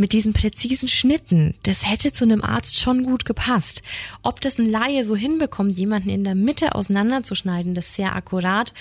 mit 0.00 0.12
diesen 0.12 0.32
präzisen 0.32 0.88
Schnitten, 0.88 1.54
das 1.62 1.88
hätte 1.88 2.10
zu 2.10 2.24
einem 2.24 2.42
Arzt 2.42 2.80
schon 2.80 3.04
gut 3.04 3.24
gepasst. 3.24 3.82
Ob 4.22 4.40
das 4.40 4.58
ein 4.58 4.66
Laie 4.66 5.04
so 5.04 5.14
hinbekommt, 5.14 5.76
jemanden 5.76 6.08
in 6.08 6.24
der 6.24 6.34
Mitte 6.34 6.74
auseinanderzuschneiden, 6.74 7.74
das 7.74 7.94
sehr 7.94 8.16
akkurat, 8.16 8.72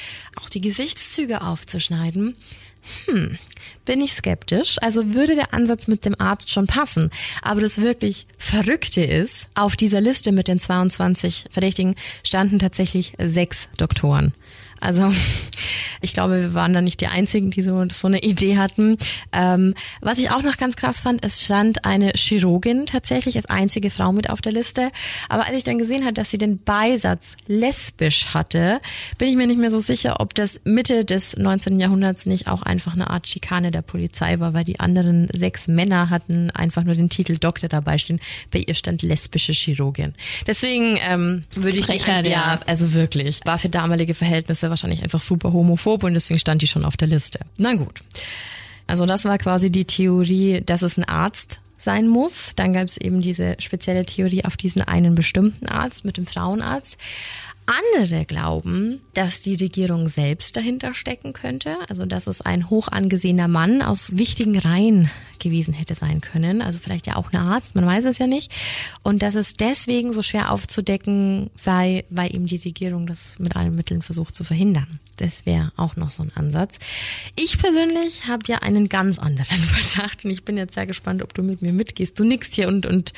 auch 0.42 0.50
die 0.50 0.62
Gesichtszüge 0.62 1.42
aufzuschneiden, 1.42 2.36
hm, 3.06 3.38
bin 3.86 4.02
ich 4.02 4.14
skeptisch. 4.14 4.78
Also 4.82 5.14
würde 5.14 5.36
der 5.36 5.54
Ansatz 5.54 5.88
mit 5.88 6.06
dem 6.06 6.20
Arzt 6.20 6.50
schon 6.50 6.68
passen. 6.68 7.12
Aber 7.42 7.62
das 7.62 7.82
wirklich 7.82 8.26
Verrückte 8.38 9.02
ist, 9.02 9.50
auf 9.54 9.76
dieser 9.76 10.02
Liste 10.02 10.32
mit 10.32 10.48
den 10.48 10.60
22 10.60 11.46
Verdächtigen 11.52 11.96
standen 12.24 12.60
tatsächlich 12.60 13.14
sechs 13.20 13.68
Doktoren. 13.78 14.34
Also 14.80 15.14
ich 16.02 16.14
glaube, 16.14 16.42
wir 16.42 16.54
waren 16.54 16.74
da 16.74 16.82
nicht 16.82 17.02
die 17.02 17.08
Einzigen, 17.08 17.52
die 17.52 17.62
so, 17.62 17.86
so 17.92 18.08
eine 18.08 18.20
Idee 18.20 18.58
hatten. 18.58 18.98
Ähm, 19.32 19.74
was 20.02 20.18
ich 20.18 20.32
auch 20.32 20.42
noch 20.42 20.58
ganz 20.58 20.76
krass 20.76 21.00
fand, 21.00 21.26
es 21.26 21.44
stand 21.44 21.86
eine 21.86 22.12
Chirurgin 22.16 22.86
tatsächlich 22.86 23.36
als 23.36 23.46
einzige 23.48 23.92
Frau 23.92 24.12
mit 24.12 24.30
auf 24.30 24.42
der 24.42 24.52
Liste. 24.52 24.92
Aber 25.28 25.46
als 25.46 25.58
ich 25.58 25.64
dann 25.64 25.78
gesehen 25.78 26.04
habe, 26.04 26.14
dass 26.14 26.32
sie 26.32 26.38
den 26.38 26.64
Beisatz 26.64 27.36
lesbisch 27.48 28.34
hatte, 28.34 28.80
bin 29.18 29.30
ich 29.30 29.36
mir 29.36 29.48
nicht 29.48 29.60
mehr 29.60 29.72
so 29.72 29.80
sicher, 29.80 30.20
ob 30.20 30.34
das 30.36 30.62
Mitte 30.64 31.06
des 31.06 31.36
19. 31.36 31.80
Jahrhunderts 31.80 32.26
nicht 32.26 32.48
auch 32.48 32.62
einfach 32.62 32.94
eine 32.94 33.10
Art 33.10 33.28
Schikane 33.28 33.72
der 33.72 33.82
Polizei 33.82 34.40
war, 34.40 34.54
weil 34.54 34.64
die 34.64 34.80
anderen 34.80 35.28
sechs 35.34 35.68
Männer 35.68 36.10
hatten 36.10 36.50
einfach 36.52 36.84
nur 36.84 36.96
den 36.96 37.10
Titel 37.10 37.38
Doktor 37.38 37.68
dabei 37.68 37.98
stehen. 37.98 38.20
Bei 38.52 38.64
ihr 38.66 38.76
stand 38.76 39.02
lesbische 39.02 39.52
Chirurgin. 39.52 40.14
Deswegen 40.48 40.98
ähm, 41.02 41.44
würde 41.56 41.78
ich 41.78 41.88
die, 41.88 42.30
ja. 42.30 42.60
also 42.66 42.94
wirklich, 42.94 43.42
war 43.46 43.60
für 43.60 43.70
damalige 43.70 44.14
Verhältnisse 44.14 44.70
wahrscheinlich 44.70 45.04
einfach 45.04 45.22
super 45.22 45.54
homophob 45.54 45.89
und 45.96 46.14
deswegen 46.14 46.40
stand 46.40 46.62
die 46.62 46.68
schon 46.68 46.86
auf 46.86 46.98
der 46.98 47.08
Liste. 47.08 47.40
Na 47.58 47.74
gut. 47.74 48.02
Also 48.88 49.06
das 49.06 49.26
war 49.26 49.38
quasi 49.38 49.72
die 49.72 49.86
Theorie, 49.86 50.62
dass 50.66 50.82
es 50.82 50.98
ein 50.98 51.04
Arzt 51.04 51.60
sein 51.78 52.08
muss. 52.08 52.54
Dann 52.56 52.74
gab 52.74 52.88
es 52.88 52.98
eben 52.98 53.22
diese 53.22 53.56
spezielle 53.60 54.06
Theorie 54.06 54.46
auf 54.46 54.58
diesen 54.58 54.82
einen 54.82 55.16
bestimmten 55.16 55.68
Arzt 55.68 56.06
mit 56.06 56.18
dem 56.18 56.26
Frauenarzt. 56.26 56.98
Andere 57.70 58.26
glauben, 58.26 59.00
dass 59.14 59.42
die 59.42 59.54
Regierung 59.54 60.10
selbst 60.10 60.58
dahinter 60.58 60.96
stecken 60.96 61.34
könnte, 61.34 61.78
also 61.88 62.08
dass 62.08 62.26
es 62.26 62.42
ein 62.42 62.72
hoch 62.72 62.88
angesehener 62.88 63.48
Mann 63.48 63.84
aus 63.84 64.18
wichtigen 64.18 64.58
Reihen 64.58 65.12
gewesen 65.38 65.74
hätte 65.74 65.96
sein 65.96 66.20
können, 66.20 66.62
also 66.62 66.80
vielleicht 66.80 67.08
ja 67.08 67.16
auch 67.16 67.32
ein 67.32 67.40
Arzt, 67.40 67.76
man 67.76 67.86
weiß 67.86 68.06
es 68.06 68.18
ja 68.18 68.28
nicht, 68.28 68.52
und 69.04 69.22
dass 69.22 69.36
es 69.36 69.54
deswegen 69.54 70.14
so 70.14 70.22
schwer 70.22 70.52
aufzudecken 70.52 71.50
sei, 71.56 72.06
weil 72.10 72.36
ihm 72.36 72.48
die 72.48 72.58
Regierung 72.58 73.08
das 73.08 73.36
mit 73.38 73.56
allen 73.56 73.76
Mitteln 73.76 74.02
versucht 74.02 74.36
zu 74.36 74.44
verhindern. 74.44 75.00
Das 75.18 75.46
wäre 75.46 75.72
auch 75.76 75.96
noch 75.98 76.12
so 76.12 76.24
ein 76.24 76.32
Ansatz. 76.36 76.80
Ich 77.36 77.58
persönlich 77.58 78.28
habe 78.28 78.44
ja 78.48 78.60
einen 78.60 78.88
ganz 78.88 79.20
anderen 79.20 79.46
Verdacht 79.64 80.24
und 80.24 80.32
ich 80.32 80.46
bin 80.46 80.58
jetzt 80.58 80.76
sehr 80.76 80.86
gespannt, 80.86 81.22
ob 81.22 81.34
du 81.34 81.44
mit 81.44 81.62
mir 81.62 81.74
mitgehst. 81.74 82.18
Du 82.20 82.24
nickst 82.24 82.56
hier 82.56 82.68
und 82.68 82.86
und 82.86 83.14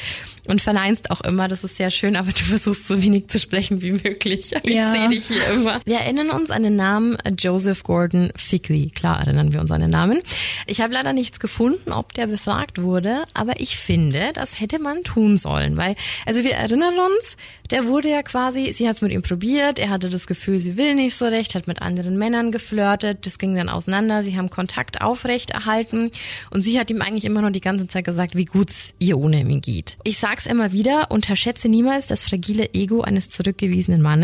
und 0.48 0.62
verneinst 0.62 1.12
auch 1.12 1.22
immer, 1.22 1.48
das 1.48 1.64
ist 1.64 1.78
sehr 1.78 1.92
schön, 1.92 2.16
aber 2.16 2.32
du 2.32 2.44
versuchst 2.44 2.88
so 2.88 3.02
wenig 3.02 3.28
zu 3.28 3.40
sprechen 3.40 3.82
wie 3.82 3.92
möglich. 3.92 4.41
Ich 4.64 4.74
Ja. 4.74 4.94
sehe 4.94 5.10
dich 5.10 5.28
hier 5.28 5.48
immer. 5.54 5.80
Wir 5.86 5.98
erinnern 5.98 6.30
uns 6.32 6.50
an 6.52 6.64
den 6.64 6.76
Namen 6.76 7.18
Joseph 7.38 7.84
Gordon 7.84 8.32
Fickley. 8.36 8.90
Klar 8.94 9.20
erinnern 9.22 9.54
wir 9.54 9.62
uns 9.62 9.72
an 9.72 9.82
den 9.82 9.90
Namen. 9.90 10.22
Ich 10.68 10.82
habe 10.82 10.94
leider 10.94 11.14
nichts 11.14 11.40
gefunden, 11.40 11.92
ob 11.92 12.14
der 12.14 12.28
befragt 12.28 12.82
wurde, 12.82 13.24
aber 13.34 13.60
ich 13.60 13.78
finde, 13.78 14.32
das 14.34 14.60
hätte 14.60 14.80
man 14.80 15.04
tun 15.04 15.38
sollen, 15.38 15.78
weil 15.78 15.96
also 16.26 16.44
wir 16.44 16.54
erinnern 16.54 16.96
uns, 17.00 17.38
der 17.72 17.88
wurde 17.88 18.10
ja 18.10 18.22
quasi, 18.24 18.72
sie 18.74 18.88
hat 18.88 18.98
es 18.98 19.02
mit 19.02 19.12
ihm 19.12 19.22
probiert, 19.22 19.80
er 19.80 19.90
hatte 19.90 20.10
das 20.10 20.28
Gefühl, 20.28 20.60
sie 20.60 20.76
will 20.78 20.96
nicht 20.96 21.16
so 21.16 21.26
recht, 21.26 21.56
hat 21.56 21.68
mit 21.68 21.82
anderen 21.82 22.18
Männern 22.18 22.52
geflirtet, 22.52 23.26
das 23.26 23.38
ging 23.38 23.56
dann 23.56 23.70
auseinander, 23.70 24.24
sie 24.24 24.38
haben 24.38 24.50
Kontakt 24.50 25.02
aufrecht 25.02 25.52
erhalten 25.52 26.12
und 26.52 26.62
sie 26.62 26.80
hat 26.80 26.90
ihm 26.90 27.02
eigentlich 27.02 27.26
immer 27.26 27.42
nur 27.42 27.52
die 27.52 27.62
ganze 27.62 27.88
Zeit 27.88 28.06
gesagt, 28.06 28.36
wie 28.36 28.46
gut's 28.46 28.94
ihr 29.00 29.18
ohne 29.18 29.40
ihn 29.42 29.62
geht. 29.62 29.98
Ich 30.04 30.20
sag's 30.20 30.46
immer 30.46 30.72
wieder, 30.72 31.12
unterschätze 31.12 31.70
niemals 31.70 32.08
das 32.08 32.28
fragile 32.28 32.74
Ego 32.74 33.02
eines 33.02 33.30
zurückgewiesenen 33.30 34.02
Mannes. 34.02 34.21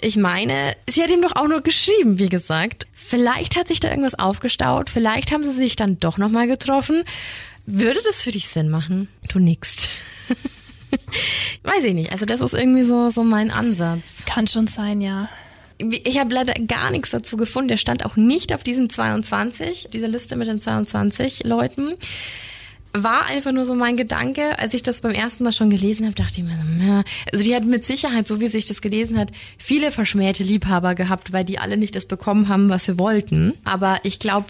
Ich 0.00 0.16
meine, 0.16 0.76
sie 0.88 1.02
hat 1.02 1.10
ihm 1.10 1.22
doch 1.22 1.36
auch 1.36 1.48
nur 1.48 1.62
geschrieben, 1.62 2.18
wie 2.18 2.28
gesagt. 2.28 2.86
Vielleicht 2.94 3.56
hat 3.56 3.68
sich 3.68 3.80
da 3.80 3.88
irgendwas 3.88 4.18
aufgestaut, 4.18 4.90
vielleicht 4.90 5.32
haben 5.32 5.44
sie 5.44 5.52
sich 5.52 5.76
dann 5.76 5.98
doch 5.98 6.18
nochmal 6.18 6.46
getroffen. 6.46 7.04
Würde 7.66 8.00
das 8.04 8.22
für 8.22 8.32
dich 8.32 8.48
Sinn 8.48 8.68
machen? 8.68 9.08
Du 9.28 9.38
nix. 9.38 9.88
Weiß 11.62 11.84
ich 11.84 11.94
nicht. 11.94 12.12
Also 12.12 12.26
das 12.26 12.40
ist 12.40 12.52
irgendwie 12.52 12.82
so, 12.82 13.10
so 13.10 13.24
mein 13.24 13.50
Ansatz. 13.50 14.24
Kann 14.26 14.46
schon 14.46 14.66
sein, 14.66 15.00
ja. 15.00 15.28
Ich 15.78 16.18
habe 16.18 16.34
leider 16.34 16.54
gar 16.54 16.90
nichts 16.90 17.10
dazu 17.10 17.36
gefunden. 17.36 17.68
Der 17.68 17.76
stand 17.78 18.04
auch 18.04 18.16
nicht 18.16 18.54
auf 18.54 18.62
diesen 18.62 18.90
22, 18.90 19.88
dieser 19.92 20.08
Liste 20.08 20.36
mit 20.36 20.48
den 20.48 20.60
22 20.60 21.44
Leuten. 21.44 21.88
War 22.96 23.26
einfach 23.26 23.50
nur 23.50 23.64
so 23.64 23.74
mein 23.74 23.96
Gedanke, 23.96 24.56
als 24.58 24.72
ich 24.72 24.84
das 24.84 25.00
beim 25.00 25.10
ersten 25.10 25.42
Mal 25.42 25.50
schon 25.50 25.68
gelesen 25.68 26.06
habe, 26.06 26.14
dachte 26.14 26.40
ich 26.40 26.44
mir, 26.44 26.86
ja, 26.86 27.02
also 27.32 27.42
die 27.42 27.54
hat 27.54 27.64
mit 27.64 27.84
Sicherheit, 27.84 28.28
so 28.28 28.40
wie 28.40 28.46
sich 28.46 28.66
das 28.66 28.80
gelesen 28.80 29.18
hat, 29.18 29.32
viele 29.58 29.90
verschmähte 29.90 30.44
Liebhaber 30.44 30.94
gehabt, 30.94 31.32
weil 31.32 31.44
die 31.44 31.58
alle 31.58 31.76
nicht 31.76 31.96
das 31.96 32.06
bekommen 32.06 32.48
haben, 32.48 32.68
was 32.68 32.84
sie 32.84 32.98
wollten. 32.98 33.54
Aber 33.64 33.98
ich 34.04 34.20
glaube, 34.20 34.46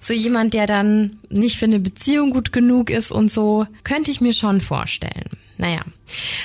so 0.00 0.14
jemand, 0.14 0.54
der 0.54 0.68
dann 0.68 1.18
nicht 1.30 1.58
für 1.58 1.64
eine 1.64 1.80
Beziehung 1.80 2.30
gut 2.30 2.52
genug 2.52 2.90
ist 2.90 3.10
und 3.10 3.30
so, 3.30 3.66
könnte 3.82 4.12
ich 4.12 4.20
mir 4.20 4.34
schon 4.34 4.60
vorstellen. 4.60 5.30
Naja, 5.60 5.82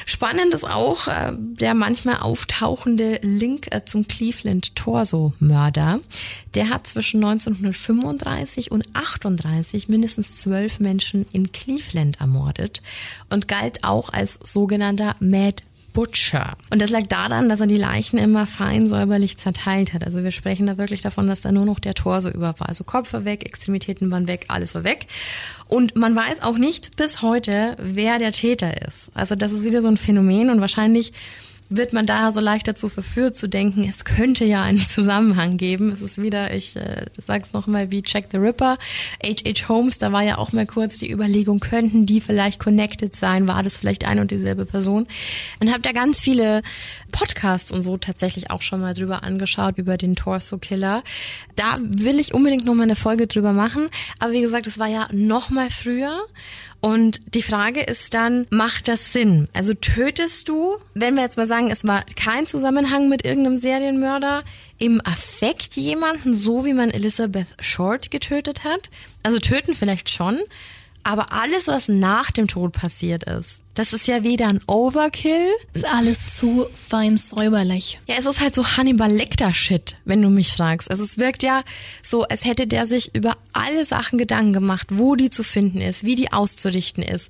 spannend 0.05 0.53
ist 0.53 0.65
auch 0.65 1.08
äh, 1.08 1.31
der 1.38 1.73
manchmal 1.73 2.17
auftauchende 2.17 3.19
Link 3.21 3.73
äh, 3.73 3.86
zum 3.86 4.10
Cleveland 4.10 4.75
Torso-Mörder. 4.75 6.01
Der 6.56 6.70
hat 6.70 6.88
zwischen 6.88 7.24
1935 7.24 8.72
und 8.72 8.86
38 8.94 9.89
mindestens 9.89 10.38
zwölf 10.38 10.80
Menschen 10.80 11.26
in 11.34 11.52
Cleveland 11.52 12.20
ermordet 12.22 12.82
und 13.30 13.48
galt 13.48 13.84
auch 13.84 14.10
als 14.10 14.39
sogenannter 14.44 15.15
Mad 15.20 15.63
Butcher. 15.96 16.58
Und 16.70 16.82
das 16.82 16.89
lag 16.91 17.08
daran, 17.08 17.48
dass 17.48 17.62
er 17.62 17.68
die 17.68 17.78
Leichen 17.78 18.20
immer 18.20 18.46
fein 18.46 18.88
säuberlich 18.88 19.38
zerteilt 19.38 19.94
hat. 19.94 20.04
Also 20.04 20.24
wir 20.24 20.32
sprechen 20.32 20.68
da 20.68 20.78
wirklich 20.78 21.02
davon, 21.02 21.28
dass 21.28 21.41
da 21.41 21.54
nur 21.54 21.65
noch 21.65 21.80
der 21.80 21.94
Torso 21.94 22.30
über 22.30 22.60
war. 22.60 22.68
Also 22.68 22.84
Kopf 22.84 23.13
war 23.13 23.24
weg, 23.24 23.46
Extremitäten 23.46 24.12
waren 24.12 24.28
weg, 24.28 24.46
alles 24.50 24.76
war 24.76 24.84
weg. 24.84 25.08
Und 25.70 25.96
man 25.96 26.13
weiß 26.13 26.44
auch 26.44 26.58
nicht 26.58 26.98
bis 26.98 27.22
heute, 27.22 27.78
wer 27.80 28.20
der 28.20 28.34
Täter 28.34 28.86
ist. 28.86 29.10
Also 29.13 29.36
das 29.36 29.54
ist 29.54 29.63
wieder 29.63 29.82
so 29.82 29.88
ein 29.88 29.98
Phänomen 29.98 30.50
und 30.50 30.60
wahrscheinlich 30.60 31.13
wird 31.69 31.93
man 31.93 32.06
daher 32.06 32.32
so 32.32 32.41
leicht 32.41 32.67
dazu 32.67 32.89
verführt 32.89 33.36
zu 33.36 33.47
denken, 33.47 33.88
es 33.89 34.06
könnte 34.06 34.45
ja 34.45 34.62
einen 34.62 34.80
Zusammenhang 34.80 35.58
geben. 35.58 35.91
Es 35.91 36.01
ist 36.01 36.21
wieder, 36.21 36.54
ich 36.54 36.75
äh, 36.75 37.06
sag's 37.17 37.54
noch 37.54 37.67
mal 37.67 37.91
wie 37.91 38.04
Jack 38.06 38.25
the 38.32 38.38
Ripper, 38.38 38.78
H.H. 39.23 39.67
Holmes, 39.67 39.97
da 39.97 40.12
war 40.12 40.21
ja 40.21 40.38
auch 40.38 40.51
mal 40.51 40.65
kurz 40.65 40.99
die 40.99 41.12
Überlegung, 41.12 41.60
könnten 41.60 42.06
die 42.06 42.21
vielleicht 42.21 42.60
connected 42.60 43.15
sein, 43.15 43.47
war 43.47 43.63
das 43.63 43.78
vielleicht 43.78 44.06
ein 44.06 44.19
und 44.19 44.32
dieselbe 44.32 44.65
Person? 44.65 45.08
Und 45.60 45.71
habe 45.71 45.82
da 45.82 45.91
ganz 45.91 46.19
viele 46.19 46.62
Podcasts 47.12 47.71
und 47.71 47.82
so 47.82 47.97
tatsächlich 47.97 48.51
auch 48.51 48.62
schon 48.62 48.82
mal 48.82 48.93
drüber 48.93 49.23
angeschaut, 49.23 49.78
über 49.78 49.97
den 49.97 50.15
Torso 50.15 50.58
Killer. 50.58 51.04
Da 51.56 51.78
will 51.80 52.19
ich 52.19 52.34
unbedingt 52.34 52.65
noch 52.65 52.75
mal 52.75 52.84
eine 52.84 52.95
Folge 52.95 53.28
drüber 53.28 53.54
machen, 53.54 53.89
aber 54.19 54.34
wie 54.34 54.41
gesagt, 54.41 54.67
es 54.67 54.78
war 54.78 54.88
ja 54.88 55.08
noch 55.12 55.49
mal 55.49 55.69
früher 55.69 56.21
und 56.86 57.19
die 57.34 57.41
Frage 57.41 57.82
ist 57.82 58.13
dann, 58.13 58.45
macht 58.52 58.88
das 58.88 59.12
Sinn? 59.12 59.48
Also 59.54 59.74
tötest 59.74 60.48
du, 60.50 60.78
wenn 60.93 61.15
wir 61.15 61.24
jetzt 61.24 61.36
mal 61.36 61.48
sagen, 61.48 61.71
es 61.71 61.84
war 61.88 62.04
kein 62.15 62.45
Zusammenhang 62.45 63.10
mit 63.10 63.26
irgendeinem 63.26 63.58
Serienmörder, 63.58 64.43
im 64.78 65.02
Affekt 65.04 65.78
jemanden, 65.78 66.36
so 66.36 66.63
wie 66.63 66.76
man 66.76 66.91
Elizabeth 66.91 67.48
Short 67.60 68.12
getötet 68.12 68.63
hat? 68.63 68.91
Also 69.24 69.39
töten 69.39 69.74
vielleicht 69.74 70.12
schon, 70.12 70.39
Aber 71.02 71.32
alles, 71.32 71.65
was 71.65 71.88
nach 71.88 72.30
dem 72.30 72.48
Tod 72.48 72.74
passiert 72.74 73.24
ist, 73.24 73.62
das 73.76 73.93
ist 73.93 74.07
ja 74.07 74.23
weder 74.23 74.47
ein 74.47 74.61
Overkill. 74.67 75.51
Ist 75.73 75.86
alles 75.86 76.26
zu 76.28 76.65
fein 76.73 77.17
säuberlich. 77.17 77.99
Ja, 78.07 78.15
es 78.17 78.26
ist 78.26 78.39
halt 78.39 78.55
so 78.55 78.65
Hannibal 78.65 79.11
Lecter 79.11 79.53
Shit, 79.53 79.97
wenn 80.05 80.21
du 80.21 80.30
mich 80.30 80.53
fragst. 80.53 80.89
Also 80.89 81.03
es 81.03 81.17
wirkt 81.17 81.43
ja 81.43 81.63
so, 82.01 82.23
als 82.23 82.45
hätte 82.45 82.67
der 82.67 82.88
sich 82.88 83.13
über 83.13 83.38
alle 83.53 83.86
Sachen 83.86 84.17
Gedanken 84.17 84.53
gemacht, 84.53 84.88
wo 84.91 85.15
die 85.15 85.30
zu 85.30 85.43
finden 85.43 85.82
ist, 85.82 86.03
wie 86.03 86.15
die 86.15 86.32
auszurichten 86.32 87.03
ist. 87.03 87.30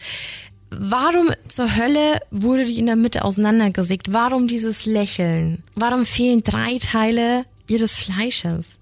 Warum 0.69 1.31
zur 1.47 1.75
Hölle 1.75 2.19
wurde 2.31 2.65
die 2.65 2.77
in 2.77 2.85
der 2.85 2.95
Mitte 2.95 3.23
auseinandergesägt? 3.23 4.13
Warum 4.13 4.47
dieses 4.47 4.85
Lächeln? 4.85 5.63
Warum 5.75 6.05
fehlen 6.05 6.43
drei 6.43 6.77
Teile 6.77 7.45
ihres 7.67 7.95
Fleisches? 7.95 8.77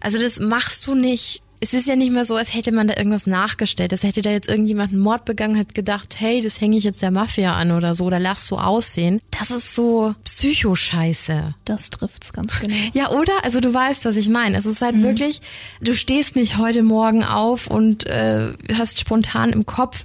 Also 0.00 0.18
das 0.18 0.38
machst 0.38 0.86
du 0.86 0.94
nicht 0.94 1.42
es 1.60 1.72
ist 1.72 1.86
ja 1.86 1.96
nicht 1.96 2.12
mehr 2.12 2.24
so, 2.24 2.36
als 2.36 2.54
hätte 2.54 2.72
man 2.72 2.86
da 2.86 2.96
irgendwas 2.96 3.26
nachgestellt. 3.26 3.92
Es 3.92 4.02
hätte 4.02 4.22
da 4.22 4.30
jetzt 4.30 4.48
irgendjemand 4.48 4.92
einen 4.92 5.00
Mord 5.00 5.24
begangen, 5.24 5.58
hat 5.58 5.74
gedacht, 5.74 6.16
hey, 6.18 6.40
das 6.40 6.60
hänge 6.60 6.76
ich 6.76 6.84
jetzt 6.84 7.02
der 7.02 7.10
Mafia 7.10 7.54
an 7.54 7.72
oder 7.72 7.94
so, 7.94 8.04
oder 8.04 8.20
lass 8.20 8.46
so 8.46 8.58
aussehen. 8.58 9.20
Das 9.30 9.50
ist 9.50 9.74
so 9.74 10.14
Psychoscheiße. 10.24 11.54
Das 11.64 11.90
trifft's 11.90 12.32
ganz 12.32 12.60
genau. 12.60 12.74
Ja, 12.92 13.10
oder? 13.10 13.44
Also 13.44 13.60
du 13.60 13.72
weißt, 13.72 14.04
was 14.04 14.16
ich 14.16 14.28
meine. 14.28 14.58
Es 14.58 14.66
ist 14.66 14.82
halt 14.82 14.96
mhm. 14.96 15.02
wirklich, 15.02 15.40
du 15.80 15.94
stehst 15.94 16.36
nicht 16.36 16.58
heute 16.58 16.82
Morgen 16.82 17.24
auf 17.24 17.68
und 17.68 18.06
äh, 18.06 18.52
hast 18.76 19.00
spontan 19.00 19.50
im 19.50 19.64
Kopf, 19.64 20.04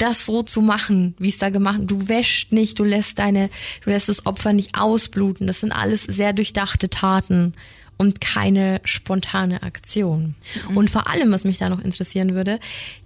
das 0.00 0.24
so 0.24 0.42
zu 0.42 0.62
machen, 0.62 1.14
wie 1.18 1.28
es 1.28 1.38
da 1.38 1.50
gemacht. 1.50 1.80
Du 1.82 2.08
wäscht 2.08 2.52
nicht, 2.52 2.78
du 2.78 2.84
lässt 2.84 3.18
deine, 3.18 3.50
du 3.84 3.90
lässt 3.90 4.08
das 4.08 4.26
Opfer 4.26 4.52
nicht 4.52 4.78
ausbluten. 4.78 5.46
Das 5.46 5.60
sind 5.60 5.72
alles 5.72 6.04
sehr 6.04 6.32
durchdachte 6.32 6.88
Taten 6.88 7.54
und 8.00 8.22
keine 8.22 8.80
spontane 8.86 9.62
Aktion. 9.62 10.34
Mhm. 10.70 10.76
Und 10.78 10.88
vor 10.88 11.10
allem, 11.10 11.32
was 11.32 11.44
mich 11.44 11.58
da 11.58 11.68
noch 11.68 11.84
interessieren 11.84 12.34
würde, 12.34 12.58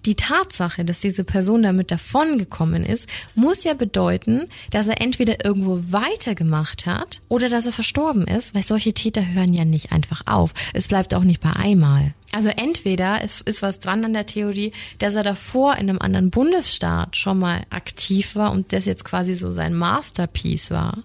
die 0.06 0.14
Tatsache, 0.14 0.84
dass 0.84 1.00
diese 1.00 1.24
Person 1.24 1.64
damit 1.64 1.90
davongekommen 1.90 2.84
ist, 2.84 3.08
muss 3.34 3.64
ja 3.64 3.74
bedeuten, 3.74 4.46
dass 4.70 4.86
er 4.86 5.00
entweder 5.00 5.44
irgendwo 5.44 5.80
weitergemacht 5.88 6.86
hat 6.86 7.22
oder 7.28 7.48
dass 7.48 7.66
er 7.66 7.72
verstorben 7.72 8.28
ist, 8.28 8.54
weil 8.54 8.62
solche 8.62 8.92
Täter 8.92 9.26
hören 9.34 9.52
ja 9.52 9.64
nicht 9.64 9.90
einfach 9.90 10.22
auf. 10.26 10.54
Es 10.74 10.86
bleibt 10.86 11.12
auch 11.12 11.24
nicht 11.24 11.40
bei 11.40 11.50
einmal. 11.50 12.14
Also 12.30 12.50
entweder 12.50 13.18
es 13.24 13.40
ist 13.40 13.62
was 13.62 13.80
dran 13.80 14.04
an 14.04 14.12
der 14.12 14.26
Theorie, 14.26 14.70
dass 15.00 15.16
er 15.16 15.24
davor 15.24 15.74
in 15.74 15.90
einem 15.90 15.98
anderen 15.98 16.30
Bundesstaat 16.30 17.16
schon 17.16 17.40
mal 17.40 17.62
aktiv 17.70 18.36
war 18.36 18.52
und 18.52 18.72
das 18.72 18.84
jetzt 18.84 19.04
quasi 19.04 19.34
so 19.34 19.50
sein 19.50 19.74
Masterpiece 19.74 20.70
war 20.70 21.02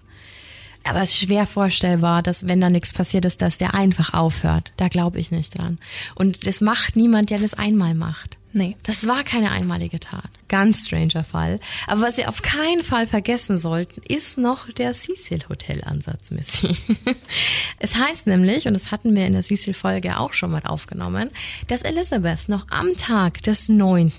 aber 0.84 1.02
es 1.02 1.10
ist 1.10 1.18
schwer 1.18 1.46
vorstellbar, 1.46 2.22
dass 2.22 2.48
wenn 2.48 2.60
da 2.60 2.70
nichts 2.70 2.92
passiert 2.92 3.24
ist, 3.24 3.42
dass 3.42 3.58
der 3.58 3.74
einfach 3.74 4.14
aufhört. 4.14 4.72
Da 4.76 4.88
glaube 4.88 5.20
ich 5.20 5.30
nicht 5.30 5.58
dran. 5.58 5.78
Und 6.14 6.46
das 6.46 6.60
macht 6.60 6.96
niemand, 6.96 7.30
der 7.30 7.38
das 7.38 7.54
einmal 7.54 7.94
macht. 7.94 8.36
Nee. 8.52 8.76
Das 8.82 9.06
war 9.06 9.22
keine 9.22 9.52
einmalige 9.52 10.00
Tat. 10.00 10.28
Ganz 10.48 10.86
stranger 10.86 11.22
Fall. 11.22 11.60
Aber 11.86 12.00
was 12.00 12.16
wir 12.16 12.28
auf 12.28 12.42
keinen 12.42 12.82
Fall 12.82 13.06
vergessen 13.06 13.58
sollten, 13.58 14.02
ist 14.08 14.38
noch 14.38 14.68
der 14.72 14.92
Cecil 14.92 15.44
Hotel 15.48 15.82
Ansatz, 15.84 16.32
Missy. 16.32 16.74
es 17.78 17.94
heißt 17.94 18.26
nämlich, 18.26 18.66
und 18.66 18.74
das 18.74 18.90
hatten 18.90 19.14
wir 19.14 19.26
in 19.26 19.34
der 19.34 19.42
Cecil 19.42 19.74
Folge 19.74 20.18
auch 20.18 20.34
schon 20.34 20.50
mal 20.50 20.62
aufgenommen, 20.64 21.28
dass 21.68 21.82
Elizabeth 21.82 22.48
noch 22.48 22.66
am 22.70 22.96
Tag 22.96 23.40
des 23.44 23.68
9 23.68 24.12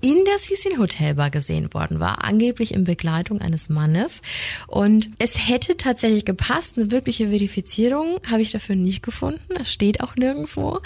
in 0.00 0.24
der 0.24 0.38
Cecil 0.38 0.78
Hotelbar 0.78 1.30
gesehen 1.30 1.72
worden 1.74 2.00
war, 2.00 2.24
angeblich 2.24 2.74
in 2.74 2.84
Begleitung 2.84 3.40
eines 3.40 3.68
Mannes. 3.68 4.22
Und 4.66 5.10
es 5.18 5.48
hätte 5.48 5.76
tatsächlich 5.76 6.24
gepasst. 6.24 6.78
Eine 6.78 6.90
wirkliche 6.90 7.30
Verifizierung 7.30 8.18
habe 8.30 8.42
ich 8.42 8.52
dafür 8.52 8.76
nicht 8.76 9.02
gefunden. 9.02 9.54
Das 9.56 9.72
steht 9.72 10.00
auch 10.02 10.16
nirgendwo. 10.16 10.80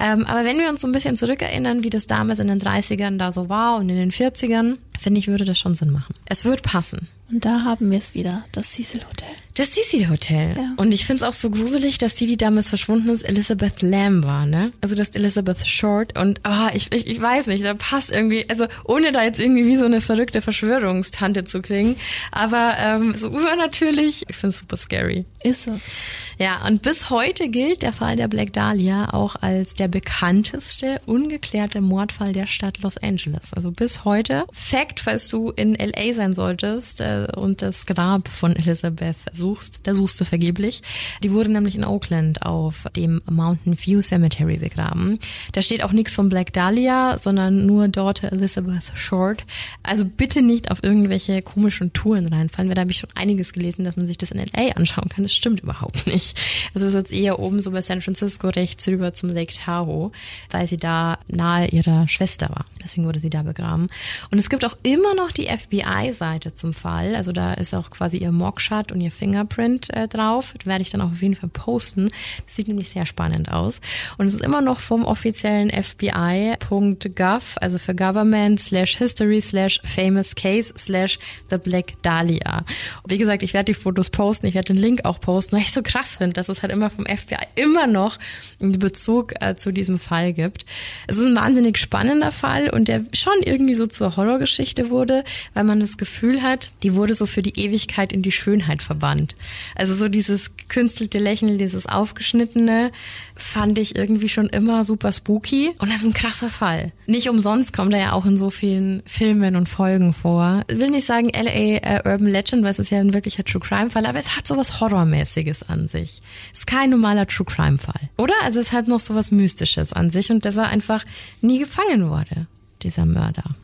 Ähm, 0.00 0.24
aber 0.26 0.44
wenn 0.44 0.58
wir 0.58 0.68
uns 0.68 0.80
so 0.80 0.88
ein 0.88 0.92
bisschen 0.92 1.16
zurückerinnern, 1.16 1.84
wie 1.84 1.90
das 1.90 2.06
damals 2.06 2.38
in 2.38 2.48
den 2.48 2.60
30ern 2.60 3.18
da 3.18 3.32
so 3.32 3.48
war 3.48 3.76
und 3.76 3.88
in 3.88 3.96
den 3.96 4.10
40ern, 4.10 4.78
finde 4.98 5.18
ich, 5.18 5.28
würde 5.28 5.44
das 5.44 5.58
schon 5.58 5.74
Sinn 5.74 5.90
machen. 5.90 6.14
Es 6.26 6.44
wird 6.44 6.62
passen. 6.62 7.08
Und 7.30 7.44
da 7.44 7.64
haben 7.64 7.90
wir 7.90 7.98
es 7.98 8.14
wieder, 8.14 8.44
das 8.52 8.72
Cecil 8.72 9.00
Hotel. 9.08 9.28
Das 9.56 9.72
Cecil 9.72 10.08
Hotel. 10.10 10.54
Ja. 10.56 10.74
Und 10.76 10.92
ich 10.92 11.06
finde 11.06 11.24
es 11.24 11.28
auch 11.28 11.32
so 11.32 11.50
gruselig, 11.50 11.98
dass 11.98 12.14
die, 12.14 12.26
die 12.26 12.36
damals 12.36 12.68
verschwunden 12.68 13.08
ist, 13.08 13.22
Elizabeth 13.22 13.82
Lamb 13.82 14.24
war, 14.24 14.46
ne? 14.46 14.72
Also 14.80 14.94
das 14.94 15.08
Elizabeth 15.10 15.66
Short. 15.66 16.16
Und 16.18 16.40
ah, 16.44 16.70
ich, 16.74 16.92
ich, 16.92 17.06
ich 17.06 17.20
weiß 17.20 17.48
nicht, 17.48 17.64
da 17.64 17.74
passt 17.74 18.12
irgendwie, 18.12 18.48
also 18.48 18.66
ohne 18.84 19.12
da 19.12 19.24
jetzt 19.24 19.40
irgendwie 19.40 19.64
wie 19.64 19.76
so 19.76 19.86
eine 19.86 20.00
verrückte 20.00 20.40
Verschwörungstante 20.40 21.44
zu 21.44 21.62
klingen, 21.62 21.96
aber 22.30 22.74
ähm, 22.78 23.14
so 23.14 23.28
übernatürlich, 23.28 24.24
ich 24.28 24.36
finde 24.36 24.50
es 24.50 24.58
super 24.58 24.76
scary. 24.76 25.24
Ist 25.42 25.68
es. 25.68 25.94
Ja, 26.38 26.66
und 26.66 26.82
bis 26.82 27.08
heute 27.08 27.48
gilt 27.48 27.82
der 27.82 27.92
Fall 27.92 28.16
der 28.16 28.28
Black 28.28 28.52
Dahlia 28.52 29.14
auch 29.14 29.36
als 29.36 29.74
der 29.74 29.88
bekannteste 29.88 31.00
ungeklärte 31.06 31.80
Mordfall 31.80 32.32
der 32.32 32.46
Stadt 32.46 32.78
Los 32.82 32.98
Angeles. 32.98 33.54
Also 33.54 33.70
bis 33.70 34.04
heute. 34.04 34.44
Fact, 34.52 35.00
falls 35.00 35.28
du 35.28 35.50
in 35.50 35.74
LA 35.74 36.12
sein 36.12 36.34
solltest, 36.34 37.00
äh, 37.00 37.15
und 37.36 37.62
das 37.62 37.86
Grab 37.86 38.28
von 38.28 38.54
Elizabeth 38.54 39.16
suchst, 39.32 39.80
da 39.84 39.94
suchst 39.94 40.20
du 40.20 40.24
vergeblich. 40.24 40.82
Die 41.22 41.32
wurde 41.32 41.50
nämlich 41.50 41.74
in 41.74 41.84
Oakland 41.84 42.42
auf 42.42 42.86
dem 42.94 43.22
Mountain 43.28 43.76
View 43.78 44.02
Cemetery 44.02 44.58
begraben. 44.58 45.18
Da 45.52 45.62
steht 45.62 45.82
auch 45.82 45.92
nichts 45.92 46.14
von 46.14 46.28
Black 46.28 46.52
Dahlia, 46.52 47.18
sondern 47.18 47.66
nur 47.66 47.88
Daughter 47.88 48.32
Elizabeth 48.32 48.92
Short. 48.94 49.44
Also 49.82 50.04
bitte 50.04 50.42
nicht 50.42 50.70
auf 50.70 50.82
irgendwelche 50.82 51.42
komischen 51.42 51.92
Touren 51.92 52.26
reinfallen, 52.32 52.68
weil 52.68 52.74
da 52.74 52.82
habe 52.82 52.90
ich 52.90 52.98
schon 52.98 53.10
einiges 53.14 53.52
gelesen, 53.52 53.84
dass 53.84 53.96
man 53.96 54.06
sich 54.06 54.18
das 54.18 54.30
in 54.30 54.38
LA 54.38 54.72
anschauen 54.72 55.08
kann. 55.08 55.24
Das 55.24 55.32
stimmt 55.32 55.60
überhaupt 55.60 56.06
nicht. 56.06 56.38
Also 56.74 56.86
das 56.86 56.94
ist 56.94 57.10
jetzt 57.10 57.12
eher 57.12 57.38
oben 57.38 57.60
so 57.60 57.70
bei 57.70 57.82
San 57.82 58.02
Francisco 58.02 58.48
rechts 58.48 58.86
rüber 58.88 59.14
zum 59.14 59.30
Lake 59.30 59.54
Tahoe, 59.54 60.10
weil 60.50 60.66
sie 60.66 60.76
da 60.76 61.18
nahe 61.28 61.68
ihrer 61.68 62.08
Schwester 62.08 62.48
war. 62.50 62.64
Deswegen 62.82 63.06
wurde 63.06 63.20
sie 63.20 63.30
da 63.30 63.42
begraben. 63.42 63.88
Und 64.30 64.38
es 64.38 64.50
gibt 64.50 64.64
auch 64.64 64.76
immer 64.82 65.14
noch 65.14 65.30
die 65.30 65.46
FBI-Seite 65.46 66.54
zum 66.54 66.74
Fall. 66.74 67.05
Fall. 67.06 67.16
Also 67.16 67.32
da 67.32 67.54
ist 67.54 67.74
auch 67.74 67.90
quasi 67.90 68.18
ihr 68.18 68.32
Mockshot 68.32 68.92
und 68.92 69.00
ihr 69.00 69.10
Fingerprint 69.10 69.90
äh, 69.94 70.08
drauf. 70.08 70.54
Das 70.58 70.66
werde 70.66 70.82
ich 70.82 70.90
dann 70.90 71.00
auch 71.00 71.10
auf 71.10 71.22
jeden 71.22 71.34
Fall 71.34 71.48
posten. 71.48 72.08
Das 72.44 72.56
sieht 72.56 72.68
nämlich 72.68 72.90
sehr 72.90 73.06
spannend 73.06 73.50
aus. 73.50 73.80
Und 74.18 74.26
es 74.26 74.34
ist 74.34 74.42
immer 74.42 74.60
noch 74.60 74.80
vom 74.80 75.04
offiziellen 75.04 75.70
FBI.gov, 75.70 77.56
also 77.60 77.78
für 77.78 77.94
Government 77.94 78.60
slash 78.60 78.96
History 78.98 79.40
slash 79.40 79.80
Famous 79.84 80.34
Case 80.34 80.74
slash 80.76 81.18
The 81.50 81.58
Black 81.58 81.94
Dahlia. 82.02 82.64
Und 83.02 83.12
wie 83.12 83.18
gesagt, 83.18 83.42
ich 83.42 83.54
werde 83.54 83.72
die 83.72 83.78
Fotos 83.78 84.10
posten, 84.10 84.46
ich 84.46 84.54
werde 84.54 84.74
den 84.74 84.82
Link 84.82 85.04
auch 85.04 85.20
posten, 85.20 85.56
weil 85.56 85.62
ich 85.62 85.72
so 85.72 85.82
krass 85.82 86.16
finde, 86.16 86.34
dass 86.34 86.48
es 86.48 86.62
halt 86.62 86.72
immer 86.72 86.90
vom 86.90 87.06
FBI 87.06 87.36
immer 87.54 87.86
noch 87.86 88.18
einen 88.60 88.72
Bezug 88.72 89.34
äh, 89.40 89.56
zu 89.56 89.72
diesem 89.72 89.98
Fall 89.98 90.32
gibt. 90.32 90.66
Es 91.06 91.16
ist 91.16 91.26
ein 91.26 91.36
wahnsinnig 91.36 91.78
spannender 91.78 92.32
Fall 92.32 92.70
und 92.70 92.88
der 92.88 93.04
schon 93.12 93.34
irgendwie 93.42 93.74
so 93.74 93.86
zur 93.86 94.16
Horrorgeschichte 94.16 94.90
wurde, 94.90 95.24
weil 95.54 95.64
man 95.64 95.80
das 95.80 95.98
Gefühl 95.98 96.42
hat, 96.42 96.70
die 96.82 96.95
wurde 96.96 97.14
so 97.14 97.26
für 97.26 97.42
die 97.42 97.58
Ewigkeit 97.58 98.12
in 98.12 98.22
die 98.22 98.32
Schönheit 98.32 98.82
verbannt. 98.82 99.34
Also 99.74 99.94
so 99.94 100.08
dieses 100.08 100.50
künstelte 100.68 101.18
Lächeln, 101.18 101.58
dieses 101.58 101.86
aufgeschnittene, 101.86 102.90
fand 103.36 103.78
ich 103.78 103.96
irgendwie 103.96 104.28
schon 104.28 104.48
immer 104.48 104.84
super 104.84 105.12
spooky. 105.12 105.70
Und 105.78 105.90
das 105.90 105.98
ist 105.98 106.06
ein 106.06 106.14
krasser 106.14 106.50
Fall. 106.50 106.92
Nicht 107.06 107.28
umsonst 107.28 107.72
kommt 107.72 107.94
er 107.94 108.00
ja 108.00 108.12
auch 108.12 108.26
in 108.26 108.36
so 108.36 108.50
vielen 108.50 109.02
Filmen 109.06 109.56
und 109.56 109.68
Folgen 109.68 110.12
vor. 110.12 110.62
Ich 110.68 110.78
will 110.78 110.90
nicht 110.90 111.06
sagen 111.06 111.28
LA 111.28 111.50
äh, 111.50 112.02
Urban 112.04 112.26
Legend, 112.26 112.62
weil 112.62 112.70
es 112.70 112.78
ist 112.78 112.90
ja 112.90 112.98
ein 112.98 113.14
wirklicher 113.14 113.44
True 113.44 113.60
Crime 113.60 113.90
Fall, 113.90 114.06
aber 114.06 114.18
es 114.18 114.36
hat 114.36 114.46
sowas 114.46 114.80
Horrormäßiges 114.80 115.68
an 115.68 115.88
sich. 115.88 116.20
Es 116.52 116.60
ist 116.60 116.66
kein 116.66 116.90
normaler 116.90 117.26
True 117.26 117.46
Crime 117.46 117.78
Fall. 117.78 118.08
Oder? 118.16 118.34
Also 118.42 118.60
es 118.60 118.72
hat 118.72 118.88
noch 118.88 119.00
sowas 119.00 119.30
Mystisches 119.30 119.92
an 119.92 120.10
sich 120.10 120.30
und 120.30 120.44
dass 120.44 120.56
er 120.56 120.68
einfach 120.68 121.04
nie 121.40 121.58
gefangen 121.58 122.10
wurde, 122.10 122.46
dieser 122.82 123.06
Mörder. 123.06 123.54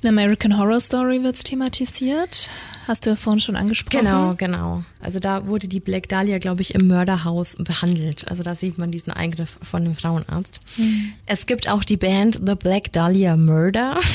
In 0.00 0.08
American 0.08 0.56
Horror 0.56 0.80
Story 0.80 1.24
wird's 1.24 1.42
thematisiert. 1.42 2.48
Hast 2.86 3.04
du 3.04 3.10
ja 3.10 3.16
vorhin 3.16 3.40
schon 3.40 3.56
angesprochen. 3.56 4.04
Genau, 4.04 4.34
genau. 4.34 4.84
Also 5.00 5.18
da 5.18 5.46
wurde 5.48 5.66
die 5.66 5.80
Black 5.80 6.08
Dahlia, 6.08 6.38
glaube 6.38 6.62
ich, 6.62 6.74
im 6.74 6.86
Mörderhaus 6.86 7.56
behandelt. 7.56 8.28
Also 8.28 8.44
da 8.44 8.54
sieht 8.54 8.78
man 8.78 8.92
diesen 8.92 9.12
Eingriff 9.12 9.58
von 9.60 9.84
dem 9.84 9.96
Frauenarzt. 9.96 10.60
Mhm. 10.76 11.12
Es 11.26 11.46
gibt 11.46 11.68
auch 11.68 11.82
die 11.82 11.96
Band 11.96 12.40
The 12.46 12.54
Black 12.54 12.92
Dahlia 12.92 13.36
Murder. 13.36 14.00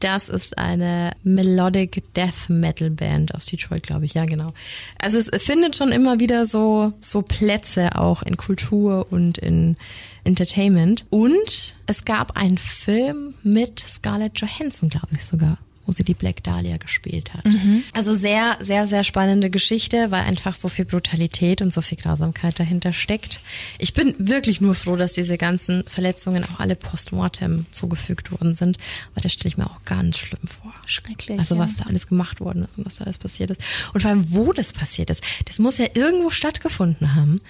Das 0.00 0.30
ist 0.30 0.56
eine 0.56 1.12
Melodic 1.24 2.02
Death 2.14 2.48
Metal 2.48 2.88
Band 2.88 3.34
aus 3.34 3.44
Detroit, 3.44 3.82
glaube 3.82 4.06
ich. 4.06 4.14
Ja, 4.14 4.24
genau. 4.24 4.54
Also 4.98 5.18
es 5.18 5.44
findet 5.44 5.76
schon 5.76 5.92
immer 5.92 6.18
wieder 6.20 6.46
so, 6.46 6.94
so 7.00 7.20
Plätze 7.20 7.96
auch 7.96 8.22
in 8.22 8.38
Kultur 8.38 9.06
und 9.10 9.36
in 9.36 9.76
Entertainment. 10.24 11.04
Und 11.10 11.74
es 11.86 12.04
gab 12.04 12.36
einen 12.36 12.58
Film 12.58 13.34
mit 13.42 13.80
Scarlett 13.80 14.40
Johansson, 14.40 14.88
glaube 14.88 15.14
ich 15.14 15.24
sogar 15.24 15.58
wo 15.90 15.92
sie 15.92 16.04
die 16.04 16.14
Black 16.14 16.44
Dahlia 16.44 16.76
gespielt 16.76 17.34
hat. 17.34 17.44
Mhm. 17.44 17.82
Also 17.94 18.14
sehr, 18.14 18.58
sehr, 18.60 18.86
sehr 18.86 19.02
spannende 19.02 19.50
Geschichte, 19.50 20.12
weil 20.12 20.22
einfach 20.22 20.54
so 20.54 20.68
viel 20.68 20.84
Brutalität 20.84 21.62
und 21.62 21.72
so 21.72 21.80
viel 21.80 21.98
Grausamkeit 21.98 22.60
dahinter 22.60 22.92
steckt. 22.92 23.40
Ich 23.76 23.92
bin 23.92 24.14
wirklich 24.18 24.60
nur 24.60 24.76
froh, 24.76 24.94
dass 24.94 25.14
diese 25.14 25.36
ganzen 25.36 25.82
Verletzungen 25.88 26.44
auch 26.44 26.60
alle 26.60 26.76
postmortem 26.76 27.66
zugefügt 27.72 28.30
worden 28.30 28.54
sind, 28.54 28.78
weil 29.14 29.22
das 29.22 29.32
stelle 29.32 29.48
ich 29.48 29.58
mir 29.58 29.66
auch 29.66 29.84
ganz 29.84 30.18
schlimm 30.18 30.46
vor. 30.46 30.72
Schrecklich. 30.86 31.40
Also 31.40 31.58
was 31.58 31.72
ja. 31.72 31.84
da 31.84 31.90
alles 31.90 32.06
gemacht 32.06 32.38
worden 32.38 32.64
ist 32.64 32.78
und 32.78 32.86
was 32.86 32.94
da 32.96 33.04
alles 33.04 33.18
passiert 33.18 33.50
ist. 33.50 33.60
Und 33.92 34.00
vor 34.02 34.10
allem, 34.12 34.32
wo 34.32 34.52
das 34.52 34.72
passiert 34.72 35.10
ist. 35.10 35.24
Das 35.46 35.58
muss 35.58 35.78
ja 35.78 35.86
irgendwo 35.94 36.30
stattgefunden 36.30 37.16
haben. 37.16 37.40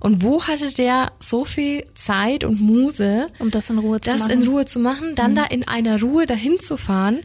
Und 0.00 0.22
wo 0.22 0.42
hatte 0.44 0.72
der 0.72 1.12
so 1.20 1.44
viel 1.44 1.86
Zeit 1.94 2.42
und 2.42 2.60
Muse, 2.60 3.26
um 3.38 3.50
das 3.50 3.70
in 3.70 3.78
Ruhe 3.78 4.00
zu 4.00 4.10
das 4.10 4.20
machen? 4.20 4.30
in 4.32 4.48
Ruhe 4.48 4.64
zu 4.64 4.80
machen, 4.80 5.14
dann 5.14 5.36
da 5.36 5.44
in 5.44 5.68
einer 5.68 6.00
Ruhe 6.00 6.26
dahin 6.26 6.58
zu 6.58 6.76
fahren, 6.76 7.20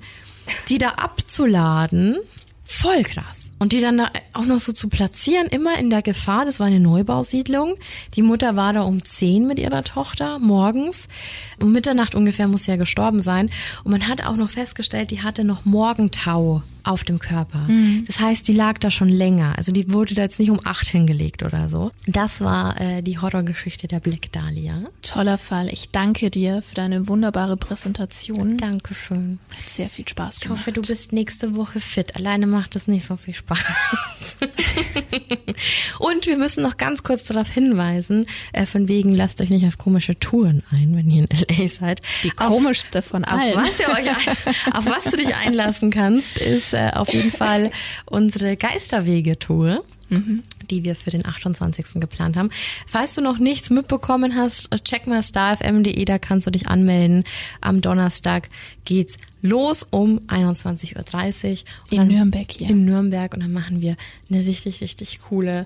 die 0.70 0.78
da 0.78 0.90
abzuladen? 0.90 2.18
Voll 2.66 3.04
krass. 3.04 3.52
Und 3.58 3.72
die 3.72 3.80
dann 3.80 3.98
da 3.98 4.12
auch 4.34 4.46
noch 4.46 4.60
so 4.60 4.74
zu 4.74 4.90
platzieren, 4.90 5.48
immer 5.48 5.78
in 5.78 5.90
der 5.90 6.02
Gefahr, 6.02 6.44
das 6.44 6.60
war 6.60 6.68
eine 6.68 6.82
Neubausiedlung. 6.82 7.76
Die 8.16 8.22
Mutter 8.22 8.58
war 8.58 8.74
da 8.74 8.82
um 8.82 9.06
zehn 9.06 9.48
mit 9.48 9.60
ihrer 9.60 9.84
Tochter 9.84 10.40
morgens. 10.40 11.08
Um 11.62 11.72
Mitternacht 11.72 12.16
ungefähr 12.16 12.50
muss 12.50 12.66
sie 12.66 12.72
ja 12.72 12.78
gestorben 12.78 13.22
sein. 13.22 13.50
Und 13.86 13.92
man 13.92 14.08
hat 14.08 14.26
auch 14.26 14.36
noch 14.36 14.50
festgestellt, 14.50 15.12
die 15.12 15.22
hatte 15.22 15.46
noch 15.46 15.64
Morgentau 15.64 16.64
auf 16.86 17.04
dem 17.04 17.20
Körper. 17.20 17.68
Das 18.08 18.20
heißt, 18.20 18.48
die 18.48 18.54
lag 18.54 18.78
da 18.80 18.92
schon 18.92 19.10
länger. 19.10 19.54
Also 19.58 19.72
die 19.72 19.92
wurde 19.92 20.14
da 20.16 20.22
jetzt 20.22 20.40
nicht 20.40 20.52
um 20.52 20.60
acht 20.64 20.88
hingelegt 20.88 21.44
oder 21.44 21.70
so. 21.70 21.92
Das 22.08 22.42
war 22.42 22.80
äh, 22.80 23.02
die 23.02 23.18
Horrorgeschichte 23.20 23.88
der 23.88 24.00
Black 24.00 24.32
Dahlia. 24.32 24.84
Toller 25.02 25.38
Fall. 25.38 25.70
Ich 25.72 25.90
danke 25.92 26.30
dir 26.30 26.62
für 26.62 26.76
deine 26.76 27.08
wunderbare 27.08 27.58
Präsentation. 27.58 28.58
Dankeschön. 28.58 29.40
Hat 29.60 29.70
sehr 29.70 29.90
viel 29.90 30.08
Spaß 30.08 30.36
Ich 30.38 30.42
gemacht. 30.44 30.60
hoffe, 30.60 30.72
du 30.72 30.82
bist 30.82 31.12
nächste 31.12 31.56
Woche 31.56 31.80
fit. 31.80 32.16
Alleine 32.16 32.48
macht 32.48 32.76
es 32.76 32.88
nicht 32.88 33.06
so 33.06 33.18
viel 33.18 33.34
Spaß. 33.34 33.60
Und 36.26 36.32
wir 36.32 36.38
müssen 36.38 36.64
noch 36.64 36.78
ganz 36.78 37.04
kurz 37.04 37.24
darauf 37.24 37.50
hinweisen, 37.50 38.26
äh, 38.54 38.66
von 38.66 38.88
wegen 38.88 39.12
lasst 39.12 39.42
euch 39.42 39.50
nicht 39.50 39.66
auf 39.68 39.78
komische 39.78 40.18
Touren 40.20 40.64
ein, 40.72 40.96
wenn 40.96 41.10
ihr 41.10 41.24
in 41.24 41.30
LA 41.64 41.70
seid. 41.70 42.02
Die 42.24 42.32
Auf- 42.38 42.48
komischste 42.48 43.02
von 43.02 43.24
auf 43.26 43.40
allen. 43.40 43.56
was, 43.56 43.80
ihr 43.80 43.90
euch 43.90 44.10
ein, 44.10 44.74
auf 44.74 44.86
was 44.86 45.04
du 45.06 45.18
dich 45.18 45.36
einlassen 45.36 45.92
kannst, 45.92 46.38
ist 46.40 46.74
äh, 46.74 46.92
auf 46.94 47.10
jeden 47.14 47.32
Fall 47.32 47.72
unsere 48.06 48.56
Geisterwege-Tour. 48.58 49.84
die 50.70 50.84
wir 50.84 50.96
für 50.96 51.10
den 51.10 51.26
28. 51.26 52.00
geplant 52.00 52.38
haben. 52.38 52.50
Falls 52.88 53.16
du 53.16 53.22
noch 53.22 53.40
nichts 53.40 53.72
mitbekommen 53.72 54.36
hast, 54.36 54.70
check 54.84 55.08
mal 55.08 55.24
starfm.de, 55.24 56.06
da 56.06 56.20
kannst 56.20 56.46
du 56.48 56.52
dich 56.52 56.68
anmelden. 56.68 57.24
Am 57.60 57.82
Donnerstag 57.82 58.50
geht's 58.86 59.18
los 59.42 59.82
um 59.84 60.20
21.30 60.28 61.64
Uhr. 61.92 62.02
In 62.02 62.08
Nürnberg 62.08 62.52
hier. 62.52 62.70
In 62.70 62.86
Nürnberg 62.86 63.34
und 63.34 63.42
dann 63.42 63.52
machen 63.52 63.82
wir 63.82 63.96
eine 64.30 64.46
richtig, 64.46 64.82
richtig 64.82 65.20
coole 65.22 65.66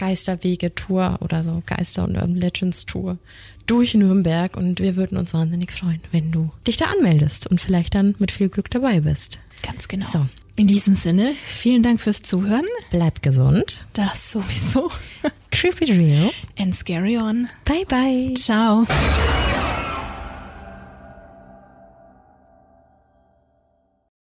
Geisterwege-Tour 0.00 1.18
oder 1.20 1.44
so 1.44 1.62
Geister- 1.66 2.04
und 2.04 2.14
Urban 2.16 2.34
Legends-Tour 2.34 3.18
durch 3.66 3.94
Nürnberg 3.94 4.56
und 4.56 4.80
wir 4.80 4.96
würden 4.96 5.18
uns 5.18 5.34
wahnsinnig 5.34 5.70
freuen, 5.70 6.00
wenn 6.10 6.32
du 6.32 6.50
dich 6.66 6.78
da 6.78 6.86
anmeldest 6.86 7.46
und 7.46 7.60
vielleicht 7.60 7.94
dann 7.94 8.14
mit 8.18 8.32
viel 8.32 8.48
Glück 8.48 8.70
dabei 8.70 9.00
bist. 9.00 9.38
Ganz 9.62 9.88
genau. 9.88 10.06
So. 10.10 10.26
In 10.56 10.66
diesem 10.66 10.94
Sinne, 10.94 11.32
vielen 11.34 11.82
Dank 11.82 12.00
fürs 12.00 12.22
Zuhören. 12.22 12.66
Bleib 12.90 13.22
gesund. 13.22 13.86
Das 13.92 14.32
sowieso. 14.32 14.90
Creepy 15.50 15.92
Real. 15.92 16.30
And 16.58 16.74
scary 16.74 17.16
on. 17.16 17.48
Bye 17.64 17.84
bye. 17.86 18.34
Ciao. 18.34 18.86